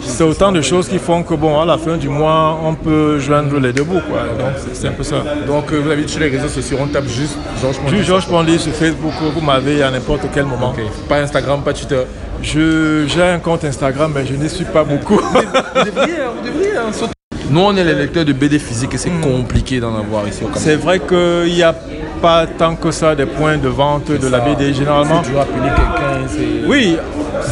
c'est 0.03 0.25
autant 0.25 0.53
de 0.53 0.61
choses 0.61 0.88
qui 0.88 0.98
font 0.98 1.22
que 1.22 1.35
bon, 1.35 1.61
à 1.61 1.64
la 1.64 1.79
fin 1.79 1.96
du 1.96 2.09
mois, 2.09 2.59
on 2.62 2.75
peut 2.75 3.18
joindre 3.18 3.59
les 3.59 3.72
deux 3.72 3.85
bouts, 3.85 3.94
Donc 3.94 4.53
c'est 4.72 4.88
un 4.88 4.92
peu 4.92 5.03
ça. 5.03 5.16
Donc 5.46 5.72
euh, 5.72 5.81
vous 5.83 5.90
avez 5.90 6.07
sur 6.07 6.20
les 6.20 6.29
réseaux 6.29 6.48
sociaux, 6.48 6.79
on 6.81 6.87
tape 6.87 7.09
juste 7.09 7.37
Georges 7.60 7.78
Pondy. 7.78 8.02
Georges 8.02 8.26
Pondy 8.26 8.58
sur 8.58 8.72
Facebook, 8.72 9.12
vous 9.34 9.40
m'avez 9.40 9.82
à 9.82 9.90
n'importe 9.90 10.26
quel 10.32 10.46
moment. 10.46 10.74
Pas 11.08 11.18
Instagram, 11.20 11.62
pas 11.62 11.72
Twitter. 11.72 12.02
j'ai 12.42 13.22
un 13.22 13.38
compte 13.38 13.64
Instagram, 13.64 14.12
mais 14.14 14.26
je 14.26 14.34
n'y 14.34 14.48
suis 14.48 14.64
pas 14.64 14.84
beaucoup. 14.84 15.16
vous 15.16 15.84
devriez, 15.84 16.20
hein, 16.20 16.32
vous 16.36 16.48
devriez 16.48 16.76
hein, 16.76 17.08
Nous, 17.50 17.60
on 17.60 17.76
est 17.76 17.84
les 17.84 17.94
lecteurs 17.94 18.24
de 18.24 18.32
BD 18.32 18.58
physique 18.58 18.94
et 18.94 18.98
c'est 18.98 19.10
hmm. 19.10 19.20
compliqué 19.20 19.80
d'en 19.80 19.96
avoir 19.96 20.26
ici 20.26 20.42
au 20.42 20.48
Cameroun. 20.48 20.62
C'est 20.62 20.76
vrai 20.76 21.00
qu'il 21.00 21.54
n'y 21.54 21.62
a 21.62 21.74
pas 22.20 22.46
tant 22.46 22.76
que 22.76 22.90
ça 22.90 23.14
des 23.14 23.26
points 23.26 23.58
de 23.58 23.68
vente 23.68 24.10
de 24.10 24.28
la 24.28 24.40
BD. 24.40 24.72
Généralement. 24.72 25.22
Tu 25.22 25.36
appeler 25.38 25.68
quelqu'un. 25.68 26.68
Oui, 26.68 26.96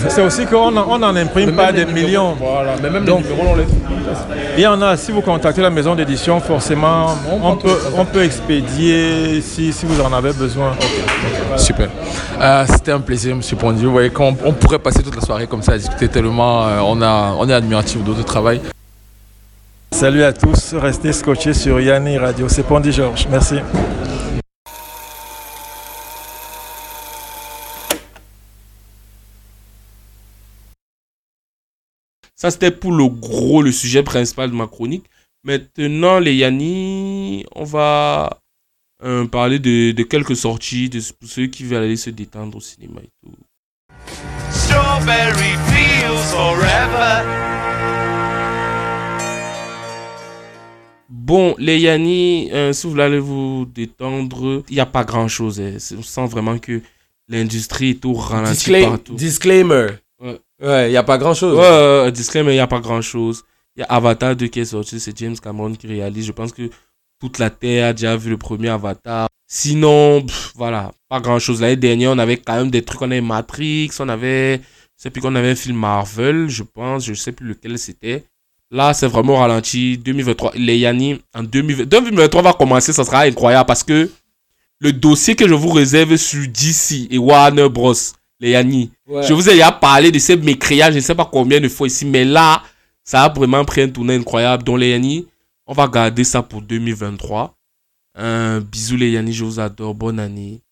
c'est 0.09 0.23
aussi 0.23 0.47
qu'on 0.47 0.71
n'en 0.71 1.16
imprime 1.16 1.53
pas 1.53 1.73
des 1.73 1.87
millions. 1.87 2.35
Voilà, 2.38 2.75
mais 2.83 2.90
même 2.90 3.05
Donc, 3.05 3.25
les 3.25 3.31
numéros, 3.31 3.51
on 3.53 3.57
les 3.57 3.64
il 4.57 4.62
y 4.62 4.66
en 4.66 4.83
a, 4.83 4.97
si 4.97 5.12
vous 5.12 5.21
contactez 5.21 5.62
la 5.62 5.71
maison 5.71 5.95
d'édition, 5.95 6.40
forcément, 6.40 7.14
on, 7.43 7.57
peut, 7.57 7.79
on 7.97 8.05
peut 8.05 8.23
expédier 8.23 9.40
si, 9.40 9.73
si, 9.73 9.87
vous 9.87 10.01
en 10.01 10.12
avez 10.12 10.33
besoin. 10.33 10.73
Super. 11.57 11.88
Euh, 12.40 12.64
c'était 12.69 12.93
un 12.93 13.01
plaisir, 13.01 13.33
M. 13.33 13.40
Pondy. 13.59 13.85
Vous 13.85 13.93
voyez, 13.93 14.11
on, 14.19 14.53
pourrait 14.53 14.79
passer 14.79 15.03
toute 15.03 15.14
la 15.14 15.23
soirée 15.23 15.47
comme 15.47 15.62
ça 15.62 15.73
à 15.73 15.79
discuter 15.79 16.09
tellement 16.09 16.66
euh, 16.66 16.81
on, 16.83 17.01
a, 17.01 17.35
on 17.38 17.49
est 17.49 17.55
admiratif 17.55 18.03
de 18.03 18.11
votre 18.11 18.25
travail. 18.25 18.61
Salut 19.93 20.23
à 20.23 20.33
tous, 20.33 20.75
restez 20.75 21.12
scotchés 21.12 21.55
sur 21.55 21.81
Yanni 21.81 22.19
Radio. 22.19 22.49
C'est 22.49 22.62
Pondy 22.62 22.93
Georges. 22.93 23.27
Merci. 23.31 23.57
Ça, 32.40 32.50
c'était 32.50 32.70
pour 32.70 32.92
le 32.92 33.07
gros, 33.07 33.61
le 33.61 33.70
sujet 33.70 34.03
principal 34.03 34.50
de 34.50 34.57
ma 34.57 34.66
chronique. 34.66 35.05
Maintenant, 35.44 36.18
les 36.18 36.37
Yanni, 36.37 37.44
on 37.55 37.64
va 37.64 38.40
euh, 39.05 39.26
parler 39.26 39.59
de, 39.59 40.03
quelques 40.05 40.37
sorties 40.37 40.88
de, 40.88 41.03
pour 41.20 41.29
ceux 41.29 41.48
qui 41.48 41.64
veulent 41.64 41.83
aller 41.83 41.96
se 41.96 42.09
détendre 42.09 42.57
au 42.57 42.61
cinéma 42.62 43.03
et 43.05 43.11
tout. 43.22 43.35
Bon, 51.11 51.55
les 51.59 51.79
Yanni, 51.79 52.50
euh, 52.53 52.72
si 52.72 52.87
vous 52.87 52.92
voulez 52.92 53.03
aller 53.03 53.18
vous 53.18 53.66
détendre, 53.66 54.64
il 54.70 54.74
n'y 54.76 54.81
a 54.81 54.87
pas 54.87 55.05
grand 55.05 55.29
chose. 55.29 55.61
Hein. 55.61 55.76
On 55.98 56.03
sent 56.03 56.26
vraiment 56.26 56.59
que 56.59 56.81
l'industrie 57.29 57.90
est 57.90 58.00
tout 58.00 58.14
ralenti 58.14 58.70
partout. 58.81 59.14
Disclaimer. 59.14 59.88
Ouais, 60.62 60.88
il 60.88 60.90
n'y 60.90 60.96
a 60.96 61.03
pas 61.03 61.18
grand 61.18 61.35
chose. 61.35 61.57
Ouais, 61.57 62.12
disclaimer, 62.12 62.53
il 62.53 62.57
n'y 62.57 62.61
a 62.61 62.66
pas 62.66 62.81
grand 62.81 63.01
chose. 63.01 63.42
Il 63.77 63.81
y 63.81 63.83
a 63.83 63.87
Avatar 63.87 64.37
2 64.37 64.46
qui 64.49 64.61
est 64.61 64.64
sorti, 64.66 65.01
c'est 65.01 65.16
James 65.18 65.37
Cameron 65.38 65.75
qui 65.75 65.87
réalise. 65.87 66.27
Je 66.27 66.33
pense 66.33 66.53
que 66.53 66.68
toute 67.20 67.38
la 67.38 67.51
Terre 67.51 67.88
a 67.88 67.92
déjà 67.92 68.16
vu 68.16 68.31
le 68.31 68.37
premier 68.37 68.68
Avatar. 68.68 69.29
Sinon, 69.46 70.25
voilà, 70.55 70.92
pas 71.09 71.20
grand 71.20 71.38
chose. 71.38 71.61
L'année 71.61 71.77
dernière, 71.77 72.11
on 72.11 72.18
avait 72.18 72.37
quand 72.37 72.57
même 72.57 72.70
des 72.70 72.83
trucs. 72.83 73.03
On 73.03 73.11
avait 73.11 73.20
Matrix, 73.20 73.90
on 73.99 74.09
avait. 74.09 74.59
Je 74.59 75.05
sais 75.05 75.11
plus 75.11 75.23
qu'on 75.23 75.35
avait 75.35 75.51
un 75.53 75.55
film 75.55 75.79
Marvel, 75.79 76.49
je 76.49 76.62
pense, 76.62 77.07
je 77.07 77.14
sais 77.14 77.33
plus 77.33 77.46
lequel 77.49 77.79
c'était. 77.79 78.25
Là, 78.70 78.92
c'est 78.92 79.07
vraiment 79.07 79.37
ralenti. 79.38 79.96
2023, 79.96 80.53
les 80.57 80.79
Yanni, 80.79 81.20
en 81.35 81.42
2023 81.42 82.42
va 82.42 82.53
commencer, 82.53 82.92
ça 82.92 83.05
sera 83.05 83.23
incroyable 83.23 83.66
parce 83.66 83.83
que 83.83 84.11
le 84.79 84.92
dossier 84.92 85.35
que 85.35 85.49
je 85.49 85.55
vous 85.55 85.70
réserve 85.70 86.16
sur 86.16 86.46
DC 86.46 87.09
et 87.11 87.18
Warner 87.18 87.68
Bros 87.68 87.94
les 88.40 88.50
Yanni. 88.50 88.90
Je 89.07 89.33
vous 89.33 89.48
ai 89.48 89.53
déjà 89.53 89.70
parlé 89.70 90.11
de 90.11 90.18
ces 90.18 90.37
mécréages, 90.37 90.92
je 90.94 90.98
ne 90.98 91.03
sais 91.03 91.14
pas 91.14 91.29
combien 91.31 91.61
de 91.61 91.68
fois 91.68 91.87
ici, 91.87 92.07
mais 92.07 92.24
là, 92.24 92.62
ça 93.05 93.24
a 93.24 93.29
vraiment 93.29 93.64
pris 93.64 93.83
un 93.83 93.88
tournant 93.88 94.14
incroyable. 94.14 94.64
Donc, 94.64 94.79
les 94.79 94.90
Yanni, 94.90 95.26
on 95.66 95.74
va 95.74 95.87
garder 95.87 96.24
ça 96.24 96.42
pour 96.42 96.62
2023. 96.62 97.55
Un 98.16 98.61
bisous, 98.61 98.96
les 98.96 99.11
Yanni, 99.11 99.33
je 99.33 99.44
vous 99.44 99.61
adore. 99.61 99.94
Bonne 99.94 100.18
année. 100.18 100.62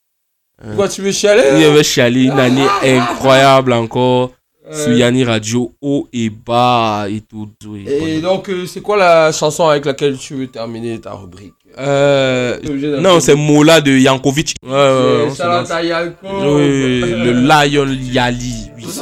Pourquoi 0.61 0.89
tu 0.89 1.03
veux 1.03 1.13
chialer 1.13 1.43
hein? 1.65 1.71
veut 1.71 1.83
chialer, 1.85 2.25
une 2.25 2.39
année 2.39 2.67
incroyable 2.83 3.73
encore. 3.73 4.33
Sur 4.71 4.93
Yanni 4.93 5.25
Radio, 5.25 5.73
haut 5.81 6.09
et 6.13 6.29
bas 6.29 7.07
et 7.09 7.23
tout. 7.23 7.49
et 7.87 8.21
donc, 8.21 8.51
euh, 8.51 8.67
c'est 8.67 8.83
quoi 8.83 8.99
la 8.99 9.33
chanson 9.33 9.67
avec 9.67 9.87
laquelle 9.87 10.19
tu 10.19 10.35
veux 10.35 10.47
terminer 10.47 11.01
ta 11.01 11.15
rubrique? 11.15 11.55
Euh, 11.79 12.57
non, 13.01 13.21
c'est 13.21 13.35
Mola 13.35 13.81
de 13.81 13.93
Yankovic. 13.93 14.55
Ouais, 14.63 14.71
ouais, 14.73 15.29
oui, 16.33 17.01
le 17.01 17.33
Lion 17.47 17.87
Yali. 17.87 18.58
Oui. 18.89 18.95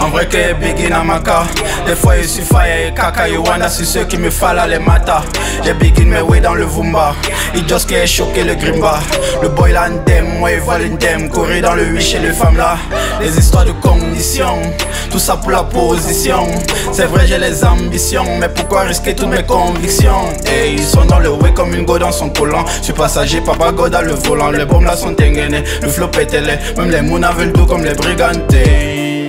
En 0.00 0.08
vrai 0.08 0.26
que 0.26 0.54
begin 0.54 0.92
à 0.92 1.04
Maka. 1.04 1.44
Des 1.86 1.94
fois 1.94 2.16
suis 2.22 2.42
fire 2.42 2.88
et 2.88 2.94
caca. 2.94 3.28
Et 3.28 3.36
wanda 3.36 3.68
C'est 3.68 3.84
ceux 3.84 4.04
qui 4.04 4.18
me 4.18 4.30
fallent 4.30 4.68
les 4.68 4.78
matas. 4.78 5.22
J'ai 5.64 5.74
begin 5.74 6.06
mes 6.06 6.20
way 6.20 6.40
dans 6.40 6.54
le 6.54 6.64
Vumba. 6.64 7.14
Il 7.54 7.68
just 7.68 7.86
qui 7.86 7.94
est 7.94 8.06
choqué 8.06 8.42
le 8.42 8.54
grimba. 8.54 8.98
Le 9.40 9.48
boy 9.48 9.72
l'andem, 9.72 10.38
moi 10.38 10.50
il 10.52 10.86
une 10.86 11.28
Courir 11.28 11.62
dans 11.62 11.74
le 11.74 11.84
8 11.84 12.00
chez 12.00 12.18
les 12.18 12.32
femmes 12.32 12.56
là. 12.56 12.76
Les 13.20 13.38
histoires 13.38 13.64
de 13.64 13.72
conditions 13.72 14.60
Tout 15.10 15.18
ça 15.18 15.36
pour 15.36 15.50
la 15.50 15.62
position. 15.62 16.46
C'est 16.92 17.06
vrai 17.06 17.26
j'ai 17.26 17.38
les 17.38 17.64
ambitions. 17.64 18.24
Mais 18.40 18.48
pourquoi 18.48 18.82
risquer 18.82 19.14
toutes 19.14 19.28
mes 19.28 19.44
convictions? 19.44 20.32
Et 20.46 20.72
ils 20.72 20.82
sont 20.82 21.04
dans 21.04 21.20
le 21.20 21.30
way 21.30 21.52
comme 21.54 21.72
une 21.74 21.84
go 21.84 21.98
dans 21.98 22.12
son 22.12 22.30
collant. 22.30 22.64
Je 22.78 22.84
suis 22.84 22.92
passager, 22.92 23.40
papa 23.40 23.70
go 23.70 23.88
dans 23.88 24.02
le 24.02 24.12
volant. 24.12 24.50
Les 24.50 24.64
bombes 24.64 24.84
là 24.84 24.96
sont 24.96 25.12
dégainés, 25.12 25.62
le 25.82 25.88
flop 25.88 26.10
est 26.18 26.26
télé 26.26 26.54
Même 26.80 26.90
les 26.92 27.02
mounas 27.02 27.34
comme 27.68 27.84
les 27.84 27.92
brigantés 27.92 29.28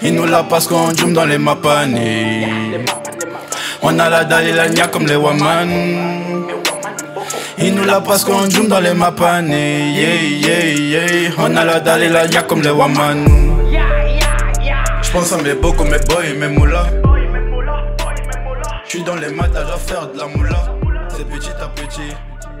ils 0.00 0.14
nous 0.14 0.26
la 0.26 0.44
passent 0.44 0.68
quand 0.68 0.90
on 0.90 0.96
joue 0.96 1.12
dans 1.12 1.24
les 1.24 1.38
mapanis. 1.38 2.46
On 3.82 3.98
a 3.98 4.08
la 4.08 4.24
dalle 4.24 4.46
et 4.46 4.52
la 4.52 4.68
nia 4.68 4.86
comme 4.86 5.06
les 5.06 5.16
waman. 5.16 5.68
Ils 7.58 7.74
nous 7.74 7.84
la 7.84 8.00
passent 8.00 8.24
quand 8.24 8.44
on 8.46 8.48
joue 8.48 8.68
dans 8.68 8.78
les 8.78 8.94
mapanis. 8.94 9.92
Yeah, 9.96 10.72
yeah. 10.72 11.32
On 11.36 11.56
a 11.56 11.64
la 11.64 11.80
dalle 11.80 12.04
et 12.04 12.08
la 12.08 12.28
nia 12.28 12.42
comme 12.42 12.62
les 12.62 12.70
waman. 12.70 13.26
J'pense 15.02 15.32
à 15.32 15.38
mes 15.38 15.54
beaux 15.54 15.72
comme 15.72 15.90
mes 15.90 15.98
boys 15.98 16.22
mes 16.38 16.46
moulas. 16.46 16.86
J'suis 18.86 19.02
dans 19.02 19.16
les 19.16 19.30
matas, 19.30 19.66
à 19.74 19.76
faire 19.76 20.06
de 20.12 20.16
la 20.16 20.28
moula. 20.28 20.76
C'est 21.08 21.26
petit 21.26 21.50
à 21.60 21.66
petit. 21.68 22.14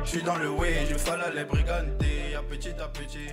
J'suis 0.04 0.22
dans 0.24 0.36
le 0.36 0.50
way, 0.50 0.74
je 0.90 0.98
fais 0.98 1.12
les 1.36 1.44
brigands. 1.44 2.17
Petit 2.42 2.70
à 2.80 2.88
petit. 2.88 3.32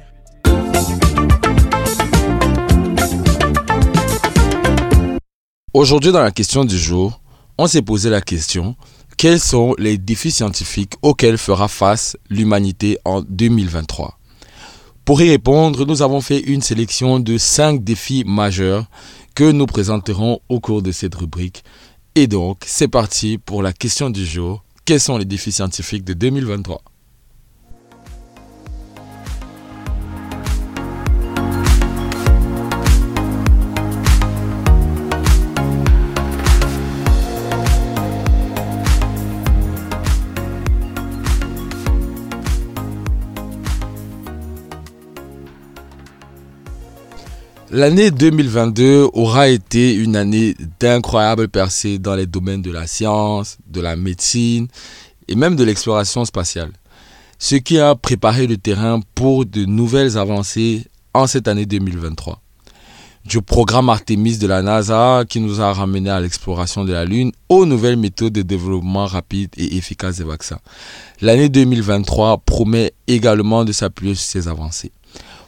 Aujourd'hui, 5.73 6.11
dans 6.11 6.21
la 6.21 6.31
question 6.31 6.63
du 6.63 6.77
jour, 6.77 7.21
on 7.57 7.67
s'est 7.67 7.81
posé 7.81 8.09
la 8.09 8.21
question 8.21 8.75
quels 9.17 9.39
sont 9.39 9.75
les 9.77 9.97
défis 9.97 10.31
scientifiques 10.31 10.93
auxquels 11.01 11.37
fera 11.37 11.67
face 11.67 12.17
l'humanité 12.29 12.97
en 13.05 13.21
2023 13.21 14.19
Pour 15.05 15.21
y 15.21 15.29
répondre, 15.29 15.85
nous 15.85 16.01
avons 16.01 16.19
fait 16.19 16.39
une 16.39 16.61
sélection 16.61 17.19
de 17.19 17.37
5 17.37 17.83
défis 17.83 18.23
majeurs 18.25 18.85
que 19.33 19.49
nous 19.49 19.67
présenterons 19.67 20.41
au 20.49 20.59
cours 20.59 20.81
de 20.81 20.91
cette 20.91 21.15
rubrique. 21.15 21.63
Et 22.15 22.27
donc, 22.27 22.63
c'est 22.65 22.87
parti 22.89 23.37
pour 23.37 23.63
la 23.63 23.71
question 23.71 24.09
du 24.09 24.25
jour. 24.25 24.63
Quels 24.83 24.99
sont 24.99 25.17
les 25.17 25.25
défis 25.25 25.51
scientifiques 25.53 26.03
de 26.03 26.13
2023 26.13 26.81
L'année 47.77 48.09
2022 48.09 49.09
aura 49.11 49.49
été 49.49 49.93
une 49.95 50.15
année 50.15 50.55
d'incroyables 50.79 51.49
percées 51.49 51.99
dans 51.99 52.15
les 52.15 52.25
domaines 52.25 52.61
de 52.61 52.71
la 52.71 52.87
science, 52.87 53.57
de 53.67 53.81
la 53.81 53.97
médecine 53.97 54.69
et 55.27 55.35
même 55.35 55.57
de 55.57 55.63
l'exploration 55.65 56.23
spatiale. 56.23 56.71
Ce 57.37 57.55
qui 57.55 57.77
a 57.77 57.93
préparé 57.95 58.47
le 58.47 58.55
terrain 58.55 59.01
pour 59.13 59.45
de 59.45 59.65
nouvelles 59.65 60.17
avancées 60.17 60.85
en 61.13 61.27
cette 61.27 61.49
année 61.49 61.65
2023. 61.65 62.41
Du 63.25 63.41
programme 63.41 63.89
Artemis 63.89 64.37
de 64.37 64.47
la 64.47 64.61
NASA 64.61 65.25
qui 65.27 65.41
nous 65.41 65.59
a 65.59 65.73
ramené 65.73 66.09
à 66.09 66.21
l'exploration 66.21 66.85
de 66.85 66.93
la 66.93 67.03
Lune 67.03 67.33
aux 67.49 67.65
nouvelles 67.65 67.97
méthodes 67.97 68.31
de 68.31 68.41
développement 68.41 69.05
rapide 69.05 69.49
et 69.57 69.75
efficace 69.75 70.19
des 70.19 70.23
vaccins. 70.23 70.59
L'année 71.19 71.49
2023 71.49 72.37
promet 72.37 72.93
également 73.07 73.65
de 73.65 73.73
s'appuyer 73.73 74.15
sur 74.15 74.25
ces 74.25 74.47
avancées. 74.47 74.93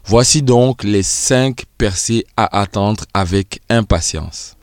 Voici 0.10 0.42
donc 0.42 0.86
les 0.86 1.04
5 1.04 1.66
percées 1.78 2.26
à 2.38 2.62
attendre 2.62 3.04
avec 3.14 3.60
impatience. 3.70 4.56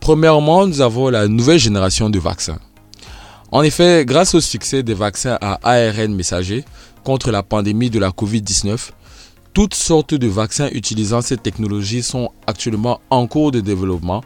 Premièrement, 0.00 0.66
nous 0.66 0.80
avons 0.80 1.10
la 1.10 1.28
nouvelle 1.28 1.58
génération 1.58 2.08
de 2.08 2.18
vaccins. 2.18 2.58
En 3.50 3.62
effet, 3.62 4.06
grâce 4.06 4.34
au 4.34 4.40
succès 4.40 4.82
des 4.82 4.94
vaccins 4.94 5.36
à 5.42 5.58
ARN 5.62 6.14
messager 6.14 6.64
contre 7.04 7.30
la 7.30 7.42
pandémie 7.42 7.90
de 7.90 7.98
la 7.98 8.08
COVID-19, 8.08 8.92
toutes 9.52 9.74
sortes 9.74 10.14
de 10.14 10.26
vaccins 10.26 10.70
utilisant 10.72 11.20
cette 11.20 11.42
technologie 11.42 12.02
sont 12.02 12.30
actuellement 12.46 13.02
en 13.10 13.26
cours 13.26 13.52
de 13.52 13.60
développement. 13.60 14.24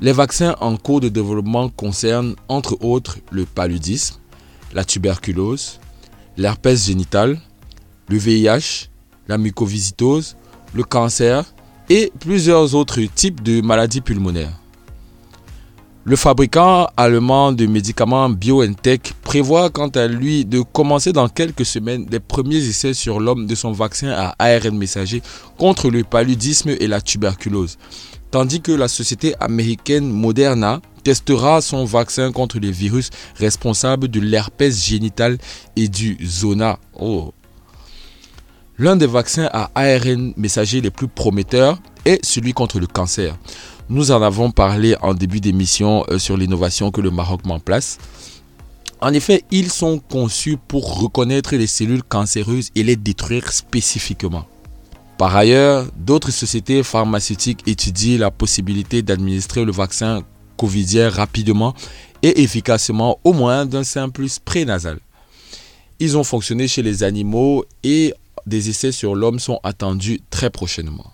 Les 0.00 0.12
vaccins 0.12 0.54
en 0.60 0.76
cours 0.76 1.00
de 1.00 1.08
développement 1.08 1.68
concernent 1.68 2.36
entre 2.46 2.76
autres 2.84 3.18
le 3.32 3.44
paludisme, 3.44 4.20
la 4.72 4.84
tuberculose, 4.84 5.80
l'herpès 6.36 6.86
génital, 6.86 7.40
le 8.12 8.18
VIH, 8.18 8.90
la 9.26 9.38
mucoviscidose, 9.38 10.36
le 10.74 10.82
cancer 10.84 11.44
et 11.88 12.12
plusieurs 12.20 12.74
autres 12.74 13.00
types 13.14 13.42
de 13.42 13.62
maladies 13.62 14.02
pulmonaires. 14.02 14.52
Le 16.04 16.16
fabricant 16.16 16.88
allemand 16.96 17.52
de 17.52 17.64
médicaments 17.64 18.28
BioNTech 18.28 19.14
prévoit 19.22 19.70
quant 19.70 19.88
à 19.88 20.08
lui 20.08 20.44
de 20.44 20.60
commencer 20.60 21.12
dans 21.12 21.28
quelques 21.28 21.64
semaines 21.64 22.06
les 22.10 22.20
premiers 22.20 22.68
essais 22.68 22.92
sur 22.92 23.18
l'homme 23.18 23.46
de 23.46 23.54
son 23.54 23.72
vaccin 23.72 24.10
à 24.10 24.34
ARN 24.38 24.76
messager 24.76 25.22
contre 25.56 25.88
le 25.88 26.04
paludisme 26.04 26.70
et 26.80 26.88
la 26.88 27.00
tuberculose, 27.00 27.78
tandis 28.30 28.60
que 28.60 28.72
la 28.72 28.88
société 28.88 29.34
américaine 29.40 30.10
Moderna 30.10 30.82
testera 31.02 31.62
son 31.62 31.86
vaccin 31.86 32.30
contre 32.30 32.58
les 32.58 32.72
virus 32.72 33.08
responsables 33.38 34.08
de 34.08 34.20
l'herpès 34.20 34.84
génital 34.84 35.38
et 35.76 35.88
du 35.88 36.18
zona. 36.22 36.78
Oh, 36.98 37.32
L'un 38.78 38.96
des 38.96 39.06
vaccins 39.06 39.50
à 39.52 39.70
ARN 39.74 40.32
messager 40.36 40.80
les 40.80 40.90
plus 40.90 41.08
prometteurs 41.08 41.78
est 42.06 42.24
celui 42.24 42.54
contre 42.54 42.80
le 42.80 42.86
cancer. 42.86 43.36
Nous 43.90 44.10
en 44.10 44.22
avons 44.22 44.50
parlé 44.50 44.96
en 45.02 45.12
début 45.12 45.40
d'émission 45.40 46.04
euh, 46.08 46.18
sur 46.18 46.38
l'innovation 46.38 46.90
que 46.90 47.02
le 47.02 47.10
Maroc 47.10 47.44
met 47.44 47.52
en 47.52 47.60
place. 47.60 47.98
En 49.02 49.12
effet, 49.12 49.44
ils 49.50 49.70
sont 49.70 49.98
conçus 49.98 50.56
pour 50.56 51.00
reconnaître 51.00 51.54
les 51.54 51.66
cellules 51.66 52.02
cancéreuses 52.02 52.70
et 52.74 52.82
les 52.82 52.96
détruire 52.96 53.52
spécifiquement. 53.52 54.46
Par 55.18 55.36
ailleurs, 55.36 55.86
d'autres 55.96 56.30
sociétés 56.30 56.82
pharmaceutiques 56.82 57.62
étudient 57.66 58.18
la 58.18 58.30
possibilité 58.30 59.02
d'administrer 59.02 59.64
le 59.64 59.72
vaccin 59.72 60.22
covidien 60.56 61.10
rapidement 61.10 61.74
et 62.22 62.42
efficacement 62.42 63.18
au 63.22 63.32
moins 63.32 63.66
d'un 63.66 63.84
simple 63.84 64.28
spray 64.28 64.64
nasal. 64.64 64.98
Ils 65.98 66.16
ont 66.16 66.24
fonctionné 66.24 66.68
chez 66.68 66.82
les 66.82 67.02
animaux 67.02 67.64
et 67.84 68.14
des 68.46 68.68
essais 68.68 68.92
sur 68.92 69.14
l'homme 69.14 69.38
sont 69.38 69.60
attendus 69.62 70.20
très 70.30 70.50
prochainement. 70.50 71.12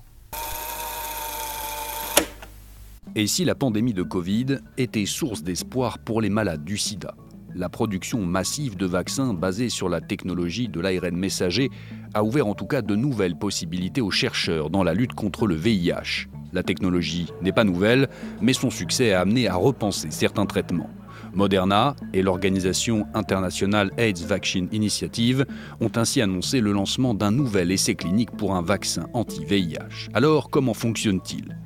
Et 3.15 3.27
si 3.27 3.45
la 3.45 3.55
pandémie 3.55 3.95
de 3.95 4.03
Covid 4.03 4.59
était 4.77 5.07
source 5.07 5.43
d'espoir 5.43 5.99
pour 5.99 6.21
les 6.21 6.31
malades 6.31 6.65
du 6.65 6.77
sida? 6.77 7.15
La 7.55 7.69
production 7.69 8.25
massive 8.25 8.77
de 8.77 8.87
vaccins 8.87 9.35
basés 9.35 9.71
sur 9.71 9.89
la 9.89 10.01
technologie 10.01 10.69
de 10.69 10.81
l'ARN 10.81 11.17
messager 11.17 11.71
a 12.15 12.23
ouvert 12.23 12.47
en 12.47 12.55
tout 12.55 12.67
cas 12.67 12.83
de 12.83 12.95
nouvelles 12.95 13.37
possibilités 13.37 14.01
aux 14.01 14.11
chercheurs 14.11 14.71
dans 14.71 14.85
la 14.85 14.95
lutte 14.95 15.15
contre 15.15 15.47
le 15.47 15.55
VIH. 15.55 16.29
La 16.53 16.63
technologie 16.63 17.27
n'est 17.43 17.53
pas 17.53 17.65
nouvelle, 17.65 18.09
mais 18.41 18.53
son 18.53 18.71
succès 18.71 19.13
a 19.13 19.21
amené 19.21 19.49
à 19.49 19.57
repenser 19.57 20.11
certains 20.11 20.47
traitements. 20.47 20.91
Moderna 21.35 21.95
et 22.13 22.23
l'organisation 22.23 23.07
internationale 23.15 23.91
AIDS 23.97 24.25
Vaccine 24.27 24.69
Initiative 24.73 25.47
ont 25.81 25.91
ainsi 25.97 26.21
annoncé 26.21 26.61
le 26.61 26.73
lancement 26.73 27.15
d'un 27.15 27.31
nouvel 27.31 27.71
essai 27.71 27.95
clinique 27.95 28.31
pour 28.33 28.55
un 28.55 28.63
vaccin 28.63 29.07
anti-VIH. 29.13 30.11
Alors, 30.15 30.51
comment 30.51 30.75
fonctionne-t-il? 30.75 31.57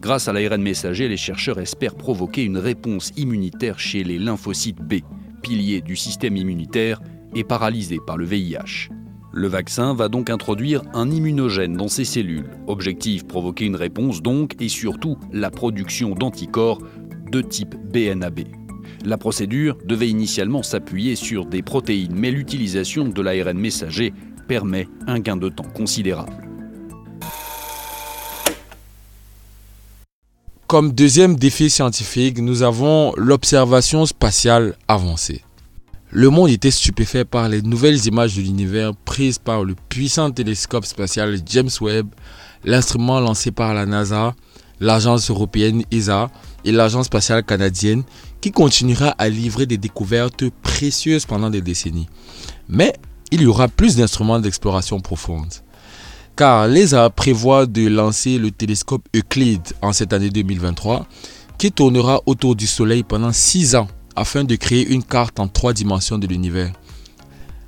Grâce 0.00 0.28
à 0.28 0.32
l'ARN 0.32 0.62
messager, 0.62 1.08
les 1.08 1.16
chercheurs 1.16 1.58
espèrent 1.58 1.94
provoquer 1.94 2.44
une 2.44 2.58
réponse 2.58 3.12
immunitaire 3.16 3.78
chez 3.78 4.04
les 4.04 4.18
lymphocytes 4.18 4.80
B, 4.80 5.00
piliers 5.42 5.80
du 5.80 5.96
système 5.96 6.36
immunitaire 6.36 7.00
et 7.34 7.44
paralysés 7.44 8.00
par 8.06 8.16
le 8.16 8.24
VIH. 8.24 8.90
Le 9.34 9.48
vaccin 9.48 9.94
va 9.94 10.08
donc 10.08 10.28
introduire 10.28 10.82
un 10.92 11.10
immunogène 11.10 11.74
dans 11.74 11.88
ces 11.88 12.04
cellules. 12.04 12.50
Objectif 12.66 13.26
provoquer 13.26 13.64
une 13.64 13.76
réponse 13.76 14.20
donc 14.20 14.60
et 14.60 14.68
surtout 14.68 15.16
la 15.32 15.50
production 15.50 16.10
d'anticorps 16.14 16.82
de 17.30 17.40
type 17.40 17.74
BNAB. 17.90 18.61
La 19.04 19.18
procédure 19.18 19.78
devait 19.84 20.08
initialement 20.08 20.62
s'appuyer 20.62 21.16
sur 21.16 21.44
des 21.44 21.62
protéines, 21.62 22.14
mais 22.14 22.30
l'utilisation 22.30 23.08
de 23.08 23.22
l'ARN 23.22 23.58
messager 23.58 24.12
permet 24.46 24.88
un 25.08 25.18
gain 25.18 25.36
de 25.36 25.48
temps 25.48 25.64
considérable. 25.64 26.48
Comme 30.68 30.92
deuxième 30.92 31.34
défi 31.34 31.68
scientifique, 31.68 32.38
nous 32.38 32.62
avons 32.62 33.12
l'observation 33.16 34.06
spatiale 34.06 34.74
avancée. 34.86 35.42
Le 36.10 36.30
monde 36.30 36.50
était 36.50 36.70
stupéfait 36.70 37.24
par 37.24 37.48
les 37.48 37.60
nouvelles 37.60 38.06
images 38.06 38.36
de 38.36 38.42
l'univers 38.42 38.94
prises 38.94 39.38
par 39.38 39.64
le 39.64 39.74
puissant 39.88 40.30
télescope 40.30 40.84
spatial 40.86 41.38
James 41.46 41.70
Webb, 41.80 42.06
l'instrument 42.64 43.18
lancé 43.18 43.50
par 43.50 43.74
la 43.74 43.84
NASA, 43.84 44.34
l'agence 44.78 45.30
européenne 45.30 45.84
ESA 45.90 46.30
et 46.64 46.72
l'agence 46.72 47.06
spatiale 47.06 47.44
canadienne 47.44 48.04
qui 48.42 48.50
continuera 48.50 49.14
à 49.18 49.30
livrer 49.30 49.64
des 49.64 49.78
découvertes 49.78 50.44
précieuses 50.62 51.24
pendant 51.24 51.48
des 51.48 51.62
décennies. 51.62 52.08
Mais 52.68 52.92
il 53.30 53.40
y 53.40 53.46
aura 53.46 53.68
plus 53.68 53.96
d'instruments 53.96 54.40
d'exploration 54.40 55.00
profonde. 55.00 55.54
Car 56.36 56.66
l'ESA 56.66 57.08
prévoit 57.08 57.66
de 57.66 57.86
lancer 57.86 58.38
le 58.38 58.50
télescope 58.50 59.08
Euclide 59.16 59.62
en 59.80 59.92
cette 59.92 60.12
année 60.12 60.28
2023 60.28 61.06
qui 61.56 61.70
tournera 61.70 62.20
autour 62.26 62.56
du 62.56 62.66
Soleil 62.66 63.04
pendant 63.04 63.32
6 63.32 63.76
ans 63.76 63.88
afin 64.16 64.42
de 64.42 64.56
créer 64.56 64.88
une 64.88 65.04
carte 65.04 65.38
en 65.38 65.46
trois 65.46 65.72
dimensions 65.72 66.18
de 66.18 66.26
l'univers. 66.26 66.72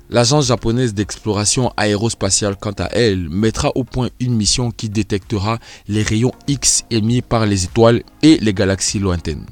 L'agence 0.09 0.47
japonaise 0.47 0.93
d'exploration 0.93 1.71
aérospatiale, 1.77 2.57
quant 2.59 2.75
à 2.77 2.89
elle, 2.91 3.29
mettra 3.29 3.71
au 3.75 3.83
point 3.83 4.09
une 4.19 4.35
mission 4.35 4.71
qui 4.71 4.89
détectera 4.89 5.57
les 5.87 6.03
rayons 6.03 6.33
X 6.47 6.83
émis 6.91 7.21
par 7.21 7.45
les 7.45 7.63
étoiles 7.63 8.03
et 8.21 8.37
les 8.37 8.53
galaxies 8.53 8.99
lointaines. 8.99 9.45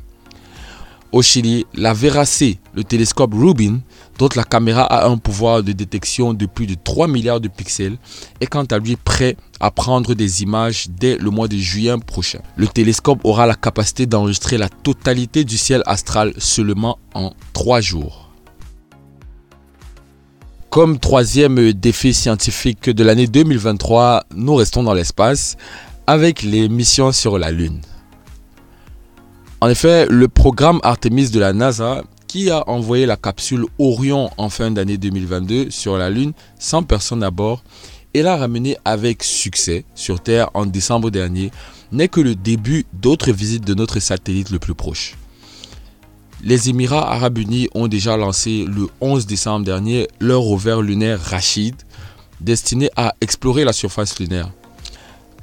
Au 1.14 1.22
Chili, 1.22 1.68
la 1.76 1.94
Vera 1.94 2.26
C, 2.26 2.58
le 2.74 2.84
télescope 2.84 3.36
Rubin, 3.36 3.82
dont 4.18 4.30
la 4.36 4.44
caméra 4.44 4.82
a 4.82 5.08
un 5.08 5.18
pouvoir 5.18 5.62
de 5.62 5.72
détection 5.72 6.34
de 6.34 6.48
plus 6.48 6.66
de 6.66 6.74
3 6.74 7.08
milliards 7.08 7.40
de 7.40 7.50
pixels, 7.50 7.98
est 8.42 8.48
quant 8.48 8.64
à 8.64 8.80
lui 8.80 8.96
prêt 8.96 9.38
à 9.60 9.70
prendre 9.70 10.16
des 10.16 10.42
images 10.42 10.88
dès 10.90 11.20
le 11.20 11.30
mois 11.30 11.48
de 11.48 11.56
juillet 11.56 11.94
prochain. 12.04 12.40
Le 12.56 12.68
télescope 12.68 13.20
aura 13.26 13.46
la 13.46 13.54
capacité 13.54 14.08
d'enregistrer 14.08 14.58
la 14.58 14.70
totalité 14.70 15.44
du 15.44 15.56
ciel 15.56 15.84
astral 15.86 16.34
seulement 16.40 16.98
en 17.14 17.32
3 17.54 17.80
jours. 17.80 18.32
Comme 20.72 20.98
troisième 20.98 21.74
défi 21.74 22.16
scientifique 22.16 22.90
de 22.90 23.04
l'année 23.04 23.28
2023, 23.28 24.24
nous 24.36 24.56
restons 24.56 24.82
dans 24.82 24.96
l'espace 24.96 25.58
avec 26.08 26.42
les 26.42 26.70
missions 26.70 27.12
sur 27.12 27.38
la 27.38 27.52
Lune. 27.52 27.82
En 29.64 29.70
effet, 29.70 30.08
le 30.10 30.28
programme 30.28 30.82
Artemis 30.84 31.30
de 31.30 31.40
la 31.40 31.54
NASA, 31.54 32.04
qui 32.28 32.50
a 32.50 32.70
envoyé 32.70 33.06
la 33.06 33.16
capsule 33.16 33.64
Orion 33.80 34.30
en 34.36 34.50
fin 34.50 34.72
d'année 34.72 34.98
2022 34.98 35.70
sur 35.70 35.98
la 35.98 36.10
Lune 36.10 36.34
sans 36.60 36.84
personne 36.84 37.24
à 37.24 37.32
bord 37.32 37.64
et 38.14 38.24
l'a 38.24 38.36
ramené 38.36 38.76
avec 38.84 39.24
succès 39.24 39.86
sur 39.96 40.20
Terre 40.20 40.50
en 40.54 40.66
décembre 40.66 41.12
dernier, 41.12 41.50
n'est 41.94 42.10
que 42.10 42.20
le 42.20 42.36
début 42.36 42.86
d'autres 42.92 43.32
visites 43.32 43.66
de 43.66 43.74
notre 43.74 44.02
satellite 44.02 44.50
le 44.50 44.60
plus 44.60 44.76
proche. 44.76 45.16
Les 46.44 46.70
Émirats 46.70 47.10
arabes 47.10 47.38
unis 47.38 47.70
ont 47.74 47.88
déjà 47.88 48.18
lancé 48.18 48.66
le 48.68 48.90
11 49.00 49.26
décembre 49.28 49.66
dernier 49.66 50.10
leur 50.20 50.42
rover 50.42 50.80
lunaire 50.82 51.22
Rachid, 51.22 51.76
destiné 52.42 52.90
à 52.98 53.16
explorer 53.22 53.64
la 53.64 53.72
surface 53.72 54.20
lunaire. 54.20 54.52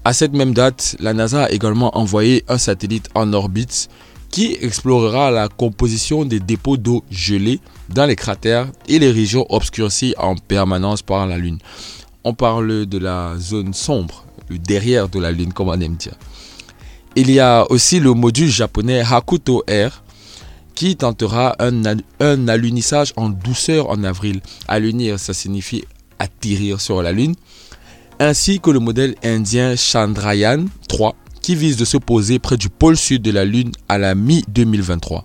À 0.03 0.15
cette 0.15 0.33
même 0.33 0.55
date, 0.55 0.97
la 0.99 1.13
NASA 1.13 1.45
a 1.45 1.51
également 1.51 1.97
envoyé 1.97 2.43
un 2.49 2.57
satellite 2.57 3.11
en 3.15 3.35
orbite 3.35 3.91
qui 4.31 4.57
explorera 4.63 5.31
la 5.31 5.49
composition 5.49 6.25
des 6.25 6.41
dépôts 6.41 6.79
d'eau 6.79 7.05
gelée 7.11 7.61
dans 7.91 8.07
les 8.07 8.17
cratères 8.17 8.69
et 8.89 8.99
les 8.99 9.11
régions 9.11 9.45
obscurcies 9.51 10.15
en 10.17 10.37
permanence 10.37 11.03
par 11.03 11.27
la 11.27 11.37
Lune. 11.37 11.59
On 12.25 12.33
parle 12.33 12.87
de 12.87 12.97
la 12.97 13.35
zone 13.39 13.75
sombre, 13.75 14.25
le 14.49 14.59
derrière 14.59 15.09
de 15.11 15.19
la 15.19 15.33
Lune, 15.33 15.53
comme 15.53 15.69
on 15.69 15.81
aime 15.81 15.97
dire. 15.97 16.15
Il 17.15 17.31
y 17.31 17.41
a 17.41 17.71
aussi 17.71 18.01
le 18.01 18.15
module 18.15 18.49
japonais 18.49 19.01
Hakuto 19.01 19.65
Air 19.67 20.03
qui 20.75 20.97
tentera 20.97 21.57
un, 21.59 21.83
un 22.21 22.49
alunissage 22.49 23.13
en 23.17 23.29
douceur 23.29 23.91
en 23.91 24.03
avril. 24.05 24.41
Alunir, 24.67 25.19
ça 25.19 25.35
signifie 25.35 25.85
atterrir 26.19 26.81
sur 26.81 27.03
la 27.03 27.13
Lune. 27.13 27.35
Ainsi 28.23 28.61
que 28.61 28.71
le 28.71 28.81
modèle 28.81 29.15
indien 29.25 29.77
Chandrayaan 29.77 30.67
3 30.91 31.17
qui 31.41 31.55
vise 31.55 31.79
de 31.79 31.87
se 31.87 31.97
poser 31.97 32.39
près 32.39 32.59
du 32.59 32.69
pôle 32.69 32.99
sud 32.99 33.23
de 33.23 33.31
la 33.31 33.47
Lune 33.47 33.73
à 33.89 33.97
la 33.97 34.15
mi-2023. 34.15 35.23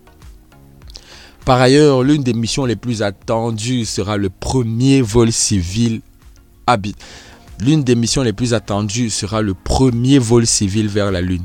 Par 1.43 1.59
ailleurs, 1.59 2.03
l'une 2.03 2.23
des 2.23 2.33
missions 2.33 2.63
les 2.63 2.77
plus 2.77 3.01
attendues 3.01 3.83
sera 3.83 4.15
le 4.15 4.29
premier 4.29 5.01
vol 5.01 5.33
civil 5.33 5.99
habit. 6.67 6.95
L'une 7.59 7.83
des 7.83 7.95
missions 7.95 8.21
les 8.21 8.31
plus 8.31 8.53
attendues 8.53 9.09
sera 9.09 9.41
le 9.41 9.55
premier 9.55 10.17
vol 10.17 10.47
civil 10.47 10.87
vers 10.87 11.11
la 11.11 11.19
Lune. 11.19 11.43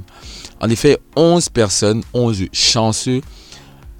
En 0.60 0.70
effet, 0.70 1.00
11 1.16 1.48
personnes, 1.48 2.04
11 2.14 2.44
chanceux, 2.52 3.22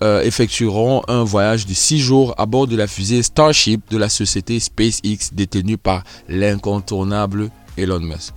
euh, 0.02 0.22
effectueront 0.22 1.02
un 1.08 1.24
voyage 1.24 1.66
de 1.66 1.74
6 1.74 1.98
jours 1.98 2.34
à 2.38 2.46
bord 2.46 2.66
de 2.66 2.76
la 2.76 2.86
fusée 2.86 3.22
Starship 3.22 3.82
de 3.90 3.98
la 3.98 4.08
société 4.08 4.58
SpaceX 4.60 5.32
détenue 5.32 5.78
par 5.78 6.04
l'incontournable 6.28 7.50
Elon 7.76 8.00
Musk. 8.00 8.34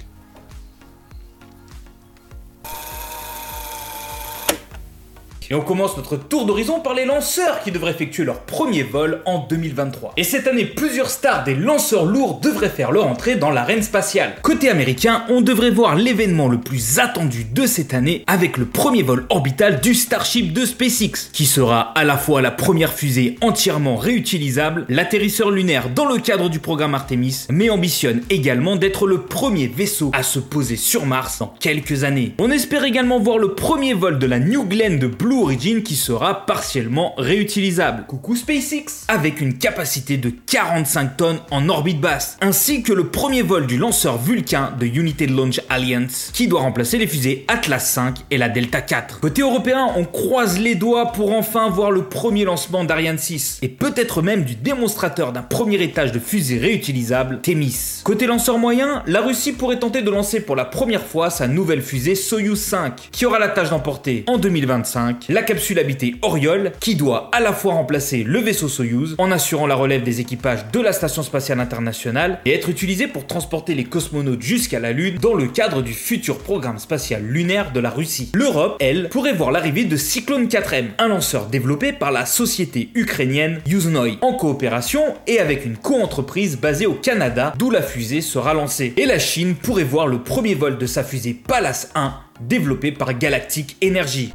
Et 5.49 5.55
on 5.55 5.61
commence 5.61 5.97
notre 5.97 6.17
tour 6.17 6.45
d'horizon 6.45 6.79
par 6.79 6.93
les 6.93 7.05
lanceurs 7.05 7.61
qui 7.63 7.71
devraient 7.71 7.91
effectuer 7.91 8.23
leur 8.23 8.39
premier 8.39 8.83
vol 8.83 9.21
en 9.25 9.39
2023. 9.39 10.13
Et 10.17 10.23
cette 10.23 10.47
année, 10.47 10.65
plusieurs 10.65 11.09
stars 11.09 11.43
des 11.43 11.55
lanceurs 11.55 12.05
lourds 12.05 12.39
devraient 12.41 12.69
faire 12.69 12.91
leur 12.91 13.07
entrée 13.07 13.35
dans 13.35 13.51
l'arène 13.51 13.83
spatiale. 13.83 14.35
Côté 14.41 14.69
américain, 14.69 15.23
on 15.29 15.41
devrait 15.41 15.71
voir 15.71 15.95
l'événement 15.95 16.47
le 16.47 16.59
plus 16.59 16.99
attendu 16.99 17.45
de 17.45 17.65
cette 17.65 17.93
année 17.93 18.23
avec 18.27 18.57
le 18.57 18.65
premier 18.65 19.03
vol 19.03 19.25
orbital 19.29 19.81
du 19.81 19.93
Starship 19.93 20.53
de 20.53 20.65
SpaceX, 20.65 21.29
qui 21.33 21.45
sera 21.45 21.91
à 21.95 22.03
la 22.03 22.17
fois 22.17 22.41
la 22.41 22.51
première 22.51 22.93
fusée 22.93 23.37
entièrement 23.41 23.97
réutilisable, 23.97 24.85
l'atterrisseur 24.89 25.51
lunaire 25.51 25.89
dans 25.89 26.05
le 26.05 26.19
cadre 26.19 26.49
du 26.49 26.59
programme 26.59 26.95
Artemis, 26.95 27.47
mais 27.49 27.69
ambitionne 27.69 28.21
également 28.29 28.75
d'être 28.75 29.07
le 29.07 29.21
premier 29.21 29.67
vaisseau 29.67 30.11
à 30.13 30.23
se 30.23 30.39
poser 30.39 30.75
sur 30.75 31.05
Mars 31.05 31.39
dans 31.39 31.53
quelques 31.59 32.03
années. 32.03 32.33
On 32.39 32.51
espère 32.51 32.83
également 32.83 33.19
voir 33.19 33.37
le 33.37 33.53
premier 33.53 33.93
vol 33.93 34.19
de 34.19 34.25
la 34.25 34.39
New 34.39 34.65
Glenn 34.65 34.99
de 34.99 35.07
Blue 35.07 35.32
Origin 35.41 35.83
qui 35.83 35.95
sera 35.95 36.45
partiellement 36.45 37.13
réutilisable. 37.17 38.05
Coucou 38.07 38.35
SpaceX 38.35 39.05
Avec 39.07 39.41
une 39.41 39.57
capacité 39.57 40.17
de 40.17 40.29
45 40.29 41.17
tonnes 41.17 41.39
en 41.51 41.67
orbite 41.69 41.99
basse, 41.99 42.37
ainsi 42.41 42.83
que 42.83 42.93
le 42.93 43.07
premier 43.07 43.41
vol 43.41 43.67
du 43.67 43.77
lanceur 43.77 44.17
Vulcain 44.17 44.73
de 44.79 44.85
United 44.85 45.29
Launch 45.29 45.61
Alliance 45.69 46.31
qui 46.33 46.47
doit 46.47 46.61
remplacer 46.61 46.97
les 46.97 47.07
fusées 47.07 47.45
Atlas 47.47 47.85
5 47.85 48.17
et 48.31 48.37
la 48.37 48.49
Delta 48.49 48.81
4. 48.81 49.19
Côté 49.19 49.41
européen, 49.41 49.87
on 49.95 50.05
croise 50.05 50.59
les 50.59 50.75
doigts 50.75 51.11
pour 51.11 51.33
enfin 51.33 51.69
voir 51.69 51.91
le 51.91 52.03
premier 52.03 52.45
lancement 52.45 52.83
d'Ariane 52.83 53.17
6 53.17 53.59
et 53.61 53.69
peut-être 53.69 54.21
même 54.21 54.43
du 54.43 54.55
démonstrateur 54.55 55.31
d'un 55.31 55.41
premier 55.41 55.81
étage 55.81 56.11
de 56.11 56.19
fusée 56.19 56.57
réutilisable, 56.57 57.39
Themis. 57.41 58.01
Côté 58.03 58.27
lanceur 58.27 58.57
moyen, 58.57 59.03
la 59.07 59.21
Russie 59.21 59.53
pourrait 59.53 59.79
tenter 59.79 60.01
de 60.01 60.09
lancer 60.09 60.39
pour 60.39 60.55
la 60.55 60.65
première 60.65 61.05
fois 61.05 61.29
sa 61.29 61.47
nouvelle 61.47 61.81
fusée 61.81 62.15
Soyuz 62.15 62.59
5 62.59 63.09
qui 63.11 63.25
aura 63.25 63.39
la 63.39 63.49
tâche 63.49 63.69
d'emporter 63.69 64.23
en 64.27 64.37
2025 64.37 65.22
la 65.29 65.43
capsule 65.43 65.79
habitée 65.79 66.15
Oriole, 66.21 66.71
qui 66.79 66.95
doit 66.95 67.29
à 67.31 67.39
la 67.39 67.53
fois 67.53 67.73
remplacer 67.73 68.23
le 68.23 68.39
vaisseau 68.39 68.67
Soyuz 68.67 69.15
en 69.17 69.31
assurant 69.31 69.67
la 69.67 69.75
relève 69.75 70.03
des 70.03 70.19
équipages 70.19 70.65
de 70.71 70.79
la 70.79 70.93
Station 70.93 71.23
spatiale 71.23 71.59
internationale 71.59 72.39
et 72.45 72.53
être 72.53 72.69
utilisée 72.69 73.07
pour 73.07 73.27
transporter 73.27 73.75
les 73.75 73.83
cosmonautes 73.83 74.41
jusqu'à 74.41 74.79
la 74.79 74.91
Lune 74.91 75.17
dans 75.21 75.33
le 75.33 75.47
cadre 75.47 75.81
du 75.81 75.93
futur 75.93 76.39
programme 76.39 76.79
spatial 76.79 77.23
lunaire 77.23 77.71
de 77.71 77.79
la 77.79 77.89
Russie. 77.89 78.31
L'Europe, 78.33 78.77
elle, 78.79 79.09
pourrait 79.09 79.33
voir 79.33 79.51
l'arrivée 79.51 79.85
de 79.85 79.97
Cyclone 79.97 80.47
4M, 80.47 80.85
un 80.97 81.07
lanceur 81.07 81.47
développé 81.47 81.93
par 81.93 82.11
la 82.11 82.25
société 82.25 82.89
ukrainienne 82.95 83.61
Yuznoy, 83.65 84.17
en 84.21 84.33
coopération 84.33 85.01
et 85.27 85.39
avec 85.39 85.65
une 85.65 85.77
co-entreprise 85.77 86.59
basée 86.59 86.85
au 86.85 86.93
Canada, 86.93 87.53
d'où 87.57 87.69
la 87.69 87.81
fusée 87.81 88.21
sera 88.21 88.53
lancée. 88.53 88.93
Et 88.97 89.05
la 89.05 89.19
Chine 89.19 89.55
pourrait 89.55 89.83
voir 89.83 90.07
le 90.07 90.19
premier 90.19 90.55
vol 90.55 90.77
de 90.77 90.85
sa 90.85 91.03
fusée 91.03 91.33
Pallas 91.33 91.89
1 91.95 92.13
développée 92.41 92.91
par 92.91 93.17
Galactic 93.17 93.77
Energy. 93.83 94.33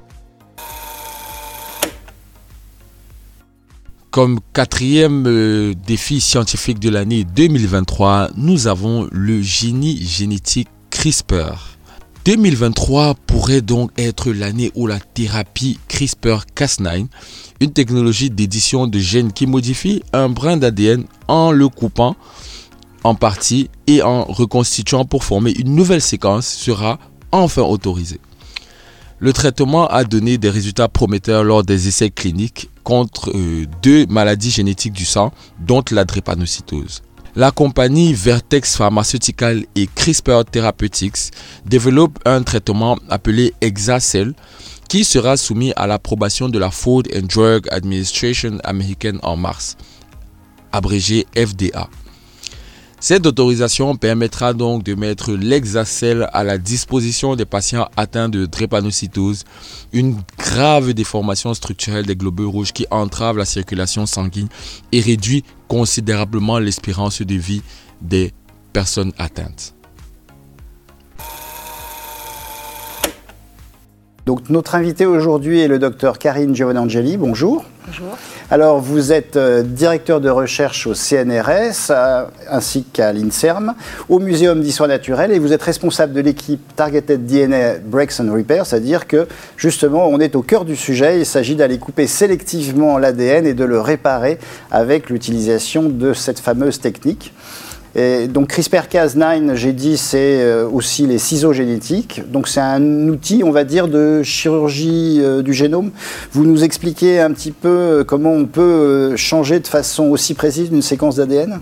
Comme 4.19 4.41
quatrième 4.53 5.29
euh, 5.29 5.75
défi 5.87 6.21
scientifique 6.21 6.81
de 6.81 6.91
l'année 6.91 7.23
2023, 7.23 8.31
nous 8.37 8.67
avons 8.67 9.07
le 9.13 9.41
génie 9.43 10.05
génétique 10.05 10.67
CRISPR. 10.91 11.77
2023 12.25 13.15
pourrait 13.15 13.61
donc 13.61 13.93
être 13.97 14.33
l'année 14.33 14.73
où 14.75 14.89
la 14.89 14.99
thérapie 14.99 15.79
CRISPR-Cas9, 15.89 17.07
une 17.61 17.73
technologie 17.73 18.29
d'édition 18.29 18.89
de 18.89 18.99
gènes 18.99 19.33
qui 19.33 19.47
modifie 19.47 20.03
un 20.13 20.29
brin 20.29 20.57
d'ADN 20.57 21.05
en 21.29 21.53
le 21.53 21.69
coupant 21.69 22.17
en 23.05 23.15
partie 23.15 23.71
et 23.87 24.03
en 24.03 24.25
reconstituant 24.25 25.05
pour 25.05 25.23
former 25.23 25.53
une 25.53 25.77
nouvelle 25.77 26.03
séquence, 26.03 26.49
sera 26.49 26.99
enfin 27.31 27.63
autorisée. 27.63 28.19
Le 29.21 29.33
traitement 29.33 29.87
a 29.87 30.03
donné 30.03 30.39
des 30.39 30.51
résultats 30.51 30.89
prometteurs 30.89 31.45
lors 31.45 31.63
des 31.63 31.87
essais 31.87 32.11
cliniques 32.11 32.69
contre 32.89 33.31
euh, 33.35 33.67
deux 33.83 34.07
maladies 34.07 34.51
génétiques 34.51 34.95
du 34.95 35.05
sang, 35.05 35.31
dont 35.61 35.85
la 35.91 36.07
drépanocytose. 36.07 37.03
La 37.37 37.51
compagnie 37.51 38.15
Vertex 38.15 38.77
Pharmaceutical 38.77 39.67
et 39.77 39.87
CRISPR 39.95 40.47
Therapeutics 40.51 41.31
développent 41.67 42.19
un 42.25 42.43
traitement 42.43 42.97
appelé 43.11 43.53
Exacel 43.61 44.33
qui 44.89 45.05
sera 45.05 45.37
soumis 45.37 45.75
à 45.77 45.87
l'approbation 45.87 46.49
de 46.49 46.59
la 46.59 46.71
Food 46.71 47.09
and 47.15 47.27
Drug 47.27 47.69
Administration 47.71 48.57
américaine 48.65 49.19
en 49.23 49.37
mars, 49.37 49.77
abrégé 50.73 51.27
FDA. 51.37 51.91
Cette 53.01 53.27
autorisation 53.27 53.97
permettra 53.97 54.55
donc 54.55 54.83
de 54.83 54.95
mettre 54.97 55.33
l'Exacel 55.33 56.29
à 56.33 56.43
la 56.43 56.59
disposition 56.59 57.37
des 57.37 57.45
patients 57.45 57.89
atteints 57.97 58.29
de 58.29 58.45
drépanocytose, 58.45 59.45
une 59.93 60.17
grave 60.37 60.93
déformation 60.95 61.55
structurelle 61.55 62.07
des 62.07 62.17
globules 62.17 62.47
rouges 62.47 62.73
qui 62.73 62.87
entrave 62.91 63.39
la 63.39 63.45
circulation 63.45 64.05
sanguine 64.05 64.49
et 64.91 65.01
réduit 65.01 65.45
considérablement 65.69 66.59
l'espérance 66.59 67.23
de 67.23 67.35
vie 67.35 67.63
des 68.03 68.33
personnes 68.73 69.13
atteintes. 69.17 69.78
Donc 74.29 74.51
notre 74.51 74.75
invité 74.75 75.07
aujourd'hui 75.07 75.61
est 75.61 75.69
le 75.69 75.79
docteur 75.79 76.19
Karine 76.19 76.55
Giovanangeli. 76.55 77.17
Bonjour. 77.17 77.65
Bonjour. 77.87 78.09
Alors 78.51 78.79
vous 78.79 79.11
êtes 79.11 79.37
euh, 79.37 79.63
directeur 79.63 80.21
de 80.21 80.29
recherche 80.29 80.87
au 80.87 80.93
CNRS 80.93 81.91
ainsi 82.51 82.85
qu'à 82.85 83.15
l'INSERM, 83.15 83.73
au 84.11 84.19
Muséum 84.19 84.61
d'histoire 84.61 84.91
naturelle 84.91 85.33
et 85.33 85.39
vous 85.39 85.55
êtes 85.55 85.63
responsable 85.63 86.13
de 86.13 86.21
l'équipe 86.21 86.61
Targeted 86.77 87.25
DNA 87.25 87.79
Breaks 87.83 88.21
and 88.21 88.31
Repair, 88.31 88.67
c'est-à-dire 88.67 89.07
que 89.07 89.27
justement 89.57 90.07
on 90.09 90.21
est 90.21 90.37
au 90.37 90.43
cœur 90.43 90.67
du 90.67 90.77
sujet, 90.77 91.21
il 91.21 91.25
s'agit 91.25 91.57
d'aller 91.57 91.79
couper 91.79 92.07
sélectivement 92.07 92.99
l'ADN 92.99 93.47
et 93.47 93.55
de 93.55 93.65
le 93.65 93.81
réparer 93.81 94.39
avec 94.71 95.09
l'utilisation 95.09 95.85
de 95.85 96.13
cette 96.13 96.39
fameuse 96.39 96.81
technique. 96.81 97.33
Donc 98.29 98.53
CRISPR-Cas9, 98.53 99.55
j'ai 99.55 99.73
dit, 99.73 99.97
c'est 99.97 100.41
euh, 100.43 100.69
aussi 100.69 101.07
les 101.07 101.19
ciseaux 101.19 101.53
génétiques. 101.53 102.23
Donc 102.31 102.47
c'est 102.49 102.61
un 102.61 103.09
outil, 103.09 103.43
on 103.45 103.51
va 103.51 103.65
dire, 103.65 103.89
de 103.89 104.23
chirurgie 104.23 105.19
euh, 105.21 105.43
du 105.43 105.53
génome. 105.53 105.91
Vous 106.33 106.45
nous 106.45 106.65
expliquez 106.65 107.21
un 107.21 107.33
petit 107.33 107.51
peu 107.51 107.69
euh, 107.69 108.05
comment 108.05 108.33
on 108.33 108.47
peut 108.47 109.17
changer 109.17 109.61
de 109.61 109.67
façon 109.67 110.05
aussi 110.05 110.35
précise 110.35 110.69
une 110.71 110.83
séquence 110.83 111.17
d'ADN 111.17 111.61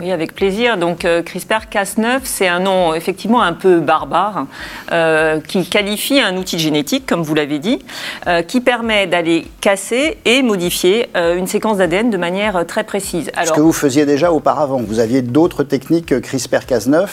Oui, 0.00 0.12
avec 0.12 0.34
plaisir. 0.34 0.78
Donc 0.78 1.04
euh, 1.04 1.22
CRISPR-Cas9, 1.22 2.20
c'est 2.24 2.48
un 2.48 2.60
nom 2.60 2.94
effectivement 2.94 3.42
un 3.42 3.52
peu 3.52 3.80
barbare 3.80 4.46
euh, 4.92 5.40
qui 5.40 5.68
qualifie 5.68 6.20
un 6.20 6.38
outil 6.38 6.58
génétique, 6.58 7.04
comme 7.04 7.22
vous 7.22 7.34
l'avez 7.34 7.58
dit, 7.58 7.80
euh, 8.26 8.40
qui 8.40 8.62
permet 8.62 9.06
d'aller 9.06 9.46
casser 9.60 10.16
et 10.24 10.42
modifier 10.42 11.08
une 11.14 11.46
séquence 11.46 11.78
d'ADN 11.78 12.08
de 12.08 12.16
manière 12.16 12.64
très 12.66 12.84
précise. 12.84 13.30
Alors, 13.34 13.48
Ce 13.48 13.52
que 13.52 13.60
vous 13.60 13.72
faisiez 13.72 14.06
déjà 14.06 14.32
auparavant, 14.32 14.80
vous 14.80 15.00
aviez 15.00 15.20
d'autres 15.20 15.64
techniques 15.64 16.12
CRISPR-Cas9 16.12 17.08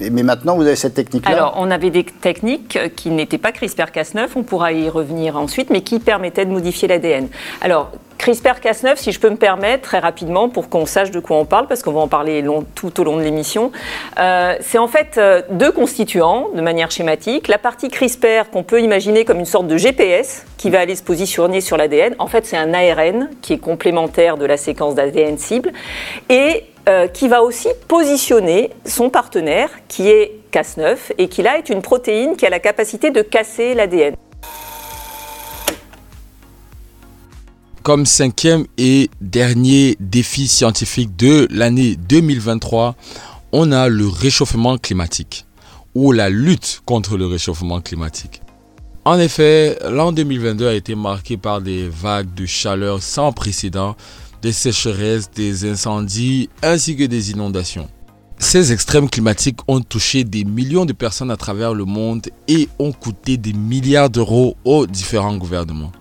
mais 0.00 0.22
maintenant, 0.22 0.56
vous 0.56 0.66
avez 0.66 0.76
cette 0.76 0.94
technique-là 0.94 1.30
Alors, 1.32 1.54
on 1.56 1.70
avait 1.70 1.90
des 1.90 2.04
techniques 2.04 2.78
qui 2.96 3.10
n'étaient 3.10 3.38
pas 3.38 3.50
CRISPR-Cas9, 3.50 4.28
on 4.36 4.42
pourra 4.42 4.72
y 4.72 4.88
revenir 4.88 5.36
ensuite, 5.36 5.70
mais 5.70 5.82
qui 5.82 6.00
permettaient 6.00 6.44
de 6.44 6.50
modifier 6.50 6.88
l'ADN. 6.88 7.28
Alors, 7.60 7.90
CRISPR-Cas9, 8.22 8.96
si 8.96 9.10
je 9.10 9.18
peux 9.18 9.30
me 9.30 9.36
permettre 9.36 9.82
très 9.82 9.98
rapidement 9.98 10.48
pour 10.48 10.68
qu'on 10.68 10.86
sache 10.86 11.10
de 11.10 11.18
quoi 11.18 11.38
on 11.38 11.44
parle, 11.44 11.66
parce 11.66 11.82
qu'on 11.82 11.90
va 11.90 12.00
en 12.00 12.06
parler 12.06 12.44
tout 12.76 13.00
au 13.00 13.04
long 13.04 13.16
de 13.16 13.22
l'émission, 13.22 13.72
euh, 14.20 14.54
c'est 14.60 14.78
en 14.78 14.86
fait 14.86 15.18
euh, 15.18 15.42
deux 15.50 15.72
constituants 15.72 16.48
de 16.54 16.60
manière 16.60 16.92
schématique. 16.92 17.48
La 17.48 17.58
partie 17.58 17.88
CRISPR 17.88 18.50
qu'on 18.52 18.62
peut 18.62 18.80
imaginer 18.80 19.24
comme 19.24 19.40
une 19.40 19.44
sorte 19.44 19.66
de 19.66 19.76
GPS 19.76 20.46
qui 20.56 20.70
va 20.70 20.78
aller 20.78 20.94
se 20.94 21.02
positionner 21.02 21.60
sur 21.60 21.76
l'ADN, 21.76 22.14
en 22.20 22.28
fait 22.28 22.46
c'est 22.46 22.56
un 22.56 22.72
ARN 22.72 23.28
qui 23.40 23.54
est 23.54 23.58
complémentaire 23.58 24.36
de 24.36 24.44
la 24.44 24.56
séquence 24.56 24.94
d'ADN 24.94 25.36
cible. 25.36 25.72
Et 26.28 26.64
euh, 26.88 27.06
qui 27.06 27.28
va 27.28 27.42
aussi 27.42 27.68
positionner 27.86 28.70
son 28.84 29.08
partenaire, 29.08 29.70
qui 29.86 30.08
est 30.08 30.40
Cas9, 30.52 30.96
et 31.16 31.28
qui 31.28 31.42
là 31.42 31.58
est 31.58 31.68
une 31.68 31.80
protéine 31.80 32.36
qui 32.36 32.44
a 32.44 32.50
la 32.50 32.58
capacité 32.58 33.10
de 33.10 33.22
casser 33.22 33.74
l'ADN. 33.74 34.14
Comme 37.82 38.06
cinquième 38.06 38.66
et 38.78 39.10
dernier 39.20 39.96
défi 40.00 40.48
scientifique 40.48 41.16
de 41.16 41.48
l'année 41.50 41.96
2023, 41.96 42.94
on 43.52 43.72
a 43.72 43.88
le 43.88 44.08
réchauffement 44.08 44.78
climatique 44.78 45.46
ou 45.94 46.12
la 46.12 46.30
lutte 46.30 46.82
contre 46.84 47.16
le 47.16 47.26
réchauffement 47.26 47.80
climatique. 47.80 48.40
En 49.04 49.18
effet, 49.18 49.78
l'an 49.90 50.12
2022 50.12 50.68
a 50.68 50.74
été 50.74 50.94
marqué 50.94 51.36
par 51.36 51.60
des 51.60 51.88
vagues 51.88 52.32
de 52.34 52.46
chaleur 52.46 53.02
sans 53.02 53.32
précédent 53.32 53.96
des 54.42 54.52
sécheresses, 54.52 55.30
des 55.30 55.70
incendies 55.70 56.50
ainsi 56.62 56.96
que 56.96 57.04
des 57.04 57.30
inondations. 57.30 57.88
Ces 58.38 58.72
extrêmes 58.72 59.08
climatiques 59.08 59.60
ont 59.68 59.80
touché 59.80 60.24
des 60.24 60.44
millions 60.44 60.84
de 60.84 60.92
personnes 60.92 61.30
à 61.30 61.36
travers 61.36 61.74
le 61.74 61.84
monde 61.84 62.26
et 62.48 62.68
ont 62.80 62.90
coûté 62.90 63.36
des 63.36 63.52
milliards 63.52 64.10
d'euros 64.10 64.56
aux 64.64 64.86
différents 64.88 65.36
gouvernements. 65.36 65.92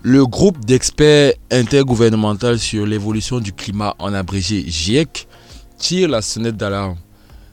Le 0.00 0.24
groupe 0.24 0.64
d'experts 0.64 1.34
intergouvernemental 1.50 2.58
sur 2.58 2.86
l'évolution 2.86 3.38
du 3.38 3.52
climat, 3.52 3.94
en 3.98 4.14
abrégé 4.14 4.64
GIEC, 4.66 5.28
tire 5.76 6.08
la 6.08 6.22
sonnette 6.22 6.56
d'alarme. 6.56 6.96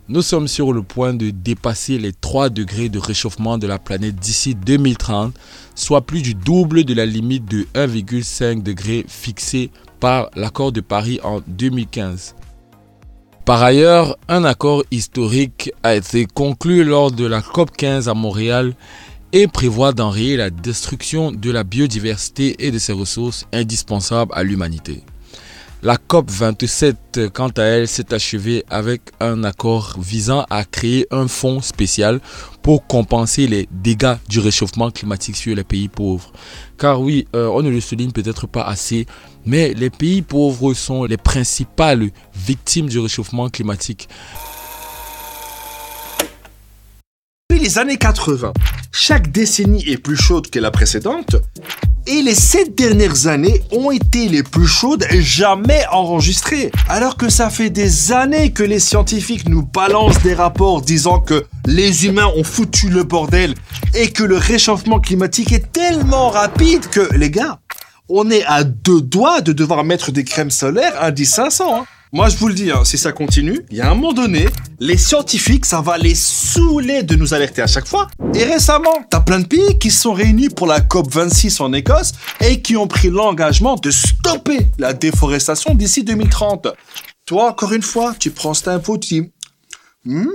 Nous 0.08 0.22
sommes 0.22 0.48
sur 0.48 0.72
le 0.72 0.84
point 0.84 1.14
de 1.14 1.32
dépasser 1.32 1.98
les 1.98 2.14
3 2.14 2.50
degrés 2.50 2.90
de 2.90 3.00
réchauffement 3.00 3.58
de 3.58 3.68
la 3.68 3.80
planète 3.80 4.16
d'ici 4.16 4.56
2030, 4.56 5.34
soit 5.74 6.06
plus 6.06 6.22
du 6.22 6.36
double 6.36 6.86
de 6.86 6.94
la 6.94 7.06
limite 7.06 7.46
de 7.46 7.66
1,5 7.74 8.62
degré 8.62 9.04
fixée 9.08 9.72
par 10.00 10.30
l'accord 10.36 10.72
de 10.72 10.82
Paris 10.82 11.20
en 11.24 11.42
2015. 11.48 12.36
Par 13.46 13.62
ailleurs, 13.62 14.18
un 14.28 14.44
accord 14.44 14.84
historique 14.90 15.72
a 15.84 15.96
été 15.96 16.26
conclu 16.26 16.84
lors 16.84 17.12
de 17.12 17.26
la 17.26 17.42
COP 17.42 17.70
15 17.78 18.10
à 18.10 18.14
Montréal 18.14 18.74
et 19.34 19.48
prévoit 19.48 19.92
d'enrayer 19.92 20.38
la 20.38 20.50
destruction 20.50 21.32
de 21.32 21.52
la 21.52 21.64
biodiversité 21.64 22.56
et 22.66 22.72
de 22.72 22.80
ses 22.80 22.94
ressources 22.94 23.46
indispensables 23.54 24.32
à 24.34 24.44
l'humanité. 24.44 25.04
La 25.86 25.98
COP 25.98 26.32
27, 26.32 27.30
quant 27.32 27.50
à 27.50 27.62
elle, 27.62 27.88
s'est 27.88 28.12
achevée 28.12 28.64
avec 28.72 29.02
un 29.20 29.44
accord 29.44 29.98
visant 30.00 30.44
à 30.50 30.64
créer 30.64 31.06
un 31.12 31.28
fonds 31.28 31.62
spécial 31.62 32.22
pour 32.64 32.88
compenser 32.88 33.46
les 33.46 33.70
dégâts 33.70 34.16
du 34.28 34.40
réchauffement 34.40 34.90
climatique 34.90 35.36
sur 35.36 35.56
les 35.56 35.64
pays 35.64 35.88
pauvres. 35.88 36.32
Car 36.80 37.00
oui, 37.02 37.28
euh, 37.36 37.46
on 37.50 37.62
ne 37.62 37.70
le 37.70 37.80
souligne 37.82 38.12
peut-être 38.12 38.48
pas 38.48 38.64
assez, 38.64 39.06
mais 39.46 39.76
les 39.76 39.92
pays 39.92 40.24
pauvres 40.24 40.74
sont 40.74 41.04
les 41.04 41.18
principales 41.18 42.10
victimes 42.34 42.90
du 42.90 42.98
réchauffement 42.98 43.50
climatique. 43.50 44.10
Depuis 47.52 47.55
années 47.78 47.98
80, 47.98 48.54
chaque 48.92 49.32
décennie 49.32 49.84
est 49.90 49.98
plus 49.98 50.16
chaude 50.18 50.50
que 50.50 50.60
la 50.60 50.72
précédente, 50.72 51.36
et 52.08 52.22
les 52.22 52.36
sept 52.36 52.76
dernières 52.76 53.28
années 53.28 53.62
ont 53.72 53.92
été 53.92 54.30
les 54.30 54.44
plus 54.44 54.68
chaudes 54.68 55.06
jamais 55.12 55.84
enregistrées. 55.92 56.72
Alors 56.88 57.18
que 57.18 57.30
ça 57.30 57.50
fait 57.50 57.70
des 57.72 58.12
années 58.12 58.52
que 58.52 58.64
les 58.64 58.80
scientifiques 58.80 59.50
nous 59.50 59.64
balancent 59.64 60.22
des 60.22 60.36
rapports 60.36 60.82
disant 60.82 61.20
que 61.20 61.46
les 61.66 62.06
humains 62.06 62.32
ont 62.36 62.44
foutu 62.44 62.90
le 62.90 63.04
bordel 63.04 63.56
et 63.96 64.12
que 64.12 64.24
le 64.24 64.38
réchauffement 64.38 65.00
climatique 65.00 65.52
est 65.52 65.72
tellement 65.72 66.30
rapide 66.30 66.88
que, 66.90 67.14
les 67.16 67.32
gars, 67.32 67.60
on 68.08 68.30
est 68.30 68.46
à 68.46 68.64
deux 68.64 69.02
doigts 69.02 69.42
de 69.42 69.52
devoir 69.52 69.84
mettre 69.84 70.12
des 70.12 70.24
crèmes 70.24 70.52
solaires 70.52 71.12
10 71.12 71.26
500. 71.26 71.82
Hein. 71.82 71.86
Moi, 72.14 72.30
je 72.30 72.38
vous 72.38 72.48
le 72.48 72.54
dis, 72.54 72.72
hein, 72.72 72.86
si 72.86 72.98
ça 72.98 73.12
continue, 73.12 73.60
il 73.72 73.78
y 73.78 73.82
a 73.82 73.90
un 73.90 73.96
moment 73.96 74.14
donné, 74.14 74.46
les 74.80 74.96
scientifiques, 74.96 75.66
ça 75.66 75.82
va 75.82 75.98
les 75.98 76.16
saouler 76.16 77.04
de 77.04 77.16
nous 77.16 77.34
alerter 77.34 77.62
à 77.62 77.68
chaque 77.68 77.88
fois. 77.88 78.08
Et 78.34 78.44
récemment, 78.44 79.04
t'as 79.10 79.20
plein 79.20 79.40
de 79.40 79.48
pays 79.48 79.80
qui 79.80 79.92
se 79.92 80.02
sont 80.04 80.14
réunis 80.14 80.50
pour 80.50 80.68
la 80.68 80.82
COP 80.82 81.12
26 81.12 81.60
en 81.62 81.74
Écosse 81.74 82.14
et 82.42 82.62
qui 82.62 82.78
ont 82.78 82.88
pris 82.88 83.10
l'engagement 83.10 83.76
de 83.76 83.92
stopper 83.92 84.68
la 84.78 84.94
déforestation 84.94 85.74
d'ici 85.74 86.04
2030. 86.04 86.68
Toi, 87.26 87.50
encore 87.50 87.74
une 87.74 87.82
fois, 87.82 88.14
tu 88.18 88.30
prends 88.32 88.54
cet 88.54 88.68
info, 88.68 88.98
tu 88.98 89.22
dis, 89.22 89.32
hum, 90.08 90.30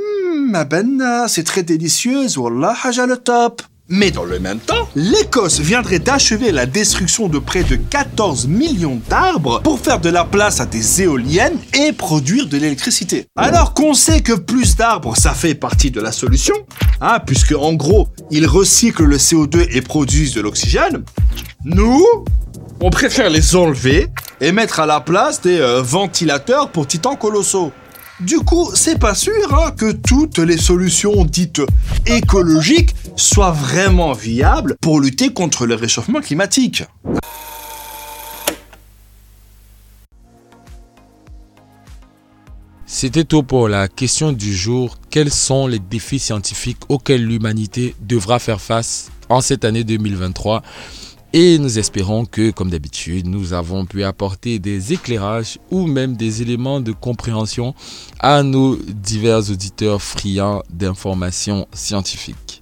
ma 0.50 0.64
benna, 0.64 1.28
c'est 1.28 1.44
très 1.44 1.62
délicieuse, 1.62 2.36
wallah, 2.36 2.76
haja 2.82 3.06
le 3.06 3.16
top. 3.16 3.62
Mais 3.93 4.12
dans 4.12 4.22
le 4.22 4.38
même 4.38 4.61
temps, 4.61 4.88
l'Écosse 4.95 5.59
viendrait 5.59 5.99
d'achever 5.99 6.53
la 6.53 6.64
destruction 6.64 7.26
de 7.26 7.41
près 7.41 7.64
de 7.64 7.74
14 7.74 8.47
millions 8.47 9.01
d'arbres 9.09 9.61
pour 9.62 9.80
faire 9.80 9.99
de 9.99 10.09
la 10.09 10.24
place 10.24 10.61
à 10.61 10.66
des 10.66 11.03
éoliennes 11.03 11.59
et 11.74 11.93
produire 11.93 12.47
de 12.47 12.57
l'électricité. 12.57 13.26
Alors 13.34 13.74
qu'on 13.74 13.93
sait 13.93 14.20
que 14.20 14.34
plus 14.34 14.76
d'arbres, 14.76 15.16
ça 15.16 15.34
fait 15.34 15.57
partie 15.57 15.91
de 15.91 16.01
la 16.01 16.12
solution, 16.12 16.55
hein, 17.01 17.18
puisque 17.26 17.53
en 17.53 17.72
gros, 17.72 18.07
ils 18.30 18.47
recyclent 18.47 19.07
le 19.07 19.16
CO2 19.16 19.66
et 19.72 19.80
produisent 19.82 20.34
de 20.34 20.41
l'oxygène, 20.41 21.03
nous, 21.64 22.07
on 22.80 22.91
préfère 22.91 23.28
les 23.28 23.57
enlever 23.57 24.07
et 24.41 24.53
mettre 24.53 24.78
à 24.78 24.86
la 24.86 25.01
place 25.01 25.41
des 25.41 25.59
euh, 25.59 25.82
ventilateurs 25.82 26.70
pour 26.70 26.86
titans 26.86 27.18
colossaux. 27.18 27.72
Du 28.20 28.36
coup, 28.40 28.70
c'est 28.74 28.98
pas 28.98 29.14
sûr 29.14 29.32
hein, 29.54 29.70
que 29.70 29.92
toutes 29.92 30.38
les 30.38 30.58
solutions 30.58 31.24
dites 31.24 31.62
écologiques 32.04 32.94
soient 33.16 33.50
vraiment 33.50 34.12
viables 34.12 34.76
pour 34.82 35.00
lutter 35.00 35.32
contre 35.32 35.64
le 35.64 35.74
réchauffement 35.74 36.20
climatique. 36.20 36.84
C'était 42.84 43.24
tout 43.24 43.42
pour 43.42 43.68
la 43.68 43.88
question 43.88 44.32
du 44.32 44.54
jour. 44.54 44.98
Quels 45.08 45.32
sont 45.32 45.66
les 45.66 45.78
défis 45.78 46.18
scientifiques 46.18 46.90
auxquels 46.90 47.24
l'humanité 47.24 47.94
devra 48.02 48.38
faire 48.38 48.60
face 48.60 49.10
en 49.30 49.40
cette 49.40 49.64
année 49.64 49.84
2023 49.84 50.60
et 51.32 51.58
nous 51.58 51.78
espérons 51.78 52.24
que, 52.24 52.50
comme 52.50 52.70
d'habitude, 52.70 53.26
nous 53.26 53.52
avons 53.52 53.86
pu 53.86 54.02
apporter 54.02 54.58
des 54.58 54.92
éclairages 54.92 55.58
ou 55.70 55.86
même 55.86 56.16
des 56.16 56.42
éléments 56.42 56.80
de 56.80 56.92
compréhension 56.92 57.74
à 58.18 58.42
nos 58.42 58.76
divers 58.76 59.50
auditeurs 59.50 60.02
friands 60.02 60.62
d'informations 60.70 61.68
scientifiques. 61.72 62.60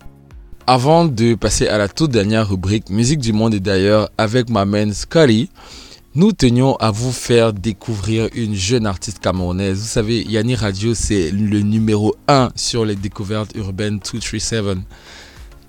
Avant 0.67 1.07
de 1.07 1.35
passer 1.35 1.67
à 1.67 1.79
la 1.79 1.89
toute 1.89 2.11
dernière 2.11 2.51
rubrique 2.51 2.91
Musique 2.91 3.21
du 3.21 3.33
monde 3.33 3.55
et 3.55 3.61
d'ailleurs 3.61 4.11
avec 4.19 4.51
ma 4.51 4.67
main 4.67 4.93
Scully, 4.93 5.49
nous 6.15 6.33
tenions 6.33 6.77
à 6.77 6.91
vous 6.91 7.13
faire 7.13 7.53
découvrir 7.53 8.29
une 8.35 8.55
jeune 8.55 8.87
artiste 8.87 9.21
camerounaise. 9.21 9.79
Vous 9.79 9.87
savez, 9.87 10.25
Yanni 10.25 10.55
Radio, 10.57 10.93
c'est 10.93 11.31
le 11.31 11.61
numéro 11.61 12.15
1 12.27 12.51
sur 12.55 12.85
les 12.85 12.97
découvertes 12.97 13.55
urbaines 13.55 13.99
237. 13.99 14.79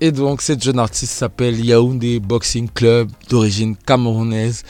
Et 0.02 0.12
donc, 0.12 0.40
cette 0.40 0.62
jeune 0.62 0.78
artiste 0.78 1.12
s'appelle 1.12 1.62
Yaoundé 1.62 2.20
Boxing 2.20 2.70
Club 2.72 3.10
d'origine 3.28 3.76
camerounaise. 3.76 4.62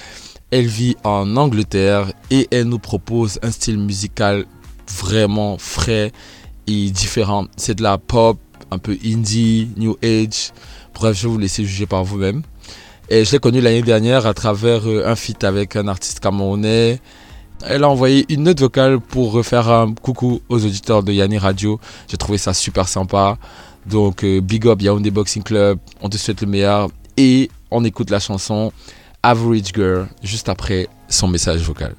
Elle 0.50 0.66
vit 0.66 0.96
en 1.04 1.36
Angleterre 1.36 2.12
et 2.32 2.48
elle 2.50 2.64
nous 2.64 2.80
propose 2.80 3.38
un 3.42 3.52
style 3.52 3.78
musical 3.78 4.44
vraiment 4.88 5.56
frais 5.56 6.10
et 6.66 6.90
différent. 6.90 7.46
C'est 7.56 7.76
de 7.76 7.84
la 7.84 7.96
pop, 7.96 8.38
un 8.72 8.78
peu 8.78 8.98
indie, 9.04 9.68
new 9.76 9.96
age. 10.02 10.50
Bref, 10.94 11.16
je 11.16 11.28
vais 11.28 11.32
vous 11.32 11.38
laisser 11.38 11.64
juger 11.64 11.86
par 11.86 12.02
vous-même. 12.02 12.42
Et 13.08 13.24
je 13.24 13.30
l'ai 13.30 13.38
connue 13.38 13.60
l'année 13.60 13.82
dernière 13.82 14.26
à 14.26 14.34
travers 14.34 14.88
euh, 14.88 15.06
un 15.06 15.14
feat 15.14 15.44
avec 15.44 15.76
un 15.76 15.86
artiste 15.86 16.18
camerounais. 16.18 17.00
Elle 17.64 17.84
a 17.84 17.88
envoyé 17.88 18.24
une 18.30 18.44
note 18.44 18.58
vocale 18.58 18.98
pour 19.00 19.32
refaire 19.32 19.70
un 19.70 19.94
coucou 19.94 20.40
aux 20.48 20.64
auditeurs 20.64 21.02
de 21.02 21.12
Yanni 21.12 21.38
Radio. 21.38 21.78
J'ai 22.08 22.16
trouvé 22.16 22.38
ça 22.38 22.54
super 22.54 22.88
sympa. 22.88 23.36
Donc 23.86 24.24
euh, 24.24 24.40
big 24.40 24.66
up 24.66 24.80
Yaoundé 24.82 25.10
Boxing 25.10 25.42
Club, 25.42 25.78
on 26.00 26.08
te 26.08 26.16
souhaite 26.16 26.40
le 26.40 26.46
meilleur 26.46 26.88
et 27.16 27.50
on 27.70 27.84
écoute 27.84 28.10
la 28.10 28.20
chanson 28.20 28.72
Average 29.22 29.72
Girl 29.74 30.08
juste 30.22 30.48
après 30.48 30.88
son 31.08 31.28
message 31.28 31.60
vocal. 31.62 31.94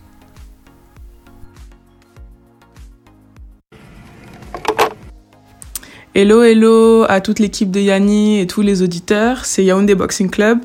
Hello, 6.13 6.43
hello 6.43 7.05
à 7.07 7.21
toute 7.21 7.39
l'équipe 7.39 7.71
de 7.71 7.79
Yanni 7.79 8.41
et 8.41 8.47
tous 8.47 8.61
les 8.61 8.82
auditeurs, 8.82 9.45
c'est 9.45 9.63
Yaoundé 9.63 9.95
Boxing 9.95 10.29
Club. 10.29 10.59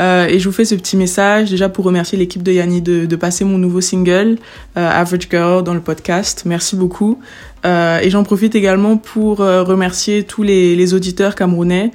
Euh, 0.00 0.26
et 0.26 0.38
je 0.38 0.48
vous 0.48 0.54
fais 0.54 0.64
ce 0.64 0.74
petit 0.74 0.96
message 0.96 1.50
déjà 1.50 1.68
pour 1.68 1.84
remercier 1.84 2.18
l'équipe 2.18 2.42
de 2.42 2.52
Yanni 2.52 2.82
de, 2.82 3.06
de, 3.06 3.16
passer 3.16 3.44
mon 3.44 3.58
nouveau 3.58 3.80
single, 3.80 4.36
euh, 4.76 4.90
Average 4.90 5.28
Girl, 5.30 5.64
dans 5.64 5.74
le 5.74 5.80
podcast. 5.80 6.42
Merci 6.46 6.76
beaucoup. 6.76 7.18
Euh, 7.64 7.98
et 8.00 8.10
j'en 8.10 8.22
profite 8.22 8.54
également 8.54 8.96
pour 8.96 9.40
euh, 9.40 9.62
remercier 9.62 10.22
tous 10.22 10.42
les, 10.42 10.76
les 10.76 10.94
auditeurs 10.94 11.34
camerounais 11.34 11.90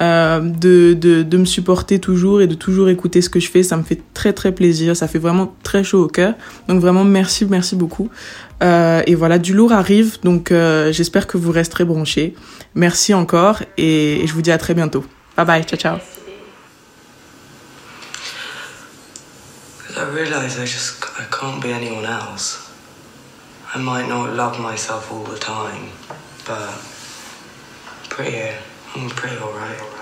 euh, 0.00 0.40
de, 0.40 0.94
de, 0.94 1.22
de 1.22 1.36
me 1.36 1.44
supporter 1.44 2.00
toujours 2.00 2.40
et 2.40 2.48
de 2.48 2.54
toujours 2.54 2.88
écouter 2.88 3.22
ce 3.22 3.30
que 3.30 3.38
je 3.38 3.48
fais. 3.48 3.62
Ça 3.62 3.76
me 3.76 3.84
fait 3.84 4.00
très 4.12 4.32
très 4.32 4.52
plaisir. 4.52 4.96
Ça 4.96 5.06
fait 5.06 5.20
vraiment 5.20 5.54
très 5.62 5.84
chaud 5.84 6.04
au 6.04 6.08
cœur. 6.08 6.34
Donc 6.68 6.80
vraiment 6.80 7.04
merci, 7.04 7.46
merci 7.48 7.76
beaucoup. 7.76 8.08
Euh, 8.62 9.02
et 9.06 9.14
voilà, 9.14 9.38
du 9.38 9.52
lourd 9.52 9.72
arrive, 9.72 10.18
donc 10.22 10.52
j'espère 10.90 11.26
que 11.26 11.36
vous 11.36 11.52
resterez 11.52 11.84
branchés. 11.84 12.34
Merci 12.74 13.14
encore 13.14 13.62
et, 13.76 14.22
et 14.22 14.26
je 14.26 14.32
vous 14.32 14.42
dis 14.42 14.50
à 14.50 14.58
très 14.58 14.74
bientôt. 14.74 15.04
Bye 15.36 15.46
bye, 15.46 15.64
ciao 15.64 15.78
ciao. 15.78 16.13
I 20.14 20.16
realize 20.16 20.60
I 20.60 20.64
just 20.64 21.02
I 21.18 21.24
can't 21.24 21.60
be 21.60 21.72
anyone 21.72 22.04
else. 22.06 22.70
I 23.74 23.78
might 23.78 24.08
not 24.08 24.32
love 24.32 24.60
myself 24.60 25.10
all 25.10 25.24
the 25.24 25.36
time, 25.36 25.90
but 26.46 26.70
pretty, 28.10 28.54
I'm 28.94 29.10
pretty 29.10 29.38
alright. 29.38 29.93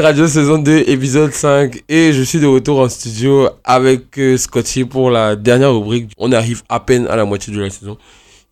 Radio 0.00 0.26
saison 0.26 0.58
2, 0.58 0.84
épisode 0.86 1.32
5. 1.32 1.82
Et 1.88 2.12
je 2.12 2.22
suis 2.22 2.40
de 2.40 2.46
retour 2.46 2.80
en 2.80 2.88
studio 2.88 3.48
avec 3.62 4.18
euh, 4.18 4.36
Scotty 4.38 4.84
pour 4.84 5.10
la 5.10 5.36
dernière 5.36 5.74
rubrique. 5.74 6.12
On 6.16 6.32
arrive 6.32 6.62
à 6.68 6.80
peine 6.80 7.06
à 7.08 7.16
la 7.16 7.24
moitié 7.24 7.52
de 7.52 7.60
la 7.60 7.68
saison. 7.68 7.98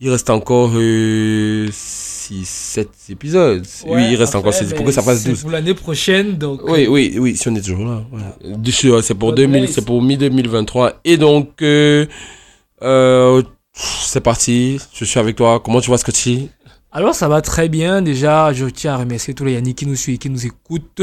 Il 0.01 0.11
reste 0.11 0.29
encore 0.29 0.71
6, 0.73 1.71
7 2.45 2.89
épisodes. 3.11 3.67
oui, 3.87 4.09
il 4.11 4.17
reste 4.17 4.35
encore 4.35 4.53
6 4.53 4.75
pour 4.75 4.85
que 4.85 4.93
ça 4.93 5.03
fasse 5.03 5.25
12. 5.25 5.41
pour 5.41 5.51
l'année 5.51 5.75
prochaine, 5.75 6.37
donc. 6.37 6.61
Oui, 6.65 6.87
oui, 6.89 7.17
oui, 7.19 7.37
si 7.37 7.49
on 7.49 7.55
est 7.55 7.63
toujours 7.63 7.87
là. 7.87 8.03
C'est 9.03 9.15
pour, 9.15 9.33
2000 9.33 9.69
c'est 9.69 9.85
pour 9.85 10.03
mi-2023. 10.03 10.95
Et 11.05 11.17
donc, 11.17 11.63
euh, 11.63 12.07
euh, 12.83 13.43
c'est 13.73 14.21
parti. 14.21 14.79
Je 14.93 15.05
suis 15.05 15.19
avec 15.19 15.37
toi. 15.37 15.61
Comment 15.65 15.81
tu 15.81 15.91
vas, 15.91 15.99
Scotty? 15.99 16.51
Alors 16.93 17.15
ça 17.15 17.29
va 17.29 17.41
très 17.41 17.69
bien. 17.69 18.03
Déjà, 18.03 18.53
je 18.53 18.67
tiens 18.67 18.95
à 18.95 18.97
remercier 18.99 19.33
tous 19.33 19.45
les 19.45 19.53
Yannick 19.55 19.79
qui 19.79 19.87
nous 19.87 19.97
suivent, 19.97 20.19
qui 20.19 20.29
nous 20.29 20.45
écoutent 20.45 21.03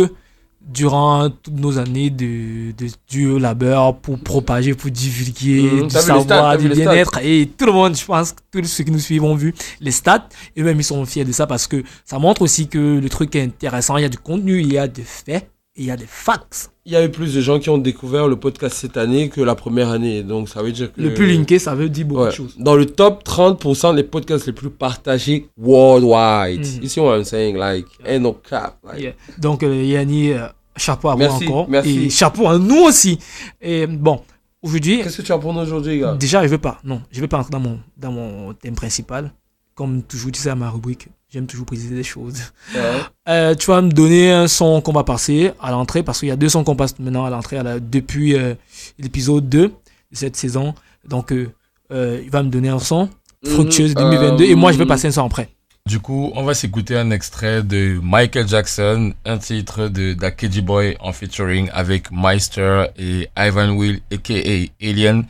durant 0.68 1.30
toutes 1.30 1.56
nos 1.60 1.78
années 1.78 2.10
de, 2.10 2.72
de 2.72 2.88
dur 3.10 3.40
labeur 3.40 3.98
pour 3.98 4.20
propager, 4.20 4.74
pour 4.74 4.92
divulguer 4.92 5.62
Mhm, 5.62 5.88
du 5.88 5.90
savoir, 5.96 6.58
du 6.58 6.70
bien-être. 6.70 7.20
Et 7.24 7.50
tout 7.58 7.66
le 7.66 7.72
monde, 7.72 7.96
je 7.96 8.06
pense, 8.06 8.34
que 8.34 8.42
tous 8.52 8.66
ceux 8.68 8.84
qui 8.84 8.92
nous 8.92 9.00
suivent 9.00 9.24
ont 9.24 9.36
vu 9.36 9.54
les 9.80 9.92
stats. 9.92 10.28
Et 10.56 10.64
même 10.64 10.80
ils 10.80 10.84
sont 10.84 11.06
fiers 11.06 11.26
de 11.26 11.32
ça 11.32 11.48
parce 11.48 11.68
que 11.68 11.84
ça 12.06 12.20
montre 12.20 12.42
aussi 12.42 12.68
que 12.68 13.00
le 13.00 13.10
truc 13.10 13.36
est 13.36 13.44
intéressant. 13.44 13.98
Il 13.98 14.02
y 14.02 14.06
a 14.06 14.10
du 14.10 14.18
contenu, 14.18 14.60
il 14.62 14.74
y 14.74 14.78
a 14.78 14.88
des 14.88 15.04
faits, 15.04 15.50
il 15.78 15.86
y 15.86 15.92
a 15.92 15.96
des 15.98 16.06
facts. 16.08 16.72
Il 16.86 16.94
y 16.94 16.96
a 16.96 17.04
eu 17.06 17.10
plus 17.12 17.34
de 17.36 17.42
gens 17.42 17.60
qui 17.60 17.70
ont 17.70 17.78
découvert 17.78 18.28
le 18.28 18.36
podcast 18.36 18.76
cette 18.76 18.98
année 18.98 19.30
que 19.30 19.42
la 19.42 19.56
première 19.56 19.90
année. 19.90 20.24
Donc, 20.24 20.50
ça 20.50 20.62
veut 20.64 20.72
dire 20.72 20.92
que. 20.92 21.00
Le 21.02 21.14
plus 21.14 21.28
linké, 21.28 21.60
ça 21.60 21.76
veut 21.76 21.88
dire 21.90 22.06
beaucoup 22.06 22.22
Ouais. 22.22 22.30
de 22.30 22.34
choses. 22.34 22.56
Dans 22.58 22.76
le 22.76 22.86
top 22.86 23.24
30% 23.24 23.94
des 23.96 24.04
podcasts 24.04 24.48
les 24.48 24.54
plus 24.54 24.70
partagés 24.70 25.50
worldwide. 25.58 26.66
Mhm. 26.66 26.84
You 26.84 26.90
see 26.90 27.00
what 27.00 27.18
I'm 27.18 27.24
saying? 27.26 27.56
Like, 27.58 27.86
ain't 28.06 28.22
no 28.22 28.34
cap. 28.34 28.78
Like, 28.84 29.02
Yeah. 29.02 29.12
Donc, 29.38 29.64
euh, 29.64 29.84
Yanni, 29.84 30.32
euh, 30.32 30.48
chapeau 30.76 31.10
à 31.10 31.14
vous 31.14 31.20
Merci, 31.20 31.48
encore. 31.48 31.70
merci. 31.70 32.06
Et 32.06 32.10
chapeau 32.10 32.48
à 32.48 32.58
nous 32.58 32.84
aussi. 32.84 33.20
Et 33.62 33.86
bon, 33.88 34.22
aujourd'hui. 34.62 35.02
Qu'est-ce 35.04 35.18
que 35.18 35.22
tu 35.24 35.32
as 35.32 35.38
pour 35.38 35.54
nous 35.54 35.60
aujourd'hui, 35.62 36.00
gars? 36.00 36.16
Déjà, 36.16 36.42
je 36.44 36.48
veux 36.50 36.58
pas. 36.58 36.80
Non, 36.84 37.02
je 37.12 37.22
vais 37.22 37.28
pas 37.28 37.38
entrer 37.40 37.52
dans 37.52 37.60
mon, 37.60 37.80
dans 37.98 38.12
mon 38.12 38.54
thème 38.54 38.76
principal. 38.76 39.32
Comme 39.76 40.02
toujours, 40.02 40.32
tu 40.32 40.40
sais, 40.42 40.50
à 40.50 40.56
ma 40.56 40.70
rubrique. 40.72 41.08
J'aime 41.32 41.46
toujours 41.46 41.66
préciser 41.66 41.96
des 41.96 42.04
choses. 42.04 42.42
Ouais. 42.74 42.82
Euh, 43.30 43.56
tu 43.56 43.68
vas 43.68 43.82
me 43.82 43.92
donner 43.92 44.32
un 44.32 44.48
son 44.48 44.80
qu'on 44.80 44.94
va 44.94 45.04
passer 45.04 45.52
à 45.62 45.72
l'entrée, 45.72 46.02
parce 46.02 46.20
qu'il 46.22 46.30
y 46.30 46.32
a 46.32 46.38
deux 46.38 46.48
sons 46.48 46.64
qu'on 46.64 46.78
passe 46.78 46.98
maintenant 46.98 47.26
à 47.26 47.30
l'entrée 47.30 47.62
la- 47.62 47.78
depuis 47.82 48.36
euh, 48.36 48.54
l'épisode 48.98 49.50
2 49.50 49.68
de 49.68 49.72
cette 50.14 50.38
saison. 50.38 50.74
Donc, 51.06 51.34
euh, 51.34 51.50
euh, 51.92 52.22
il 52.24 52.30
va 52.30 52.42
me 52.42 52.50
donner 52.50 52.70
un 52.70 52.80
son, 52.80 53.10
Fructueuse 53.46 53.90
Mhm. 53.96 54.02
2022, 54.02 54.46
et 54.46 54.56
moi, 54.56 54.72
je 54.72 54.78
vais 54.78 54.86
Euh, 54.86 54.88
passer 54.88 55.08
un 55.10 55.12
son 55.12 55.26
après. 55.26 55.50
Du 55.86 56.00
coup, 56.00 56.32
on 56.36 56.44
va 56.44 56.54
s'écouter 56.54 56.96
un 56.98 57.12
extrait 57.12 57.64
de 57.64 58.00
Michael 58.02 58.48
Jackson, 58.48 59.14
un 59.26 59.38
titre 59.38 59.90
de 59.90 60.14
Dakeji 60.14 60.62
Boy 60.62 60.96
en 61.02 61.12
featuring 61.12 61.70
avec 61.74 62.10
Meister 62.10 62.86
et 62.98 63.28
Ivan 63.38 63.72
Will, 63.72 64.00
aka 64.10 64.36
Alien. 64.82 65.26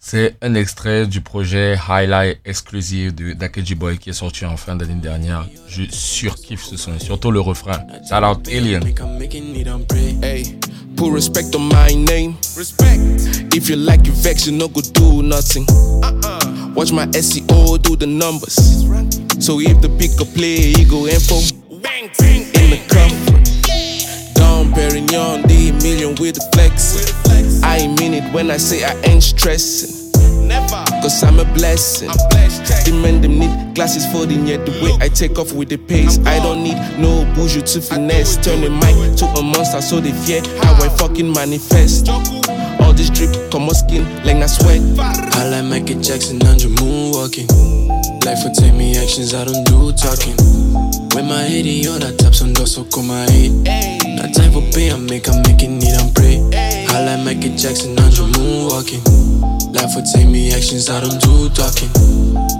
C'est 0.00 0.36
un 0.42 0.54
extrait 0.54 1.06
du 1.06 1.20
projet 1.20 1.76
Highlight 1.88 2.38
exclusif 2.44 3.12
de 3.14 3.32
Dakeji 3.32 3.74
Boy 3.74 3.98
qui 3.98 4.10
est 4.10 4.14
sorti 4.14 4.44
en 4.44 4.56
fin 4.56 4.76
d'année 4.76 4.94
dernière. 4.94 5.44
Je 5.66 5.82
surkiffe 5.90 6.62
ce 6.64 6.76
son, 6.76 6.98
surtout 7.00 7.32
le 7.32 7.40
refrain. 7.40 7.78
Shout 8.08 8.24
out 8.24 8.48
Alien. 8.48 8.82
Hey, 10.22 10.56
put 10.96 11.10
respect 11.10 11.54
on 11.56 11.68
my 11.68 11.96
name. 11.96 12.36
Respect. 12.56 13.54
If 13.54 13.68
you 13.68 13.76
like 13.76 14.06
your 14.06 14.14
vex, 14.16 14.46
you 14.46 14.52
no 14.52 14.68
go 14.68 14.80
do 14.94 15.22
nothing. 15.22 15.66
Watch 16.76 16.92
my 16.92 17.06
SEO 17.06 17.82
do 17.82 17.96
the 17.96 18.06
numbers. 18.06 18.54
So 19.40 19.60
if 19.60 19.80
the 19.80 19.88
pick 19.98 20.20
a 20.20 20.24
play, 20.24 20.72
you 20.78 20.86
go 20.88 21.06
info. 21.08 21.40
In 22.54 22.70
the 22.70 22.78
comfort. 22.88 23.44
Dom 24.34 24.72
Perignon, 24.72 25.42
the 25.48 25.57
million 25.88 26.14
with 26.20 26.34
the 26.34 26.44
flex. 26.52 27.62
I 27.62 27.78
ain't 27.78 27.98
mean 28.00 28.14
it 28.14 28.32
when 28.32 28.50
I 28.50 28.58
say 28.58 28.84
I 28.84 28.94
ain't 29.08 29.22
stressing. 29.22 29.96
Cause 31.02 31.22
I'm 31.22 31.38
a 31.38 31.44
blessing. 31.54 32.10
Them 32.84 33.02
men 33.02 33.20
them 33.20 33.38
need 33.38 33.74
glasses 33.74 34.04
for 34.12 34.26
the 34.26 34.34
yet 34.34 34.66
the 34.66 34.72
way 34.82 34.92
I 35.00 35.08
take 35.08 35.38
off 35.38 35.52
with 35.52 35.68
the 35.68 35.76
pace. 35.76 36.18
I 36.26 36.38
don't 36.40 36.62
need 36.62 36.76
no 36.98 37.24
bougie 37.34 37.62
to 37.62 37.80
finesse. 37.80 38.36
Turn 38.36 38.60
the 38.60 38.70
mic 38.70 39.16
to 39.18 39.26
a 39.26 39.42
monster 39.42 39.80
so 39.80 40.00
they 40.00 40.12
fear 40.12 40.42
how 40.62 40.74
I 40.82 40.88
fucking 40.88 41.32
manifest. 41.32 42.08
This 42.98 43.10
drip, 43.10 43.30
come 43.52 43.68
on 43.68 43.76
skin 43.76 44.02
like 44.24 44.42
I 44.42 44.46
sweat. 44.46 44.82
I 44.98 45.48
like 45.48 45.66
Michael 45.66 46.02
Jackson 46.02 46.42
you 46.58 46.74
moonwalking. 46.82 47.46
Life 48.26 48.42
will 48.42 48.50
take 48.50 48.74
me 48.74 48.98
actions, 48.98 49.34
I 49.34 49.44
don't 49.44 49.62
do 49.62 49.92
talking. 49.92 50.34
When 51.14 51.28
my 51.28 51.46
head 51.46 51.64
in 51.64 51.78
your 51.78 52.00
taps 52.00 52.42
on 52.42 52.56
so 52.66 52.82
come 52.90 53.06
my 53.06 53.22
head. 53.30 53.54
Not 54.18 54.34
time 54.34 54.50
for 54.50 54.66
pay, 54.74 54.90
I 54.90 54.96
make, 54.96 55.28
I'm 55.28 55.40
making 55.42 55.78
it 55.80 55.94
and 55.94 56.12
pray. 56.12 56.42
I 56.90 57.04
like 57.06 57.24
Michael 57.24 57.54
Jackson 57.54 57.90
you 57.94 58.26
moonwalking. 58.34 59.06
Life 59.72 59.94
will 59.94 60.02
take 60.02 60.26
me 60.26 60.52
actions, 60.52 60.90
I 60.90 60.98
don't 60.98 61.22
do 61.22 61.48
talking. 61.50 61.94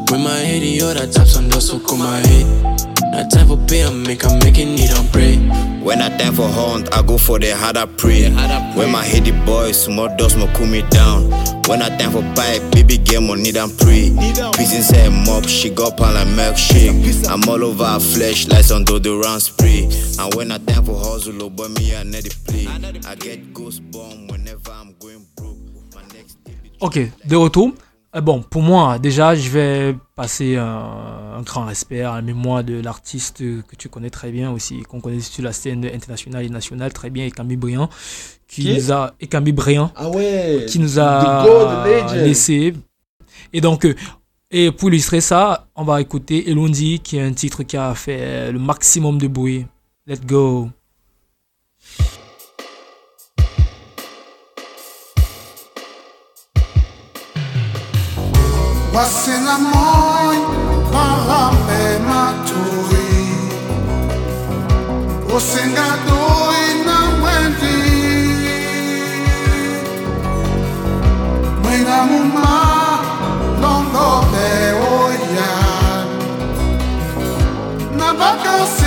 When 0.07 0.23
my 0.23 0.39
head 0.39 0.63
in 0.63 0.79
your 0.79 0.95
taps 0.95 1.37
on 1.37 1.51
so 1.61 1.81
come 1.81 1.99
my 1.99 2.19
head. 2.19 2.88
Not 3.19 3.33
time 3.33 3.49
for 3.49 3.57
pay, 3.67 3.85
I 3.85 3.91
make, 3.91 4.25
I'm 4.25 4.39
making 4.39 4.79
it 4.79 4.97
and 4.97 5.11
pray. 5.11 5.39
When 5.83 6.01
I 6.01 6.09
time 6.19 6.35
for 6.35 6.47
hunt, 6.47 6.95
I 6.95 7.03
go 7.03 7.19
for 7.19 7.41
the 7.41 7.51
harder 7.51 7.85
prey. 7.85 8.31
When 8.77 8.93
my 8.93 9.03
heady 9.05 9.33
boys, 9.33 9.83
small 9.83 10.15
dust 10.17 10.39
mo 10.39 10.47
cool 10.55 10.67
me 10.67 10.83
down. 10.83 11.25
When 11.67 11.83
I 11.83 11.89
time 11.99 12.13
for 12.13 12.23
pipe, 12.37 12.63
baby 12.71 12.97
game 12.97 13.27
need 13.43 13.57
than 13.57 13.71
pray. 13.77 14.15
Pieces 14.55 14.87
say 14.87 15.09
mop, 15.09 15.49
she 15.49 15.69
got 15.69 15.97
pan 15.97 16.15
like 16.15 16.29
milkshake. 16.29 17.27
I'm 17.29 17.43
all 17.49 17.65
over 17.65 17.85
her 17.85 17.99
flesh 17.99 18.47
like 18.47 18.63
some 18.63 18.85
deodorant 18.85 19.41
spray. 19.41 19.91
And 20.23 20.33
when 20.37 20.53
I 20.53 20.59
time 20.59 20.85
for 20.85 20.97
hustle, 20.97 21.43
oh 21.43 21.51
boy 21.51 21.67
me 21.71 21.97
I 21.97 22.05
need 22.05 22.27
to 22.27 22.39
play. 22.47 22.69
I 22.69 23.17
get 23.17 23.53
goosebumps 23.53 24.31
whenever 24.31 24.71
I'm 24.71 24.95
going 25.01 25.27
broke. 25.35 25.59
My 25.93 26.03
next 26.15 26.39
Ok, 26.81 27.11
de 27.27 27.37
retour. 27.37 27.73
Euh, 27.73 27.88
bon, 28.23 28.43
pour 28.43 28.63
moi, 28.63 28.99
déjà, 28.99 29.35
je 29.35 29.49
vais 29.51 29.97
passer 30.17 30.57
un, 30.57 31.35
un 31.37 31.43
grand 31.43 31.65
respect 31.67 32.03
à 32.03 32.17
la 32.17 32.23
mémoire 32.23 32.65
de 32.65 32.81
l'artiste 32.81 33.39
que 33.39 33.77
tu 33.77 33.89
connais 33.89 34.11
très 34.11 34.31
bien 34.31 34.51
aussi, 34.51 34.83
qu'on 34.83 35.01
connaît 35.01 35.21
sur 35.21 35.45
la 35.45 35.53
scène 35.53 35.85
internationale 35.85 36.45
et 36.45 36.49
nationale 36.49 36.93
très 36.93 37.11
bien, 37.11 37.27
Ekambi 37.27 37.57
Briand, 37.57 37.89
qui, 38.47 38.63
Qui? 38.63 38.75
nous 38.75 38.93
a, 38.93 39.13
Ekambi 39.21 39.53
Briand, 39.53 39.93
Ah 39.95 40.09
ouais. 40.09 40.65
qui 40.69 40.79
nous 40.79 40.99
a 40.99 41.85
laissé. 42.17 42.75
Et 43.53 43.61
donc, 43.61 43.85
euh, 43.85 43.95
et 44.51 44.73
pour 44.73 44.89
illustrer 44.89 45.21
ça, 45.21 45.67
on 45.77 45.85
va 45.85 46.01
écouter 46.01 46.51
Elondi, 46.51 47.01
qui 47.01 47.19
est 47.19 47.23
un 47.23 47.33
titre 47.33 47.63
qui 47.63 47.77
a 47.77 47.95
fait 47.95 48.51
le 48.51 48.59
maximum 48.59 49.19
de 49.19 49.29
bruit. 49.29 49.67
Let's 50.07 50.25
go. 50.25 50.71
basela 58.99 59.57
moyi 59.71 60.39
barambe 60.93 61.83
matoi 62.09 63.07
osengadoi 65.37 66.67
na 66.87 66.99
mwendi 67.19 67.79
mwina 71.63 71.97
muma 72.11 72.59
longo 73.63 74.09
beoya 74.33 75.53
na 77.99 78.09
bakas. 78.19 78.78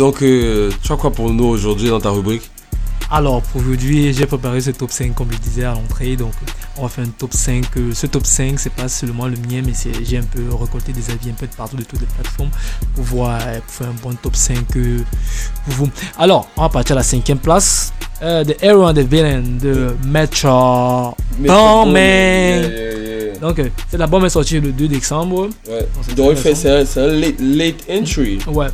Donc, 0.00 0.22
euh, 0.22 0.70
tu 0.82 0.92
as 0.92 0.96
quoi 0.96 1.10
pour 1.12 1.30
nous 1.30 1.44
aujourd'hui 1.44 1.90
dans 1.90 2.00
ta 2.00 2.08
rubrique 2.08 2.50
Alors, 3.10 3.42
pour 3.42 3.60
aujourd'hui, 3.60 4.14
j'ai 4.14 4.24
préparé 4.24 4.58
ce 4.62 4.70
top 4.70 4.90
5, 4.90 5.14
comme 5.14 5.30
je 5.30 5.36
disais 5.36 5.64
à 5.64 5.74
l'entrée. 5.74 6.16
Donc, 6.16 6.32
on 6.78 6.84
va 6.84 6.88
faire 6.88 7.04
un 7.04 7.10
top 7.18 7.34
5. 7.34 7.66
Euh, 7.76 7.90
Ce 7.92 8.06
top 8.06 8.24
5, 8.24 8.58
c'est 8.58 8.72
pas 8.72 8.88
seulement 8.88 9.26
le 9.26 9.36
mien, 9.36 9.60
mais 9.62 9.74
j'ai 10.02 10.16
un 10.16 10.22
peu 10.22 10.40
récolté 10.58 10.94
des 10.94 11.10
avis 11.10 11.28
un 11.28 11.34
peu 11.34 11.46
de 11.46 11.54
partout 11.54 11.76
de 11.76 11.82
toutes 11.82 12.00
les 12.00 12.06
plateformes 12.06 12.48
pour 12.94 13.04
voir, 13.04 13.40
euh, 13.46 13.60
pour 13.60 13.74
faire 13.74 13.88
un 13.88 13.96
bon 14.02 14.16
top 14.22 14.34
5 14.34 14.56
euh, 14.76 15.00
pour 15.66 15.74
vous. 15.74 15.90
Alors, 16.18 16.48
on 16.56 16.62
va 16.62 16.70
partir 16.70 16.96
à 16.96 17.00
la 17.00 17.02
cinquième 17.02 17.38
place. 17.38 17.92
Euh, 18.22 18.42
The 18.42 18.56
Hero 18.62 18.86
and 18.86 18.94
the 18.94 19.00
Villain 19.00 19.42
de 19.60 19.94
Metro. 20.06 21.14
Donc, 23.40 23.60
cet 23.90 24.00
album 24.00 24.24
est 24.24 24.30
sorti 24.30 24.60
le 24.60 24.72
2 24.72 24.88
décembre. 24.88 25.50
Ouais. 25.68 25.86
Donc, 26.16 26.36
fait, 26.36 26.54
c'est 26.54 26.70
un, 26.70 26.86
c'est 26.86 27.00
un 27.00 27.06
late, 27.08 27.40
late 27.40 27.84
entry. 27.90 28.38
Ouais. 28.46 28.68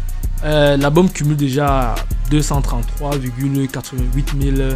Euh, 0.47 0.76
L'album 0.76 1.11
cumule 1.11 1.36
déjà 1.36 1.94
233,88 2.30 4.57
000 4.57 4.68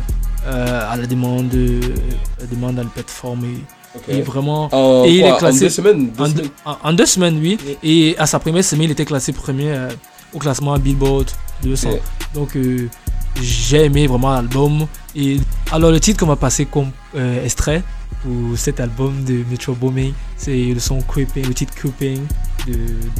euh, 0.47 0.91
à 0.93 0.97
la 0.97 1.07
demande, 1.07 1.53
euh, 1.55 1.81
la 2.41 2.47
demande 2.47 2.79
à 2.79 2.83
la 2.83 2.89
plateforme. 2.89 3.45
Et, 4.09 4.23
vraiment. 4.23 4.69
Et 5.05 5.15
il 5.17 5.21
quoi, 5.21 5.29
est 5.29 5.33
en 5.33 5.37
classé. 5.37 5.61
deux 5.61 5.69
semaines, 5.71 6.11
deux 6.11 6.23
en, 6.25 6.29
deux- 6.29 6.35
semaines 6.37 6.51
en- 6.65 6.77
en 6.85 6.93
deux 6.93 7.07
semaines, 7.07 7.39
oui. 7.41 7.59
Et 7.83 8.17
à 8.19 8.27
sa 8.27 8.39
première 8.39 8.65
semaine, 8.65 8.85
il 8.85 8.91
était 8.93 9.05
classé 9.05 9.33
premier 9.33 9.75
au 10.33 10.39
classement 10.39 10.79
Billboard 10.79 11.27
200. 11.63 11.91
Ok. 11.91 12.01
Donc, 12.35 12.57
j'ai 13.43 13.85
aimé 13.85 14.07
vraiment 14.07 14.33
l'album. 14.33 14.87
Et 15.17 15.39
alors, 15.73 15.91
le 15.91 15.99
titre 16.01 16.21
qu'on 16.21 16.27
va 16.27 16.37
passer 16.37 16.67
comme 16.67 16.91
extrait 17.45 17.83
pour 18.23 18.57
cet 18.57 18.79
album 18.81 19.25
de 19.25 19.43
Metro 19.51 19.73
Booming, 19.75 20.13
c'est 20.37 20.57
le 20.73 20.79
son 20.79 21.01
Creeping, 21.01 21.47
le 21.49 21.55
titre 21.55 21.75
Creeping. 21.75 22.21
De 22.67 22.75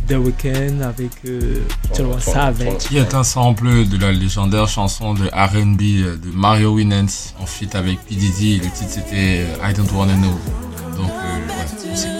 The 0.09 0.19
Weeknd 0.19 0.81
avec 0.83 1.11
euh, 1.27 1.63
tu 1.95 2.03
vois, 2.03 2.21
Savage. 2.21 2.79
Qui 2.79 2.99
est 2.99 3.15
un 3.15 3.25
sample 3.25 3.87
de 3.87 3.97
la 3.99 4.13
légendaire 4.13 4.69
chanson 4.69 5.15
de 5.15 5.27
R&B 5.27 5.83
euh, 5.83 6.17
de 6.17 6.31
Mario 6.35 6.75
Winans 6.75 7.33
en 7.41 7.47
feat 7.47 7.75
avec 7.75 8.01
P. 8.07 8.15
Diddy. 8.15 8.57
Le 8.59 8.65
titre 8.65 8.91
c'était 8.91 9.47
euh, 9.47 9.69
I 9.71 9.73
Don't 9.75 9.89
Wanna 9.95 10.15
Know. 10.15 10.39
Donc, 10.97 11.11
euh, 11.11 11.91
ouais, 11.91 12.20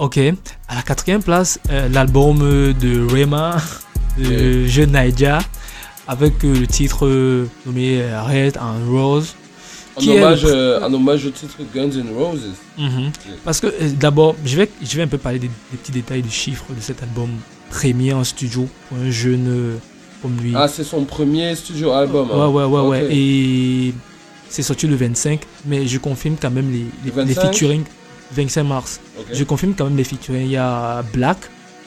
Ok, 0.00 0.16
à 0.16 0.76
la 0.76 0.80
quatrième 0.80 1.22
place, 1.22 1.60
euh, 1.68 1.86
l'album 1.90 2.38
de 2.38 3.06
Rema, 3.12 3.58
de 4.18 4.66
Jeune 4.66 4.92
Naija, 4.92 5.40
avec 6.08 6.42
euh, 6.42 6.54
le 6.58 6.66
titre 6.66 7.04
euh, 7.06 7.46
nommé 7.66 8.00
euh, 8.00 8.22
Red 8.22 8.56
and 8.56 8.90
Rose. 8.90 9.34
Le 10.00 10.12
hommage, 10.12 10.40
euh, 10.44 10.80
en 10.80 10.94
hommage 10.94 11.26
au 11.26 11.30
titre 11.30 11.58
Guns 11.74 11.90
N' 11.90 12.14
Roses. 12.16 12.48
Mhm. 12.78 13.10
Parce 13.44 13.60
que 13.60 13.66
euh, 13.66 13.90
d'abord, 13.90 14.36
je 14.42 14.56
vais, 14.56 14.70
je 14.82 14.96
vais 14.96 15.02
un 15.02 15.06
peu 15.06 15.18
parler 15.18 15.38
des, 15.38 15.48
des 15.70 15.76
petits 15.76 15.92
détails, 15.92 16.22
des 16.22 16.30
chiffres 16.30 16.64
de 16.74 16.80
cet 16.80 17.02
album 17.02 17.28
premier 17.68 18.14
en 18.14 18.24
studio 18.24 18.66
pour 18.88 18.96
un 18.96 19.10
jeune 19.10 19.48
euh, 19.48 19.76
comme 20.22 20.34
lui. 20.40 20.54
Ah, 20.56 20.66
c'est 20.66 20.82
son 20.82 21.04
premier 21.04 21.54
studio 21.56 21.92
album. 21.92 22.30
Ouais, 22.30 22.36
hein. 22.36 22.48
ouais, 22.48 22.64
ouais, 22.64 22.88
ouais. 22.88 23.02
Ok. 23.02 23.08
Et 23.10 23.92
c'est 24.48 24.62
sorti 24.62 24.86
le 24.86 24.96
25, 24.96 25.40
mais 25.66 25.86
je 25.86 25.98
confirme 25.98 26.36
quand 26.40 26.50
même 26.50 26.70
les, 26.72 26.86
les, 27.04 27.24
les 27.26 27.34
25? 27.34 27.42
featuring 27.52 27.84
25 28.32 28.64
mars. 28.64 29.00
Je 29.32 29.44
confirme 29.44 29.74
quand 29.74 29.84
même 29.84 29.96
les 29.96 30.04
featuring. 30.04 30.42
Il 30.42 30.52
y 30.52 30.56
a 30.56 31.02
Black, 31.12 31.38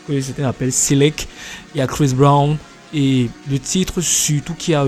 que 0.07 0.19
certains 0.21 0.45
appellent 0.45 0.71
Select, 0.71 1.27
il 1.73 1.79
y 1.79 1.81
a 1.81 1.87
Chris 1.87 2.13
Brown, 2.13 2.57
et 2.93 3.29
le 3.49 3.59
titre 3.59 4.01
surtout 4.01 4.53
qui 4.53 4.73
a 4.73 4.85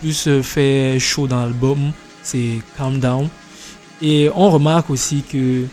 plus, 0.00 0.42
fait 0.42 0.98
chaud 0.98 1.26
dans 1.26 1.40
l'album, 1.40 1.92
c'est 2.22 2.60
Calm 2.76 2.98
Down. 2.98 3.28
Et 4.00 4.30
on 4.34 4.50
remarque 4.50 4.90
aussi 4.90 5.22
que 5.22 5.64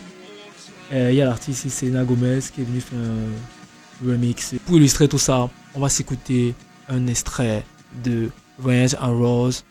euh, 0.91 1.11
il 1.11 1.17
y 1.17 1.21
a 1.21 1.25
l'artiste 1.25 1.69
Selena 1.69 2.03
Gomez 2.03 2.39
qui 2.53 2.61
est 2.61 2.63
venu 2.63 2.79
faire 2.79 2.99
un 2.99 4.07
remix. 4.07 4.53
Pour 4.65 4.77
illustrer 4.77 5.07
tout 5.07 5.17
ça, 5.17 5.49
on 5.73 5.79
va 5.79 5.89
s'écouter 5.89 6.53
un 6.87 7.07
extrait 7.07 7.63
de 8.03 8.29
Range 8.63 8.95
and 9.01 9.17
Rose, 9.17 9.63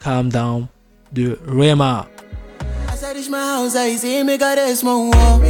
Calm 0.00 0.28
Down 0.28 0.66
de 1.12 1.38
Rema. 1.46 2.06
Reach 3.14 3.28
my 3.28 3.38
house, 3.38 3.76
I 3.76 3.94
see 3.94 4.24
me 4.24 4.36
got 4.36 4.58
a 4.58 4.74
small 4.74 5.08
wall. 5.08 5.40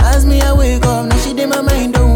As 0.00 0.24
me 0.24 0.40
I 0.40 0.54
wake 0.54 0.86
up, 0.86 1.04
now 1.06 1.18
she 1.18 1.34
did 1.34 1.50
my 1.50 1.60
mind 1.60 1.92
don't 1.92 2.15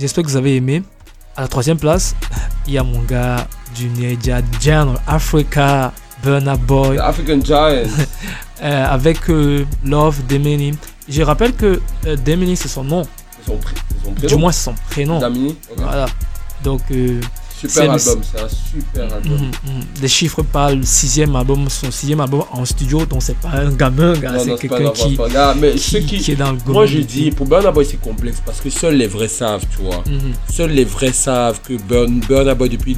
J'espère 0.00 0.24
que 0.24 0.28
vous 0.30 0.36
avez 0.36 0.56
aimé. 0.56 0.82
À 1.36 1.42
la 1.42 1.48
troisième 1.48 1.78
place, 1.78 2.16
il 2.66 2.72
y 2.72 2.78
a 2.78 2.82
mon 2.82 3.00
gars 3.02 3.46
du 3.76 3.88
Nigeria, 3.88 4.40
Genre 4.60 4.94
Africa, 5.06 5.92
Burna 6.24 6.56
Boy. 6.56 6.96
The 6.96 7.00
African 7.00 7.40
Giant. 7.44 7.84
Euh, 8.62 8.86
avec 8.90 9.30
euh, 9.30 9.64
Love 9.86 10.26
Demini. 10.26 10.74
Je 11.08 11.22
rappelle 11.22 11.54
que 11.54 11.80
euh, 12.06 12.14
Demini 12.16 12.54
c'est 12.58 12.68
son 12.68 12.84
nom. 12.84 13.04
Son 13.46 13.54
pr- 13.54 13.72
son 14.04 14.10
Du 14.12 14.20
prénom. 14.26 14.38
moins 14.38 14.52
c'est 14.52 14.64
son 14.64 14.74
prénom. 14.90 15.18
Damini. 15.18 15.56
Voilà. 15.78 16.04
Donc 16.62 16.82
euh, 16.90 17.22
Super 17.60 17.70
c'est 17.74 17.84
le- 17.86 17.90
album, 17.90 18.20
c'est 18.34 18.40
un 18.42 18.48
super 18.48 19.14
album. 19.14 19.32
Mhm, 19.32 19.38
mhm. 19.46 19.82
Les 20.00 20.08
chiffres 20.08 20.42
parlent 20.42 20.84
sixième 20.84 21.36
album, 21.36 21.68
son 21.68 21.90
sixième 21.90 22.20
album 22.20 22.42
en 22.52 22.64
studio, 22.64 23.04
donc 23.04 23.22
c'est 23.22 23.36
pas 23.36 23.50
un 23.50 23.70
gamin, 23.72 24.14
c'est 24.14 24.56
quelqu'un 24.58 24.90
qui, 24.90 25.16
qui, 25.16 25.78
ceux 25.78 25.98
qui- 26.00 26.18
qui 26.18 26.32
est 26.32 26.36
dans 26.36 26.52
le 26.52 26.58
Moi, 26.66 26.86
je 26.86 26.98
dis, 27.00 27.30
pour 27.30 27.46
Burna 27.46 27.70
Boy, 27.70 27.84
c'est 27.84 28.00
complexe 28.00 28.40
parce 28.44 28.60
que 28.60 28.70
seuls 28.70 28.94
les 28.96 29.06
vrais 29.06 29.28
savent, 29.28 29.64
tu 29.76 29.82
vois. 29.82 30.02
Mhm. 30.06 30.32
Seuls 30.50 30.70
les 30.70 30.84
vrais 30.84 31.12
savent 31.12 31.60
que 31.60 31.74
Burn, 31.74 32.20
Burna 32.20 32.54
Boy, 32.54 32.70
depuis 32.70 32.94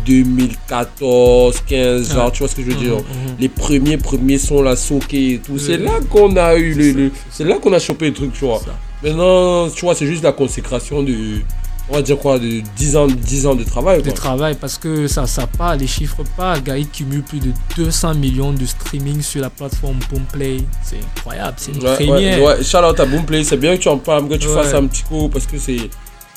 2014, 0.66 1.60
15, 1.66 2.12
genre, 2.12 2.26
Ouais. 2.26 2.30
tu 2.32 2.38
vois 2.40 2.48
ce 2.48 2.54
que 2.56 2.62
je 2.62 2.68
veux 2.70 2.74
dire. 2.76 2.96
Les 3.38 3.48
premiers, 3.48 3.96
premiers 3.96 4.38
sons, 4.38 4.62
la 4.62 4.76
soke 4.76 5.12
et 5.14 5.40
tout. 5.44 5.58
C'est 5.58 5.78
là 5.78 5.92
qu'on 6.08 6.36
a 6.36 6.54
eu 6.56 6.74
le. 6.74 6.92
le- 6.92 7.10
c'est 7.30 7.44
là 7.44 7.56
qu'on 7.58 7.72
a 7.72 7.78
chopé 7.78 8.06
le 8.08 8.14
truc, 8.14 8.32
tu 8.32 8.44
vois. 8.44 8.60
Maintenant, 9.02 9.68
tu 9.70 9.84
vois, 9.84 9.94
c'est 9.94 10.06
juste 10.06 10.22
la 10.22 10.32
consécration 10.32 11.02
de. 11.02 11.40
On 11.88 11.94
va 11.94 12.02
dire 12.02 12.16
quoi, 12.18 12.38
de 12.38 12.62
10 12.76 12.96
ans, 12.96 13.06
10 13.06 13.46
ans 13.46 13.54
de 13.54 13.64
travail, 13.64 14.02
de 14.02 14.10
travail 14.12 14.54
parce 14.58 14.78
que 14.78 15.08
ça, 15.08 15.26
ça 15.26 15.46
part, 15.46 15.76
les 15.76 15.86
chiffres 15.88 16.22
parlent. 16.36 16.62
Gars, 16.62 16.78
il 16.78 16.88
cumule 16.88 17.22
plus 17.22 17.40
de 17.40 17.50
200 17.76 18.14
millions 18.14 18.52
de 18.52 18.64
streaming 18.64 19.20
sur 19.20 19.42
la 19.42 19.50
plateforme 19.50 19.98
Boomplay. 20.10 20.58
C'est 20.84 20.96
incroyable, 21.16 21.54
c'est 21.58 21.72
une 21.72 21.82
Ouais, 21.84 21.94
première. 21.96 22.38
ouais, 22.40 22.46
ouais. 22.58 22.64
Shout 22.64 22.78
out 22.78 22.98
à 23.00 23.04
Boomplay, 23.04 23.44
c'est 23.44 23.56
bien 23.56 23.76
que 23.76 23.82
tu 23.82 23.88
en 23.88 23.98
parles, 23.98 24.26
que 24.28 24.34
tu 24.36 24.46
Ouais. 24.46 24.54
fasses 24.54 24.72
un 24.74 24.86
petit 24.86 25.02
coup 25.02 25.28
parce 25.28 25.44
que 25.46 25.58
c'est 25.58 25.76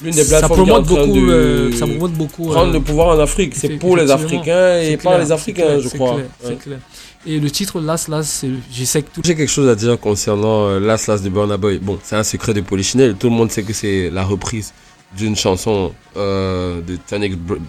l'une 0.01 0.13
des 0.13 0.23
ça 0.23 0.39
plateformes 0.39 0.63
qui 0.65 0.69
est 0.69 0.73
en 0.73 0.83
promote 0.83 0.85
train 0.97 1.07
beaucoup, 1.07 1.25
de 1.27 1.31
euh, 1.31 1.71
ça 1.73 1.85
promote 1.87 2.13
beaucoup, 2.13 2.45
prendre 2.49 2.69
euh, 2.71 2.73
le 2.73 2.79
pouvoir 2.81 3.15
en 3.15 3.19
Afrique. 3.19 3.53
C'est 3.55 3.69
pour 3.77 3.95
les. 3.95 4.11
Africains 4.11 4.79
et 4.81 4.97
par 4.97 5.17
les 5.19 5.31
Africains, 5.31 5.63
clair, 5.63 5.79
je 5.79 5.87
c'est 5.89 5.97
crois. 5.97 6.15
clair, 6.15 6.25
c'est 6.41 6.47
Ouais. 6.49 6.55
clair. 6.55 6.79
Et 7.27 7.39
le 7.39 7.49
titre 7.49 7.79
Last, 7.79 8.09
c'est- 8.23 8.49
je 8.73 8.83
sais 8.83 9.01
que 9.03 9.07
tout. 9.13 9.21
J'ai 9.23 9.35
quelque 9.35 9.49
chose 9.49 9.69
à 9.69 9.75
dire 9.75 9.97
concernant 9.99 10.67
euh, 10.67 10.79
Last 10.79 11.07
Last 11.07 11.23
de 11.23 11.29
Burna 11.29 11.55
Boy. 11.57 11.79
Bon, 11.81 11.97
c'est 12.03 12.15
un 12.15 12.23
secret 12.23 12.53
de 12.53 12.61
Polichinelle. 12.61 13.15
Tout 13.15 13.29
le 13.29 13.35
monde 13.35 13.51
sait 13.51 13.63
que 13.63 13.73
c'est 13.73 14.09
la 14.11 14.23
reprise 14.23 14.73
d'une 15.17 15.35
chanson 15.35 15.93
euh, 16.17 16.81
de, 16.81 16.97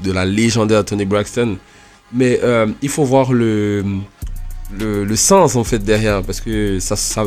de 0.05 0.13
la 0.13 0.25
légendaire 0.25 0.85
Tony 0.85 1.05
Braxton. 1.05 1.57
Mais 2.13 2.41
euh, 2.43 2.67
il 2.83 2.89
faut 2.89 3.05
voir 3.05 3.33
le, 3.33 3.85
le, 4.79 5.05
le 5.05 5.17
sens 5.17 5.57
en 5.57 5.65
fait 5.65 5.79
derrière. 5.79 6.23
Parce 6.23 6.41
que 6.41 6.79
ça, 6.81 6.97
ça, 6.97 7.25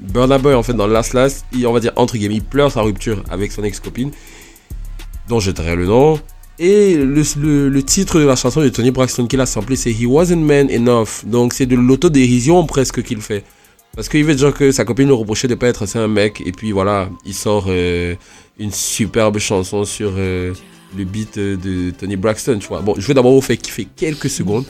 Burna 0.00 0.38
Boy, 0.38 0.54
en 0.54 0.62
fait, 0.62 0.74
dans 0.74 0.86
Last 0.86 1.12
Last, 1.14 1.44
il, 1.52 1.66
on 1.66 1.72
va 1.72 1.80
dire 1.80 1.92
entre 1.96 2.16
guillemets, 2.16 2.36
il 2.36 2.44
pleure 2.44 2.72
sa 2.72 2.82
rupture 2.82 3.22
avec 3.30 3.52
son 3.52 3.62
ex-copine, 3.64 4.10
dont 5.28 5.40
je 5.40 5.50
tairai 5.50 5.76
le 5.76 5.86
nom. 5.86 6.20
Et 6.60 6.96
le, 6.96 7.22
le, 7.40 7.68
le 7.68 7.82
titre 7.84 8.18
de 8.18 8.24
la 8.24 8.34
chanson 8.34 8.60
de 8.60 8.68
Tony 8.68 8.90
Braxton 8.90 9.26
qu'il 9.28 9.40
a 9.40 9.46
samplé, 9.46 9.76
c'est 9.76 9.92
He 9.92 10.06
Wasn't 10.06 10.40
Man 10.40 10.68
Enough. 10.70 11.24
Donc 11.24 11.52
c'est 11.52 11.66
de 11.66 11.76
l'autodérision 11.76 12.66
presque 12.66 13.02
qu'il 13.04 13.20
fait. 13.20 13.44
Parce 13.98 14.08
qu'il 14.08 14.24
veut 14.24 14.36
dire 14.36 14.54
que 14.54 14.70
sa 14.70 14.84
copine 14.84 15.08
lui 15.08 15.14
reprochait 15.14 15.48
de 15.48 15.56
pas 15.56 15.66
être 15.66 15.82
assez 15.82 15.98
un 15.98 16.06
mec. 16.06 16.40
Et 16.46 16.52
puis 16.52 16.70
voilà, 16.70 17.10
il 17.24 17.34
sort 17.34 17.64
euh, 17.66 18.14
une 18.56 18.70
superbe 18.70 19.38
chanson 19.38 19.84
sur 19.84 20.12
euh, 20.16 20.54
le 20.96 21.02
beat 21.02 21.36
euh, 21.36 21.56
de 21.56 21.90
Tony 21.90 22.14
Braxton, 22.14 22.60
tu 22.60 22.68
vois. 22.68 22.80
Bon, 22.80 22.94
je 22.96 23.04
vais 23.08 23.14
d'abord 23.14 23.32
vous 23.32 23.40
faire 23.40 23.58
kiffer 23.58 23.88
quelques 23.96 24.30
secondes 24.30 24.66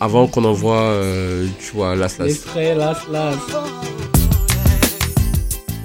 avant 0.00 0.26
qu'on 0.26 0.44
envoie, 0.44 0.80
euh, 0.80 1.46
tu 1.60 1.72
vois, 1.74 1.94
Last 1.94 2.18
Last. 2.18 2.30
L'extrait 2.30 2.74
Last 2.74 3.02
Last. 3.12 3.40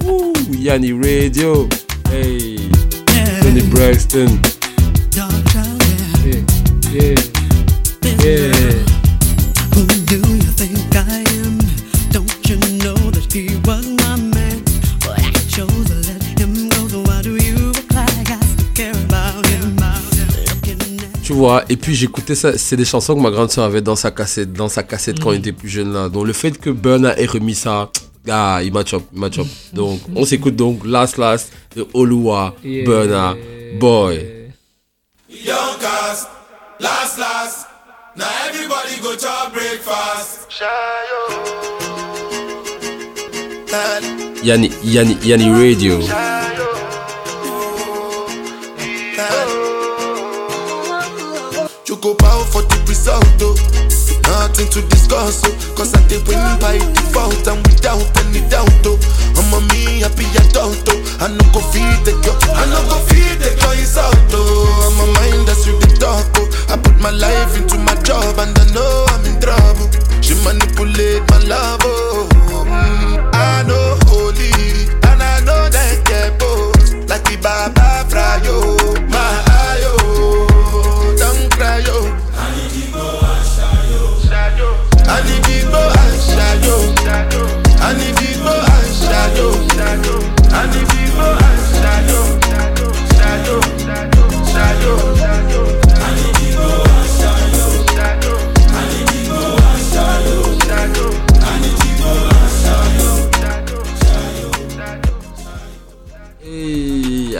Ouh, 0.06 0.32
Yanni 0.58 0.94
Radio. 0.94 1.68
Hey, 2.10 2.56
Tony 3.42 3.60
Braxton. 3.64 4.40
Yeah, 5.14 5.28
yeah, 6.24 7.12
yeah. 7.14 7.27
Vois, 21.38 21.64
et 21.68 21.76
puis 21.76 21.94
j'écoutais 21.94 22.34
ça, 22.34 22.56
c'est 22.58 22.76
des 22.76 22.84
chansons 22.84 23.14
que 23.14 23.20
ma 23.20 23.30
grande 23.30 23.50
soeur 23.50 23.64
avait 23.64 23.80
dans 23.80 23.96
sa 23.96 24.10
cassette, 24.10 24.52
dans 24.52 24.68
sa 24.68 24.82
cassette 24.82 25.18
quand 25.20 25.30
Mm. 25.30 25.34
il 25.34 25.38
était 25.38 25.52
plus 25.52 25.68
jeune 25.68 25.92
là. 25.92 26.08
Donc 26.08 26.26
le 26.26 26.32
fait 26.32 26.58
que 26.58 26.70
Burna 26.70 27.18
ait 27.18 27.26
remis 27.26 27.54
ça, 27.54 27.90
ah, 28.30 28.60
il 28.62 28.72
match 28.72 28.92
up, 28.94 29.02
il 29.12 29.18
match 29.20 29.38
up. 29.38 29.46
Donc 29.72 30.00
on 30.14 30.24
s'écoute 30.24 30.56
donc 30.56 30.80
Last 30.84 31.16
Last 31.16 31.52
de 31.76 31.86
Oluwa, 31.94 32.54
Yeah. 32.64 32.84
Burna, 32.84 33.36
Boy. 33.80 34.16
Young 35.30 35.74
cast, 35.80 36.28
last 36.80 37.18
last. 37.18 37.66
Now 38.16 38.26
everybody 38.48 39.00
go 39.02 39.14
to 39.14 39.50
breakfast. 39.52 40.46
Yanni, 44.42 44.70
Yanni, 44.82 45.16
Yanni 45.22 45.50
Radio. 45.50 45.98
Choco 51.98 52.14
power 52.14 52.44
for 52.46 52.62
the 52.62 52.78
result, 52.86 53.26
oh. 53.42 53.58
Nothing 54.22 54.70
to 54.70 54.80
discuss, 54.86 55.42
oh. 55.42 55.50
Cause 55.74 55.90
I 55.98 56.06
did 56.06 56.22
win 56.30 56.38
by 56.62 56.78
default 56.94 57.42
and 57.50 57.58
without 57.66 58.06
any 58.22 58.38
doubt, 58.46 58.70
oh. 58.86 58.94
I'm 59.34 59.50
a 59.50 59.58
me 59.74 60.06
happy 60.06 60.30
adult, 60.38 60.78
oh. 60.86 61.18
I 61.18 61.26
no 61.26 61.42
go 61.50 61.58
feed 61.74 61.98
the 62.06 62.14
girl, 62.22 62.38
I 62.54 62.70
no 62.70 62.78
go 62.86 62.98
feed 63.10 63.42
the 63.42 63.50
girl 63.58 63.74
is 63.74 63.98
out, 63.98 64.14
oh. 64.30 64.38
I'm 64.86 65.10
a 65.10 65.12
mind 65.18 65.48
that's 65.50 65.66
with 65.66 65.82
the 65.82 65.90
talk, 65.98 66.22
oh. 66.38 66.46
I 66.70 66.78
put 66.78 66.94
my 67.02 67.10
life 67.10 67.58
into 67.58 67.74
my 67.82 67.98
job 68.06 68.38
and 68.38 68.54
I 68.54 68.64
know 68.70 69.06
I'm 69.10 69.26
in 69.26 69.40
trouble. 69.42 69.90
She 70.22 70.38
manipulate 70.46 71.26
my 71.34 71.42
love, 71.50 71.82
oh. 71.82 72.28
Mm, 72.30 73.26
I 73.34 73.66
know 73.66 73.98
holy 74.06 74.54
and 75.02 75.18
I 75.18 75.40
know 75.42 75.66
that 75.66 76.06
get. 76.06 76.38
Like 77.10 77.24
the 77.24 77.38
Baba 77.42 78.04
Frayo, 78.06 78.76
my 79.10 79.47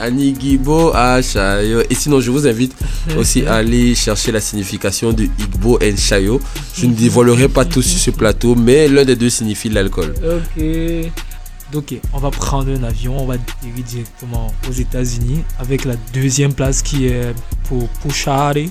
Et 0.08 0.10
Annie 0.10 0.32
Guibo 0.32 0.90
à 0.94 1.20
Chayo. 1.20 1.82
Et 1.90 1.94
sinon, 1.94 2.20
je 2.20 2.30
vous 2.30 2.46
invite 2.46 2.74
aussi 3.18 3.44
à 3.46 3.56
aller 3.56 3.94
chercher 3.94 4.32
la 4.32 4.40
signification 4.40 5.12
de 5.12 5.24
Igbo 5.24 5.78
et 5.80 5.94
Chayo. 5.96 6.40
Je 6.74 6.86
ne 6.86 6.94
dévoilerai 6.94 7.48
pas 7.48 7.64
tout 7.66 7.82
sur 7.82 7.98
ce 7.98 8.10
plateau, 8.10 8.54
mais 8.54 8.88
l'un 8.88 9.04
des 9.04 9.16
deux 9.16 9.28
signifie 9.30 9.68
l'alcool. 9.68 10.14
Ok. 10.24 10.64
Donc, 11.72 11.94
on 12.14 12.18
va 12.18 12.30
prendre 12.30 12.70
un 12.72 12.82
avion, 12.84 13.20
on 13.22 13.26
va 13.26 13.34
atterrir 13.34 13.84
directement 13.84 14.46
aux 14.68 14.72
États-Unis 14.72 15.44
avec 15.58 15.84
la 15.84 15.96
deuxième 16.14 16.54
place 16.54 16.80
qui 16.80 17.06
est 17.06 17.34
pour 17.64 17.86
Pushari. 18.02 18.70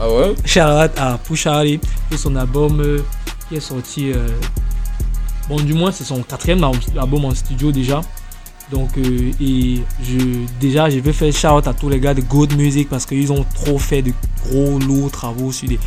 Ah 0.00 0.10
ouais? 0.10 0.34
Shout 0.46 0.60
à 0.60 1.18
Pushari 1.22 1.78
pour 2.08 2.18
son 2.18 2.34
album 2.36 2.80
euh, 2.80 3.00
qui 3.48 3.56
est 3.56 3.60
sorti. 3.60 4.12
euh, 4.12 4.26
bon, 5.50 5.60
du 5.60 5.74
moins, 5.74 5.92
c'est 5.92 6.04
son 6.04 6.22
quatrième 6.22 6.64
al- 6.64 6.72
album 6.98 7.26
en 7.26 7.34
studio 7.34 7.70
déjà. 7.70 8.00
Donc, 8.74 8.90
euh, 8.98 9.30
et 9.40 9.82
je, 10.02 10.18
déjà, 10.60 10.90
je 10.90 10.98
vais 10.98 11.12
faire 11.12 11.32
shout 11.32 11.68
à 11.68 11.72
tous 11.72 11.88
les 11.88 12.00
gars 12.00 12.12
de 12.12 12.22
Good 12.22 12.56
Music 12.56 12.88
parce 12.88 13.06
qu'ils 13.06 13.30
ont 13.30 13.44
trop 13.54 13.78
fait 13.78 14.02
de 14.02 14.10
gros, 14.48 14.80
lourds 14.80 15.12
travaux 15.12 15.52
sur 15.52 15.68
des 15.68 15.78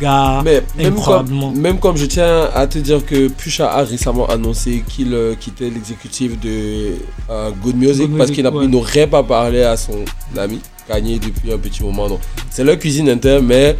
gars 0.00 0.42
Mais 0.44 0.62
même 0.78 0.92
incroyablement. 0.92 1.50
comme, 1.50 1.60
même 1.60 1.78
comme 1.80 1.96
je 1.96 2.06
tiens 2.06 2.48
à 2.54 2.68
te 2.68 2.78
dire 2.78 3.04
que 3.04 3.26
Pusha 3.26 3.68
a 3.72 3.82
récemment 3.82 4.28
annoncé 4.28 4.84
qu'il 4.86 5.12
euh, 5.12 5.34
quittait 5.34 5.70
l'exécutif 5.70 6.38
de 6.38 6.92
euh, 7.30 7.50
Good 7.64 7.74
Music 7.76 8.08
Good 8.10 8.16
parce 8.18 8.30
qu'il 8.30 8.46
ouais. 8.46 8.66
n'aurait 8.68 9.08
pas 9.08 9.24
parlé 9.24 9.64
à 9.64 9.76
son 9.76 10.04
ami 10.38 10.60
Kanye 10.86 11.18
depuis 11.18 11.52
un 11.52 11.58
petit 11.58 11.82
moment. 11.82 12.08
Donc, 12.08 12.20
c'est 12.48 12.62
leur 12.62 12.78
cuisine 12.78 13.08
interne, 13.10 13.44
mais 13.44 13.76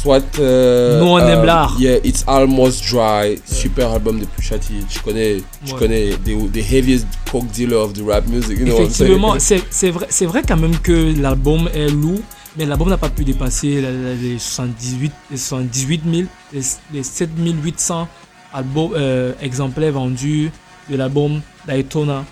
soit. 0.00 0.22
euh, 0.40 1.00
Nous, 1.00 1.06
on 1.06 1.18
euh, 1.18 1.28
aime 1.40 1.44
l'art. 1.44 1.76
Yeah, 1.78 1.98
It's 2.04 2.24
Almost 2.26 2.84
Dry, 2.90 3.40
super 3.44 3.90
album 3.92 4.20
de 4.20 4.24
Pusha 4.26 4.58
T. 4.58 4.74
Tu 4.88 5.00
connais, 5.00 5.34
Ouais. 5.36 5.78
connais 5.78 6.10
the, 6.24 6.50
the 6.52 6.58
heaviest 6.72 7.06
coke 7.30 7.46
dealer 7.52 7.76
of 7.76 7.92
the 7.92 8.02
rap 8.06 8.26
music. 8.28 8.58
you 8.58 8.66
know? 8.66 8.76
Effectivement, 8.82 9.34
c'est 9.38 9.90
vrai, 9.90 10.06
c'est 10.10 10.26
vrai 10.26 10.42
quand 10.46 10.56
même 10.56 10.76
que 10.78 11.14
l'album 11.20 11.68
est 11.74 11.88
lourd, 11.88 12.20
mais 12.56 12.64
l'album 12.66 12.88
n'a 12.88 12.98
pas 12.98 13.08
pu 13.08 13.24
dépasser 13.24 13.80
la- 13.80 13.90
la- 13.90 14.14
les 14.14 14.38
78, 14.38 15.12
les 15.30 15.36
78 15.36 16.02
000, 16.12 16.28
les, 16.52 16.60
les 16.92 17.02
7800 17.02 18.08
albums, 18.52 18.92
euh, 18.96 19.32
exemplaires 19.40 19.92
vendus 19.92 20.50
de 20.90 20.96
l'album 20.96 21.40
Daytona. 21.66 22.24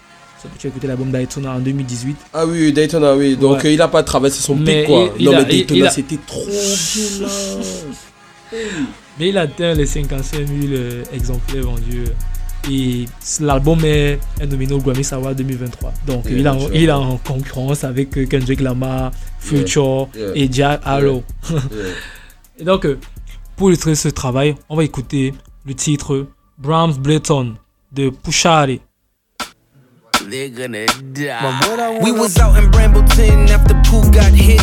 Tu 0.58 0.66
as 0.66 0.70
écouté 0.70 0.86
l'album 0.86 1.10
Daytona 1.10 1.52
en 1.52 1.58
2018. 1.60 2.16
Ah 2.32 2.46
oui, 2.46 2.72
Daytona, 2.72 3.14
oui. 3.14 3.36
Donc 3.36 3.58
Ouais. 3.58 3.66
euh, 3.66 3.72
il 3.72 3.78
n'a 3.78 3.88
pas 3.88 4.02
traversé 4.02 4.40
son 4.40 4.56
pic, 4.56 4.86
quoi. 4.86 5.10
il- 5.18 5.24
non, 5.26 5.32
il 5.32 5.34
a- 5.34 5.38
mais 5.40 5.44
Daytona, 5.44 5.86
a- 5.86 5.90
c'était 5.90 6.18
trop 6.26 6.44
violent. 6.46 7.28
Mais 9.18 9.28
il 9.28 9.38
atteint 9.38 9.74
les 9.74 9.86
55 9.86 10.46
000 10.46 10.48
euh, 10.72 11.02
exemplaires 11.12 11.64
vendus. 11.64 12.04
Et 12.70 13.04
l'album 13.40 13.78
est, 13.84 14.18
nominé 14.46 14.74
au 14.74 14.78
Grammy 14.78 15.02
Award 15.12 15.36
2023. 15.36 15.92
Donc 16.06 16.24
Yeah, 16.26 16.34
il, 16.38 16.46
est 16.46 16.48
en, 16.48 16.60
sure. 16.60 16.70
il 16.74 16.88
est 16.88 16.92
en 16.92 17.16
concurrence 17.18 17.84
avec 17.84 18.16
euh, 18.18 18.26
Kendrick 18.26 18.60
Lamar, 18.60 19.12
Future 19.38 20.08
Yeah, 20.14 20.26
yeah. 20.34 20.36
et 20.44 20.48
Jack 20.52 20.80
Harlow. 20.84 21.22
Et 22.58 22.64
donc, 22.64 22.86
pour 23.56 23.68
illustrer 23.70 23.94
ce 23.94 24.08
travail, 24.08 24.54
on 24.68 24.76
va 24.76 24.84
écouter 24.84 25.32
le 25.66 25.74
titre 25.74 26.26
Brahms 26.58 26.94
Breton 26.98 27.54
de 27.92 28.10
Pushari. 28.10 28.80
They're 30.31 30.48
gonna 30.48 30.86
die. 31.12 31.98
We 32.05 32.12
was 32.12 32.39
out 32.39 32.57
in 32.57 32.70
Brambleton 32.70 33.48
after 33.51 33.74
Pooh 33.90 34.09
got 34.12 34.32
hit. 34.32 34.61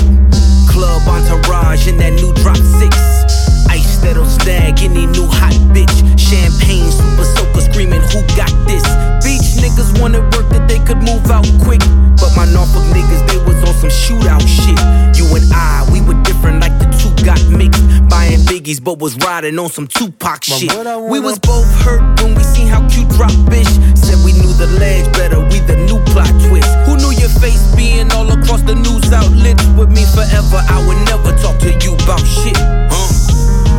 Club 0.69 1.05
entourage 1.05 1.89
in 1.89 1.97
that 1.97 2.13
new 2.13 2.33
drop 2.35 2.55
six. 2.55 3.26
Ice 3.69 3.97
that'll 3.97 4.25
snag 4.25 4.81
any 4.81 5.05
new 5.05 5.27
hot 5.27 5.53
bitch. 5.73 5.95
Champagne, 6.19 6.91
super 6.91 7.23
soaker 7.23 7.61
screaming, 7.61 8.01
who 8.11 8.21
got 8.35 8.51
this? 8.67 8.83
Beach 9.23 9.57
niggas 9.61 9.99
wanted 9.99 10.23
work 10.35 10.49
that 10.49 10.67
they 10.67 10.79
could 10.79 10.97
move 10.97 11.25
out 11.31 11.47
quick. 11.63 11.81
But 12.17 12.35
my 12.35 12.45
Norfolk 12.51 12.83
niggas, 12.95 13.23
they 13.27 13.37
was 13.45 13.57
on 13.67 13.75
some 13.75 13.93
shootout 13.93 14.45
shit. 14.45 14.77
You 15.17 15.25
and 15.35 15.45
I, 15.53 15.87
we 15.91 16.01
were 16.01 16.19
different 16.23 16.61
like 16.61 16.77
the 16.79 16.87
two 16.97 17.13
got 17.23 17.41
mixed. 17.49 17.83
Buying 18.09 18.39
biggies, 18.47 18.83
but 18.83 18.99
was 18.99 19.15
riding 19.17 19.59
on 19.59 19.69
some 19.69 19.87
Tupac 19.87 20.43
shit. 20.43 20.71
We 21.09 21.19
was 21.19 21.39
both 21.39 21.67
hurt 21.83 22.01
when 22.21 22.35
we 22.35 22.43
seen 22.43 22.67
how 22.67 22.87
cute 22.89 23.09
drop 23.09 23.31
bitch. 23.51 23.69
Said 23.97 24.17
we 24.25 24.33
knew 24.33 24.53
the 24.57 24.67
ledge 24.79 25.11
better, 25.13 25.39
we 25.39 25.59
the 25.67 25.75
new 25.87 25.99
plot 26.11 26.31
twist. 26.47 26.69
Who 26.87 26.97
knew 26.97 27.11
your 27.19 27.29
face 27.41 27.63
being 27.75 28.11
all 28.11 28.29
across 28.31 28.61
the 28.61 28.75
news 28.75 29.11
outlets 29.11 29.63
with 29.77 29.89
me 29.89 30.03
forever. 30.15 30.59
I 30.69 30.79
would 30.87 30.99
never 31.05 31.31
talk 31.37 31.59
to 31.59 31.71
you 31.83 31.93
about 32.03 32.23
shit. 32.25 32.57
Huh? 32.57 33.06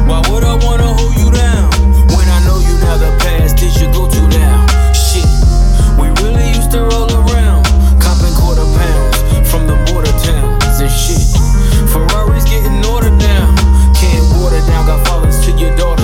Why 0.09 0.23
would 0.31 0.43
I 0.43 0.55
wanna 0.65 0.89
hold 0.89 1.15
you 1.21 1.31
down 1.31 1.69
when 2.17 2.27
I 2.29 2.41
know 2.47 2.59
you 2.59 2.75
now 2.81 2.97
the 2.97 3.13
past 3.21 3.61
is 3.63 3.79
your 3.79 3.93
go-to 3.93 4.23
now? 4.29 4.65
Shit, 4.97 5.29
we 6.01 6.09
really 6.25 6.49
used 6.49 6.71
to 6.71 6.81
roll 6.81 7.13
around, 7.13 7.65
copping 8.01 8.33
quarter 8.33 8.65
pounds 8.81 9.51
from 9.51 9.67
the 9.67 9.77
border 9.87 10.15
towns 10.25 10.81
and 10.81 10.91
shit. 10.91 11.21
Ferraris 11.93 12.45
getting 12.45 12.81
ordered 12.89 13.19
now, 13.21 13.55
can't 13.93 14.25
water 14.41 14.65
down, 14.65 14.87
got 14.87 15.07
fathers 15.07 15.45
to 15.45 15.53
your 15.53 15.77
daughters 15.77 15.98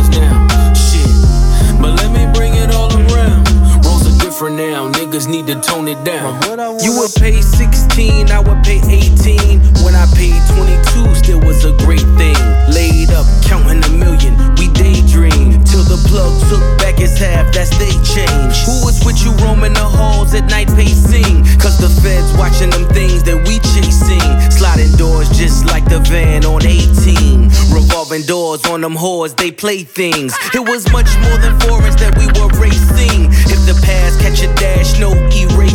different 4.35 4.56
now, 4.56 4.90
niggas 4.90 5.28
need 5.28 5.47
to 5.47 5.55
tone 5.61 5.86
it 5.86 6.02
down. 6.02 6.35
You 6.82 6.98
would 6.98 7.15
pay 7.15 7.40
16, 7.40 8.32
I 8.32 8.40
would 8.40 8.65
pay 8.65 8.82
18. 8.82 9.62
When 9.86 9.94
I 9.94 10.11
paid 10.16 10.35
22, 10.59 11.15
still 11.15 11.39
was 11.39 11.65
a 11.65 11.70
great 11.86 12.02
thing. 12.19 12.35
Laid 12.74 13.11
up, 13.11 13.27
counting 13.44 13.78
a 13.85 13.90
million, 13.94 14.35
we 14.59 14.63
daydream. 14.85 15.65
Till 15.65 15.85
the 15.89 15.97
plug 16.09 16.32
took 16.52 16.65
back 16.78 17.01
his 17.01 17.16
half, 17.16 17.52
that's 17.52 17.73
they 17.81 17.94
change. 18.05 18.55
Who 18.69 18.85
was 18.85 19.01
with 19.05 19.19
you 19.24 19.32
roaming 19.40 19.73
the 19.73 19.89
halls 19.97 20.35
at 20.35 20.44
night 20.51 20.69
pacing? 20.77 21.44
Cause 21.56 21.81
the 21.81 21.89
feds 22.02 22.31
watching 22.36 22.70
them 22.70 22.86
things 22.93 23.23
that 23.24 23.40
we 23.48 23.56
chasing. 23.73 24.28
Sliding 24.52 24.93
doors 24.97 25.28
just 25.31 25.65
like 25.65 25.85
the 25.89 26.01
van 26.01 26.44
on 26.44 26.66
18. 26.66 27.48
Revolving 27.73 28.23
doors 28.28 28.65
on 28.66 28.82
them 28.82 28.94
whores, 28.94 29.35
they 29.36 29.51
play 29.51 29.82
things. 29.85 30.36
It 30.52 30.65
was 30.69 30.85
much 30.93 31.11
more 31.24 31.39
than 31.39 31.59
foreigns 31.65 31.97
that 31.97 32.12
we 32.20 32.27
were 32.36 32.52
racing. 32.61 33.32
If 33.48 33.61
the 33.65 33.77
past 33.82 34.20
catch 34.20 34.43
a 34.44 34.52
dash, 34.61 35.01
no 35.01 35.11
erasing. 35.32 35.73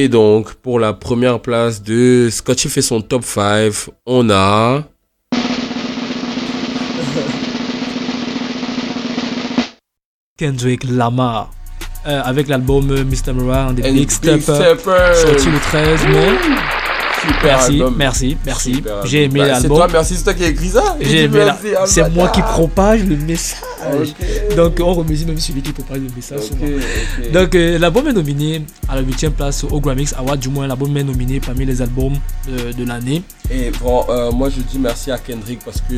Et 0.00 0.08
donc, 0.08 0.54
pour 0.54 0.78
la 0.78 0.92
première 0.92 1.40
place 1.40 1.82
de 1.82 2.28
Scotchy 2.30 2.68
fait 2.68 2.82
son 2.82 3.00
top 3.00 3.24
5, 3.24 3.72
on 4.06 4.30
a. 4.30 4.84
Kendrick 10.36 10.84
Lamar. 10.84 11.50
euh, 12.06 12.20
avec 12.24 12.46
l'album 12.46 12.88
euh, 12.92 13.02
Mr. 13.02 13.32
Mura 13.32 13.70
and 13.70 13.74
the 13.74 13.82
Big 13.92 14.08
Stepper. 14.08 14.38
sorti 14.46 15.50
le 15.50 15.58
13 15.58 16.06
mai. 16.06 16.38
Merci, 17.44 17.72
album. 17.72 17.94
merci, 17.96 18.36
merci. 18.44 18.74
Super 18.74 19.06
J'ai 19.06 19.24
aimé 19.24 19.40
Bah, 19.40 19.44
c'est 19.46 19.50
l'album. 19.52 19.76
toi, 19.78 19.88
merci, 19.92 20.16
c'est 20.16 20.24
toi 20.24 20.34
qui 20.34 20.44
as 20.44 20.48
écrit 20.48 20.68
ça. 20.68 20.96
J'ai 21.00 21.24
aimé 21.24 21.38
la- 21.38 21.58
ah, 21.80 21.86
C'est 21.86 22.08
moi 22.10 22.28
qui 22.28 22.40
propage 22.42 23.04
le 23.04 23.16
message. 23.16 23.58
Donc 24.56 24.78
on 24.80 24.92
remercie 24.94 25.24
même 25.24 25.38
celui 25.38 25.62
qui 25.62 25.72
propage 25.72 25.98
le 25.98 26.08
message. 26.14 26.50
Donc 27.32 27.54
euh, 27.54 27.78
l'album 27.78 28.08
est 28.08 28.12
nominé 28.12 28.62
à 28.88 28.96
la 28.96 29.02
8 29.02 29.30
place 29.30 29.64
au 29.64 29.80
Grammys 29.80 30.12
Award. 30.16 30.38
Du 30.40 30.48
moins 30.48 30.66
l'album 30.66 30.96
est 30.96 31.04
nominé 31.04 31.40
parmi 31.40 31.64
les 31.64 31.80
albums 31.82 32.14
de 32.48 32.84
l'année. 32.84 33.22
Et 33.50 33.70
bon, 33.80 34.04
euh, 34.10 34.30
moi 34.30 34.48
je 34.50 34.60
dis 34.60 34.78
merci 34.78 35.10
à 35.10 35.18
Kendrick 35.18 35.60
parce 35.64 35.80
que 35.80 35.94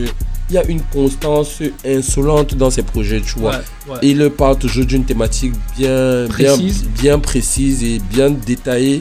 il 0.50 0.54
y 0.54 0.58
a 0.58 0.64
une 0.64 0.80
constance 0.82 1.62
insolente 1.86 2.54
dans 2.56 2.70
ses 2.70 2.82
projets, 2.82 3.20
tu 3.20 3.38
vois. 3.38 3.52
Ouais, 3.52 3.92
ouais. 3.92 3.98
Il 4.02 4.30
parle 4.30 4.58
toujours 4.58 4.84
d'une 4.84 5.04
thématique 5.04 5.52
bien, 5.78 6.26
Précise. 6.28 6.82
bien, 6.82 6.90
bien 7.02 7.18
précise 7.20 7.84
et 7.84 7.98
bien 8.12 8.30
détaillée 8.30 9.00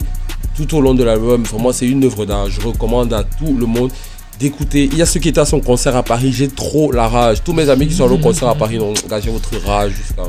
tout 0.66 0.76
au 0.76 0.80
long 0.80 0.94
de 0.94 1.04
l'album. 1.04 1.42
Vraiment, 1.44 1.72
c'est 1.72 1.86
une 1.86 2.04
œuvre 2.04 2.26
d'art. 2.26 2.48
Je 2.50 2.60
recommande 2.60 3.12
à 3.12 3.24
tout 3.24 3.56
le 3.56 3.66
monde 3.66 3.90
d'écouter. 4.38 4.88
Il 4.90 4.98
y 4.98 5.02
a 5.02 5.06
ceux 5.06 5.20
qui 5.20 5.28
étaient 5.28 5.40
à 5.40 5.44
son 5.44 5.60
concert 5.60 5.96
à 5.96 6.02
Paris. 6.02 6.32
J'ai 6.32 6.48
trop 6.48 6.92
la 6.92 7.08
rage. 7.08 7.42
Tous 7.44 7.52
mes 7.52 7.68
amis 7.68 7.86
qui 7.86 7.94
sont 7.94 8.04
allés 8.06 8.14
au 8.14 8.18
concert 8.18 8.48
à 8.48 8.54
Paris 8.54 8.78
ont 8.80 8.94
gagé 9.08 9.30
votre 9.30 9.56
rage 9.64 9.92
jusqu'à. 9.92 10.22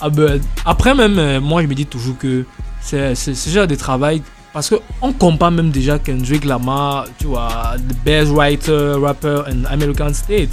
Ah 0.00 0.10
ben, 0.10 0.40
après 0.66 0.94
même, 0.94 1.18
euh, 1.18 1.40
moi 1.40 1.62
je 1.62 1.66
me 1.66 1.74
dis 1.74 1.86
toujours 1.86 2.18
que 2.18 2.44
c'est 2.82 3.14
ce 3.14 3.48
genre 3.48 3.66
de 3.66 3.74
travail 3.74 4.22
parce 4.52 4.68
que 4.68 4.74
on 5.00 5.12
compare 5.12 5.50
même 5.50 5.70
déjà 5.70 5.98
Kendrick 5.98 6.44
Lamar, 6.44 7.06
tu 7.18 7.26
vois, 7.26 7.74
the 7.76 8.04
best 8.04 8.30
writer, 8.32 8.94
rapper 9.00 9.42
in 9.48 9.64
American 9.64 10.12
State. 10.12 10.50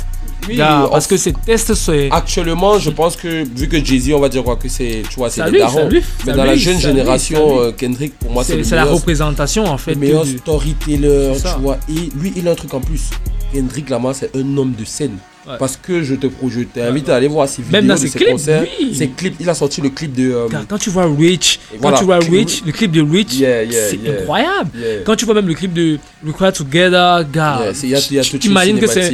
Oui, 0.48 0.58
parce 0.58 1.08
que 1.08 1.18
ces 1.18 1.34
tests 1.34 1.74
c'est 1.76 2.10
Actuellement, 2.12 2.80
je 2.80 2.90
pense 2.90 3.16
que 3.16 3.44
vu 3.56 3.68
que 3.68 3.84
Jay-Z, 3.84 4.14
on 4.14 4.20
va 4.20 4.30
dire 4.30 4.44
quoi 4.44 4.56
que 4.56 4.68
c'est, 4.70 5.04
tu 5.10 5.16
vois, 5.18 5.30
c'est 5.30 5.42
les 5.52 5.60
darons. 5.60 5.90
Mais 6.26 6.34
dans 6.34 6.44
la 6.44 6.56
jeune 6.56 6.80
génération, 6.80 7.62
euh, 7.62 7.72
Kendrick, 7.72 8.18
pour 8.20 8.32
moi, 8.32 8.44
c'est 8.44 8.64
c'est 8.64 8.76
la 8.76 8.86
représentation 8.86 9.66
en 9.66 9.78
fait. 9.78 9.94
le 9.94 10.00
meilleur 10.00 10.24
du- 10.26 10.38
storyteller, 10.38 11.34
tu 11.42 11.62
vois. 11.62 11.78
Et 11.90 12.10
lui, 12.20 12.34
il 12.36 12.48
a 12.48 12.52
un 12.52 12.56
truc 12.56 12.74
en 12.74 12.82
plus. 12.82 13.10
Kendrick 13.54 13.90
Lamar, 13.90 14.16
c'est 14.16 14.36
un 14.36 14.58
homme 14.58 14.74
de 14.78 14.86
scène. 14.86 15.18
Ouais. 15.48 15.56
Parce 15.58 15.76
que 15.76 16.04
je 16.04 16.14
te 16.14 16.28
je 16.50 16.60
t'invite 16.62 17.10
à 17.10 17.16
aller 17.16 17.28
voir 17.28 17.50
ses 17.50 17.64
vidéos 17.64 17.80
Même 17.80 17.88
dans 17.88 17.98
ses 17.98 18.10
ses 18.10 18.20
clips, 18.20 18.30
concerts. 18.32 18.64
oui. 18.80 18.94
Ses 18.96 19.08
clips, 19.10 19.36
il 19.40 19.50
a 19.50 19.56
sorti 19.56 19.82
le 19.82 19.90
clip 19.90 20.14
de. 20.14 20.32
euh, 20.32 20.48
Quand, 20.52 20.64
quand 20.70 20.78
tu 20.78 20.92
vois 20.92 21.06
Rich, 21.06 21.60
quand 21.72 21.78
voilà, 21.82 21.98
tu 21.98 22.04
vois 22.04 22.20
Rich, 22.20 22.62
le 22.64 22.72
clip 22.72 22.92
de 22.92 23.02
Rich, 23.02 23.34
Yeah, 23.40 23.64
yeah, 23.64 23.90
c'est 23.90 23.96
yeah. 23.98 24.20
incroyable. 24.20 24.70
Quand 25.04 25.16
tu 25.16 25.26
vois 25.26 25.34
même 25.34 25.48
le 25.48 25.56
clip 25.56 25.74
de 25.74 25.98
Required 26.24 26.54
Together, 26.54 27.26
gars, 27.32 27.62
tu 27.74 28.38
t'imagines 28.40 28.80
que 28.80 28.86
c'est 28.88 29.12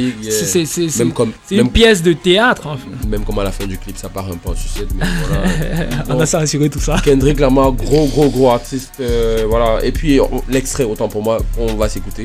une 1.50 1.70
pièce 1.70 2.02
de 2.02 2.12
théâtre. 2.12 2.66
en 2.66 2.76
fait. 2.76 3.08
Même 3.08 3.24
comme 3.24 3.38
à 3.38 3.44
la 3.44 3.52
fin 3.52 3.66
du 3.66 3.78
clip, 3.78 3.96
ça 3.96 4.10
part 4.10 4.26
un 4.30 4.36
peu 4.36 4.50
en 4.50 4.54
sucette, 4.54 4.88
mais 4.98 5.06
voilà. 5.28 5.88
On 6.10 6.20
a 6.20 6.26
censuré 6.26 6.68
tout 6.68 6.80
ça. 6.80 7.00
Kendrick 7.04 7.40
Lamar, 7.40 7.72
gros, 7.72 8.06
gros, 8.06 8.28
gros 8.28 8.50
artiste. 8.50 8.92
euh, 9.00 9.44
voilà. 9.48 9.82
Et 9.84 9.92
puis, 9.92 10.20
l'extrait, 10.50 10.84
autant 10.84 11.08
pour 11.08 11.22
moi, 11.22 11.38
on 11.58 11.74
va 11.74 11.88
s'écouter. 11.88 12.24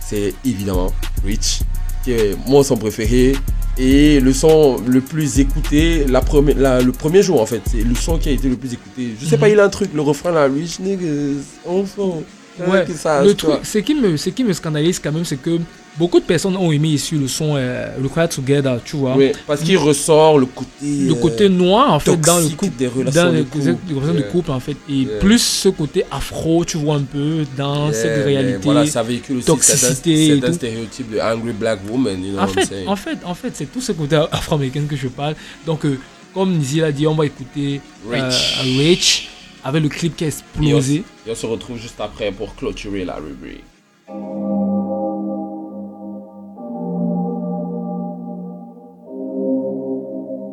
C'est 0.00 0.34
évidemment 0.44 0.92
Rich, 1.24 1.60
qui 2.04 2.12
est 2.12 2.36
mon 2.46 2.62
son 2.62 2.76
préféré. 2.76 3.34
Et 3.78 4.20
le 4.20 4.34
son 4.34 4.76
le 4.86 5.00
plus 5.00 5.38
écouté, 5.40 6.04
la 6.06 6.20
première, 6.20 6.58
la- 6.58 6.82
le 6.82 6.92
premier 6.92 7.22
jour 7.22 7.40
en 7.40 7.46
fait, 7.46 7.62
c'est 7.70 7.82
le 7.82 7.94
son 7.94 8.18
qui 8.18 8.28
a 8.28 8.32
été 8.32 8.48
le 8.48 8.56
plus 8.56 8.72
écouté. 8.74 9.14
Je 9.18 9.24
sais 9.24 9.36
Mhm. 9.36 9.40
pas, 9.40 9.48
il 9.48 9.58
a 9.58 9.64
un 9.64 9.68
truc, 9.70 9.90
le 9.94 10.02
refrain 10.02 10.30
là, 10.30 10.44
Rich 10.44 10.80
niggas, 10.80 11.40
enfant. 11.66 12.22
Ouais, 12.68 12.84
que 12.86 12.92
ça, 12.92 13.24
le 13.24 13.32
truc, 13.32 13.60
ce 13.62 13.78
qui, 13.78 13.94
me, 13.94 14.14
ce 14.18 14.28
qui 14.28 14.44
me 14.44 14.52
scandalise 14.52 14.98
quand 14.98 15.10
même, 15.10 15.24
c'est 15.24 15.38
que 15.40 15.58
beaucoup 15.98 16.20
de 16.20 16.24
personnes 16.24 16.56
ont 16.56 16.72
aimé 16.72 16.88
ici 16.88 17.14
le 17.16 17.28
son 17.28 17.54
euh, 17.56 17.88
Required 18.02 18.30
Together, 18.30 18.80
tu 18.84 18.96
vois. 18.96 19.16
Oui, 19.16 19.32
parce 19.46 19.60
qu'il 19.62 19.76
ressort 19.78 20.38
le 20.38 20.46
côté. 20.46 20.68
le 20.82 21.12
euh, 21.12 21.14
côté 21.14 21.48
noir 21.48 21.92
en 21.92 22.00
fait 22.00 22.16
dans 22.16 22.38
le 22.38 22.48
couple 22.50 22.76
des 22.76 22.86
relations 22.86 23.24
dans 23.24 23.32
de 23.32 23.36
les 23.38 23.44
couple. 23.44 23.64
les 23.88 23.94
relations 23.94 24.14
de 24.14 24.22
couple 24.22 24.50
en 24.50 24.60
fait 24.60 24.76
et 24.88 24.92
Yeah. 25.02 25.18
plus 25.20 25.42
ce 25.42 25.68
côté 25.68 26.04
afro 26.10 26.64
tu 26.64 26.76
vois 26.78 26.96
un 26.96 27.02
peu 27.02 27.44
dans 27.56 27.86
Yeah, 27.90 27.92
cette 27.94 28.24
réalité 28.24 28.58
Voilà, 28.62 28.86
ça 28.86 29.02
véhicule 29.02 29.36
aussi 29.38 29.46
toxicité 29.46 30.40
c'est 30.40 30.46
un 30.48 30.52
stéréotype 30.52 31.10
de 31.10 31.18
angry 31.20 31.52
black 31.52 31.80
woman, 31.90 32.22
you 32.24 32.32
know 32.32 32.38
en 32.38 32.42
what 32.44 32.48
I'm 32.48 32.54
fait 32.54 32.66
saying? 32.66 32.88
en 32.88 32.96
fait 32.96 33.18
en 33.24 33.34
fait 33.34 33.50
c'est 33.54 33.66
tout 33.72 33.80
ce 33.80 33.92
côté 33.92 34.16
afro-américain 34.30 34.82
que 34.88 34.96
je 34.96 35.08
parle 35.08 35.34
donc 35.66 35.84
euh, 35.84 35.98
comme 36.34 36.52
Nizi 36.56 36.80
l'a 36.80 36.92
dit 36.92 37.06
on 37.06 37.14
va 37.14 37.26
écouter 37.26 37.80
euh, 38.10 38.30
Rich. 38.78 39.28
Avec 39.64 39.82
le 39.82 39.88
clip 39.88 40.16
qui 40.16 40.24
a 40.24 40.26
Et 40.26 40.30
on, 40.30 40.34
explosé 40.34 41.04
et 41.26 41.30
on 41.30 41.34
se 41.36 41.46
retrouve 41.46 41.78
juste 41.78 42.00
après 42.00 42.32
pour 42.32 42.54
clôturer 42.56 43.04
la 43.04 43.14
rubrique. 43.14 43.62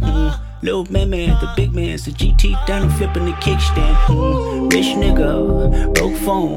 Mm. 0.00 0.40
Little 0.62 0.90
man, 0.90 1.10
man, 1.10 1.28
the 1.40 1.52
big 1.56 1.74
man's 1.74 2.04
the 2.06 2.10
GT 2.10 2.66
down 2.66 2.82
and 2.82 2.92
flipping 2.94 3.26
the 3.26 3.32
kickstand. 3.32 3.94
Mm. 4.06 4.72
Rich 4.72 4.86
nigga, 4.96 5.94
broke 5.94 6.16
phone. 6.16 6.56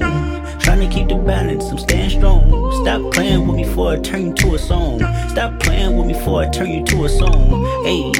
Trying 0.59 0.89
to 0.89 0.93
keep 0.93 1.07
the 1.07 1.15
balance, 1.15 1.65
I'm 1.65 1.77
staying 1.77 2.09
strong. 2.09 2.49
Stop 2.83 3.13
playing 3.13 3.47
with 3.47 3.55
me 3.55 3.63
before 3.63 3.93
I 3.93 3.99
turn 3.99 4.27
you 4.27 4.33
to 4.33 4.55
a 4.55 4.59
song. 4.59 4.99
Stop 5.29 5.59
playing 5.59 5.97
with 5.97 6.07
me 6.07 6.13
before 6.13 6.41
I 6.41 6.49
turn 6.49 6.69
you 6.69 6.83
to 6.83 7.05
a 7.05 7.09
song. 7.09 7.63
Hey, 7.85 8.11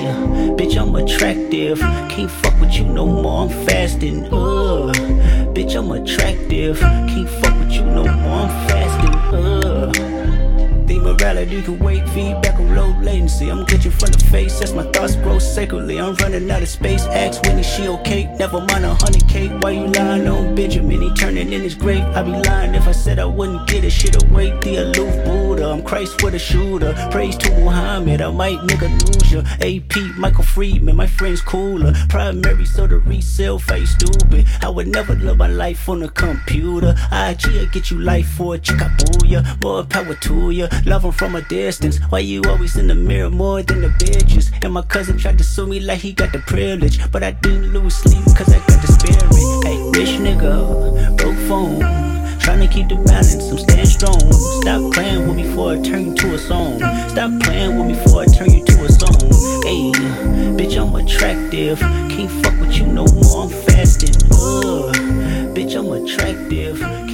bitch, 0.55 0.77
I'm 0.79 0.95
attractive. 0.95 1.79
Can't 1.79 2.31
fuck 2.31 2.59
with 2.59 2.73
you 2.73 2.85
no 2.85 3.05
more, 3.05 3.43
I'm 3.43 3.65
fasting. 3.65 4.25
Uh, 4.25 4.93
bitch, 5.53 5.75
I'm 5.75 5.91
attractive. 5.91 6.79
Can't 6.79 7.29
fuck 7.29 7.59
with 7.59 7.71
you 7.71 7.85
no 7.85 8.03
more, 8.03 8.47
I'm 8.47 8.67
fasting. 8.69 9.15
Uh. 9.33 10.16
Think 10.87 11.03
morality 11.03 11.61
can 11.61 11.77
wait. 11.79 12.07
Feedback 12.09 12.59
on 12.59 12.75
low 12.75 12.89
latency. 13.01 13.49
I'm 13.49 13.65
glitching 13.65 13.91
from 13.91 14.11
the 14.11 14.23
face 14.31 14.61
as 14.61 14.73
my 14.73 14.83
thoughts 14.91 15.15
grow 15.17 15.37
sacredly. 15.37 15.99
I'm 15.99 16.15
running 16.15 16.49
out 16.49 16.63
of 16.63 16.69
space. 16.69 17.03
Ask 17.05 17.43
Winnie, 17.43 17.63
she 17.63 17.87
okay? 17.87 18.25
Never 18.37 18.59
mind 18.61 18.85
a 18.85 18.93
hundred 18.95 19.27
K. 19.27 19.49
Why 19.59 19.71
you 19.71 19.87
lying 19.87 20.27
on 20.27 20.55
Benjamin? 20.55 21.01
He 21.01 21.13
turning 21.13 21.51
in 21.51 21.61
his 21.61 21.75
grave. 21.75 22.03
I'd 22.15 22.25
be 22.25 22.31
lying 22.49 22.73
if 22.73 22.87
I 22.87 22.93
said 22.93 23.19
I 23.19 23.25
wouldn't 23.25 23.67
get 23.67 23.83
it. 23.83 23.91
Shit 23.91 24.23
away. 24.23 24.57
The 24.61 24.77
aloof 24.77 25.25
Buddha. 25.25 25.69
I'm 25.69 25.83
Christ 25.83 26.23
with 26.23 26.35
a 26.35 26.39
shooter. 26.39 26.93
Praise 27.11 27.35
to 27.37 27.51
Muhammad. 27.59 28.21
I 28.21 28.31
might 28.31 28.59
nigga 28.59 28.89
lose 29.05 29.31
ya. 29.31 29.41
AP, 29.59 30.17
Michael 30.17 30.43
Friedman. 30.43 30.95
My 30.95 31.07
friend's 31.07 31.41
cooler. 31.41 31.93
Primary, 32.07 32.65
so 32.65 32.87
the 32.87 32.99
resale 32.99 33.59
face 33.59 33.91
stupid. 33.91 34.47
I 34.61 34.69
would 34.69 34.87
never 34.87 35.15
live 35.15 35.37
my 35.37 35.47
life 35.47 35.89
on 35.89 36.03
a 36.03 36.09
computer. 36.09 36.95
IG 37.11 37.45
will 37.47 37.67
get 37.67 37.91
you 37.91 37.99
life 37.99 38.29
for 38.29 38.55
a 38.55 38.57
chick. 38.57 38.77
Booyah. 38.77 39.61
More 39.61 39.83
power 39.83 40.15
to 40.15 40.51
ya. 40.51 40.67
Love 40.85 41.05
'em 41.05 41.11
from 41.11 41.35
a 41.35 41.41
distance. 41.41 41.99
Why 42.09 42.19
you 42.19 42.41
always 42.47 42.75
in 42.75 42.87
the 42.87 42.95
mirror 42.95 43.29
more 43.29 43.61
than 43.63 43.81
the 43.81 43.89
bitches? 43.89 44.51
And 44.63 44.73
my 44.73 44.81
cousin 44.83 45.17
tried 45.17 45.37
to 45.37 45.43
sue 45.43 45.67
me 45.67 45.79
like 45.79 45.99
he 45.99 46.13
got 46.13 46.31
the 46.31 46.39
privilege. 46.39 46.99
But 47.11 47.23
I 47.23 47.31
didn't 47.31 47.73
lose 47.73 47.95
sleep 47.95 48.25
cause 48.35 48.49
I 48.53 48.59
got 48.59 48.81
the 48.81 48.87
spirit. 48.87 49.23
Hey, 49.65 49.77
rich 49.97 50.19
nigga, 50.19 51.17
broke 51.17 51.37
phone. 51.47 51.79
Trying 52.39 52.61
to 52.61 52.67
keep 52.67 52.87
the 52.87 52.95
balance, 52.95 53.35
I'm 53.51 53.57
staying 53.57 53.85
strong. 53.85 54.31
Stop 54.61 54.93
playing 54.93 55.27
with 55.27 55.35
me 55.35 55.43
before 55.43 55.73
I 55.73 55.81
turn 55.81 56.05
you 56.05 56.15
to 56.15 56.35
a 56.35 56.37
song. 56.37 56.79
Stop 57.09 57.31
playing 57.41 57.77
with 57.77 57.87
me 57.87 57.93
before 57.93 58.21
I 58.21 58.25
turn 58.25 58.51
you 58.53 58.63
to 58.63 58.85
a 58.85 58.91
song. 58.91 59.19
Hey, 59.67 59.91
bitch, 60.55 60.77
I'm 60.79 60.95
attractive. 60.95 61.79
Can't 61.79 62.31
fuck 62.43 62.57
with 62.61 62.77
you 62.77 62.87
no 62.87 63.05
more, 63.05 63.43
I'm 63.43 63.49
fasting. 63.49 64.15
Ugh. 64.31 64.95
Bitch, 65.53 65.75
I'm 65.75 65.91
attractive. 65.91 67.06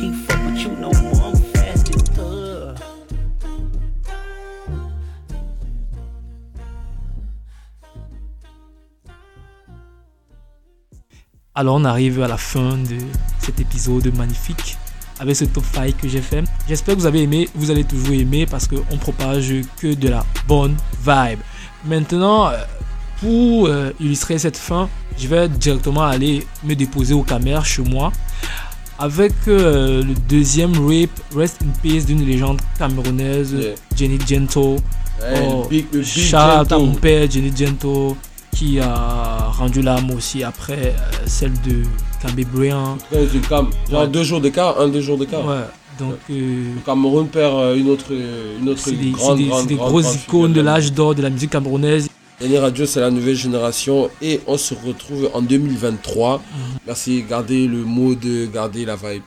Alors 11.55 11.75
on 11.75 11.85
arrive 11.85 12.21
à 12.21 12.27
la 12.27 12.38
fin 12.38 12.77
de 12.77 12.97
cet 13.39 13.59
épisode 13.59 14.15
magnifique 14.17 14.77
avec 15.19 15.35
ce 15.35 15.45
top 15.45 15.63
5 15.73 15.95
que 15.97 16.07
j'ai 16.09 16.21
fait. 16.21 16.43
J'espère 16.67 16.95
que 16.95 16.99
vous 17.01 17.05
avez 17.05 17.21
aimé, 17.21 17.47
vous 17.53 17.69
allez 17.69 17.84
toujours 17.84 18.13
aimer 18.15 18.45
parce 18.47 18.67
qu'on 18.67 18.97
propage 18.97 19.53
que 19.80 19.93
de 19.93 20.09
la 20.09 20.25
bonne 20.47 20.75
vibe. 21.05 21.39
Maintenant, 21.85 22.47
euh, 22.47 22.57
pour 23.19 23.67
euh, 23.67 23.91
illustrer 23.99 24.39
cette 24.39 24.57
fin, 24.57 24.89
je 25.17 25.27
vais 25.27 25.47
directement 25.47 26.01
aller 26.03 26.45
me 26.63 26.73
déposer 26.73 27.13
au 27.13 27.21
caméra 27.21 27.63
chez 27.63 27.84
moi 27.84 28.11
avec 28.97 29.34
euh, 29.47 30.03
le 30.03 30.13
deuxième 30.27 30.73
rape 30.88 31.11
Rest 31.35 31.61
in 31.63 31.69
Peace 31.84 32.05
d'une 32.05 32.25
légende 32.25 32.59
camerounaise, 32.80 33.53
Yeah. 33.53 33.75
Jenny 33.95 34.17
Gento. 34.25 34.77
Oh, 35.21 35.63
le 35.63 35.69
big- 35.69 35.85
le 35.93 36.35
à 36.35 36.63
mon 36.80 36.95
père, 36.95 37.30
Jenny 37.30 37.51
Gento, 37.55 38.17
qui 38.55 38.80
a 38.80 39.49
rendu 39.57 39.81
l'âme 39.81 40.11
aussi 40.11 40.43
après 40.43 40.95
euh, 40.97 41.17
celle 41.25 41.53
de 41.61 41.84
Kambé 42.21 42.45
Bryant. 42.45 42.97
Ouais, 43.11 43.25
du 43.25 43.39
Cam- 43.41 43.69
Genre 43.89 44.07
deux 44.07 44.23
jours 44.23 44.41
d'écart, 44.41 44.80
un, 44.80 44.88
deux 44.88 45.01
jours 45.01 45.17
d'écart. 45.17 45.45
Ouais, 45.45 45.63
donc, 45.99 46.15
euh, 46.30 46.73
le 46.75 46.81
Cameroun 46.85 47.27
perd 47.27 47.53
euh, 47.55 47.75
une 47.75 47.89
autre, 47.89 48.11
une 48.11 48.69
autre 48.69 48.80
C'est 48.84 48.91
des, 48.93 49.11
grande, 49.11 49.38
des- 49.38 49.45
grande, 49.47 49.61
c'est 49.61 49.67
des 49.67 49.75
grande, 49.75 49.89
grosses 49.89 50.15
icônes 50.23 50.53
de 50.53 50.61
l'âge 50.61 50.91
d'or 50.93 51.15
de 51.15 51.21
la 51.21 51.30
musique 51.30 51.51
camerounaise. 51.51 52.07
Radio, 52.59 52.85
c'est 52.85 52.99
la 52.99 53.09
nouvelle 53.09 53.35
génération 53.38 54.09
et 54.21 54.41
on 54.47 54.57
se 54.57 54.73
retrouve 54.73 55.30
en 55.34 55.41
2023. 55.41 56.38
Mhm. 56.39 56.43
Merci, 56.85 57.23
gardez 57.30 57.67
le 57.67 57.77
mood, 57.85 58.19
gardez 58.53 58.84
la 58.84 58.95
vibe. 58.97 59.21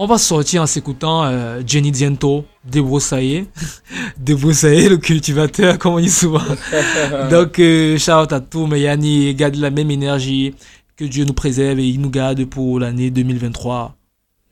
On 0.00 0.06
va 0.06 0.16
sortir 0.16 0.62
en 0.62 0.66
s'écoutant 0.66 1.24
euh, 1.24 1.60
Jenny 1.66 1.90
Diento, 1.90 2.44
Débroussaillé. 2.64 3.48
Débroussaillé, 4.16 4.88
le 4.88 4.96
cultivateur, 4.96 5.76
comme 5.76 5.94
on 5.94 5.98
dit 5.98 6.08
souvent. 6.08 6.40
Donc, 7.30 7.58
euh, 7.58 7.98
shout 7.98 8.12
out 8.12 8.32
à 8.32 8.40
tous, 8.40 8.68
mais 8.68 8.80
Yanni, 8.80 9.34
garde 9.34 9.56
la 9.56 9.70
même 9.70 9.90
énergie. 9.90 10.54
Que 10.94 11.04
Dieu 11.04 11.24
nous 11.24 11.32
préserve 11.32 11.80
et 11.80 11.88
il 11.88 12.00
nous 12.00 12.10
garde 12.10 12.44
pour 12.44 12.78
l'année 12.78 13.10
2023. 13.10 13.96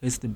Restez 0.02 0.28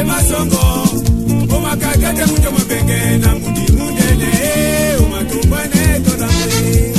mundele 0.00 0.04
masongo 0.04 1.56
omakakate 1.56 2.26
munjo 2.26 2.50
mobenge 2.50 3.18
na 3.18 3.34
mundi 3.34 3.72
mundele 3.72 4.96
omatumbwane 5.04 6.00
tolambe 6.04 6.90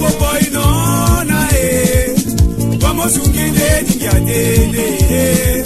boboino 0.00 1.24
na 1.24 1.48
e 1.52 2.14
bamosungile 2.80 3.84
dingia 3.86 4.20
dele 4.20 5.64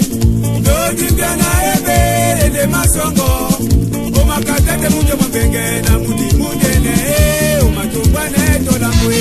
lodimbia 0.65 1.35
na 1.35 1.49
ebelele 1.73 2.67
masongo 2.67 3.48
te 4.81 4.89
munyo 4.89 5.15
mabenge 5.21 5.81
na 5.85 5.93
mudi 5.99 6.27
mudene 6.37 6.95
umatubane 7.67 8.43
tolamwe 8.65 9.19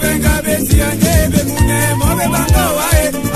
Benga 0.00 0.42
besi 0.44 0.80
ande 0.80 1.14
be 1.32 1.40
mune 1.48 1.80
mo 1.98 2.08
be 2.16 2.26
bango 2.32 2.64
wae. 2.78 3.27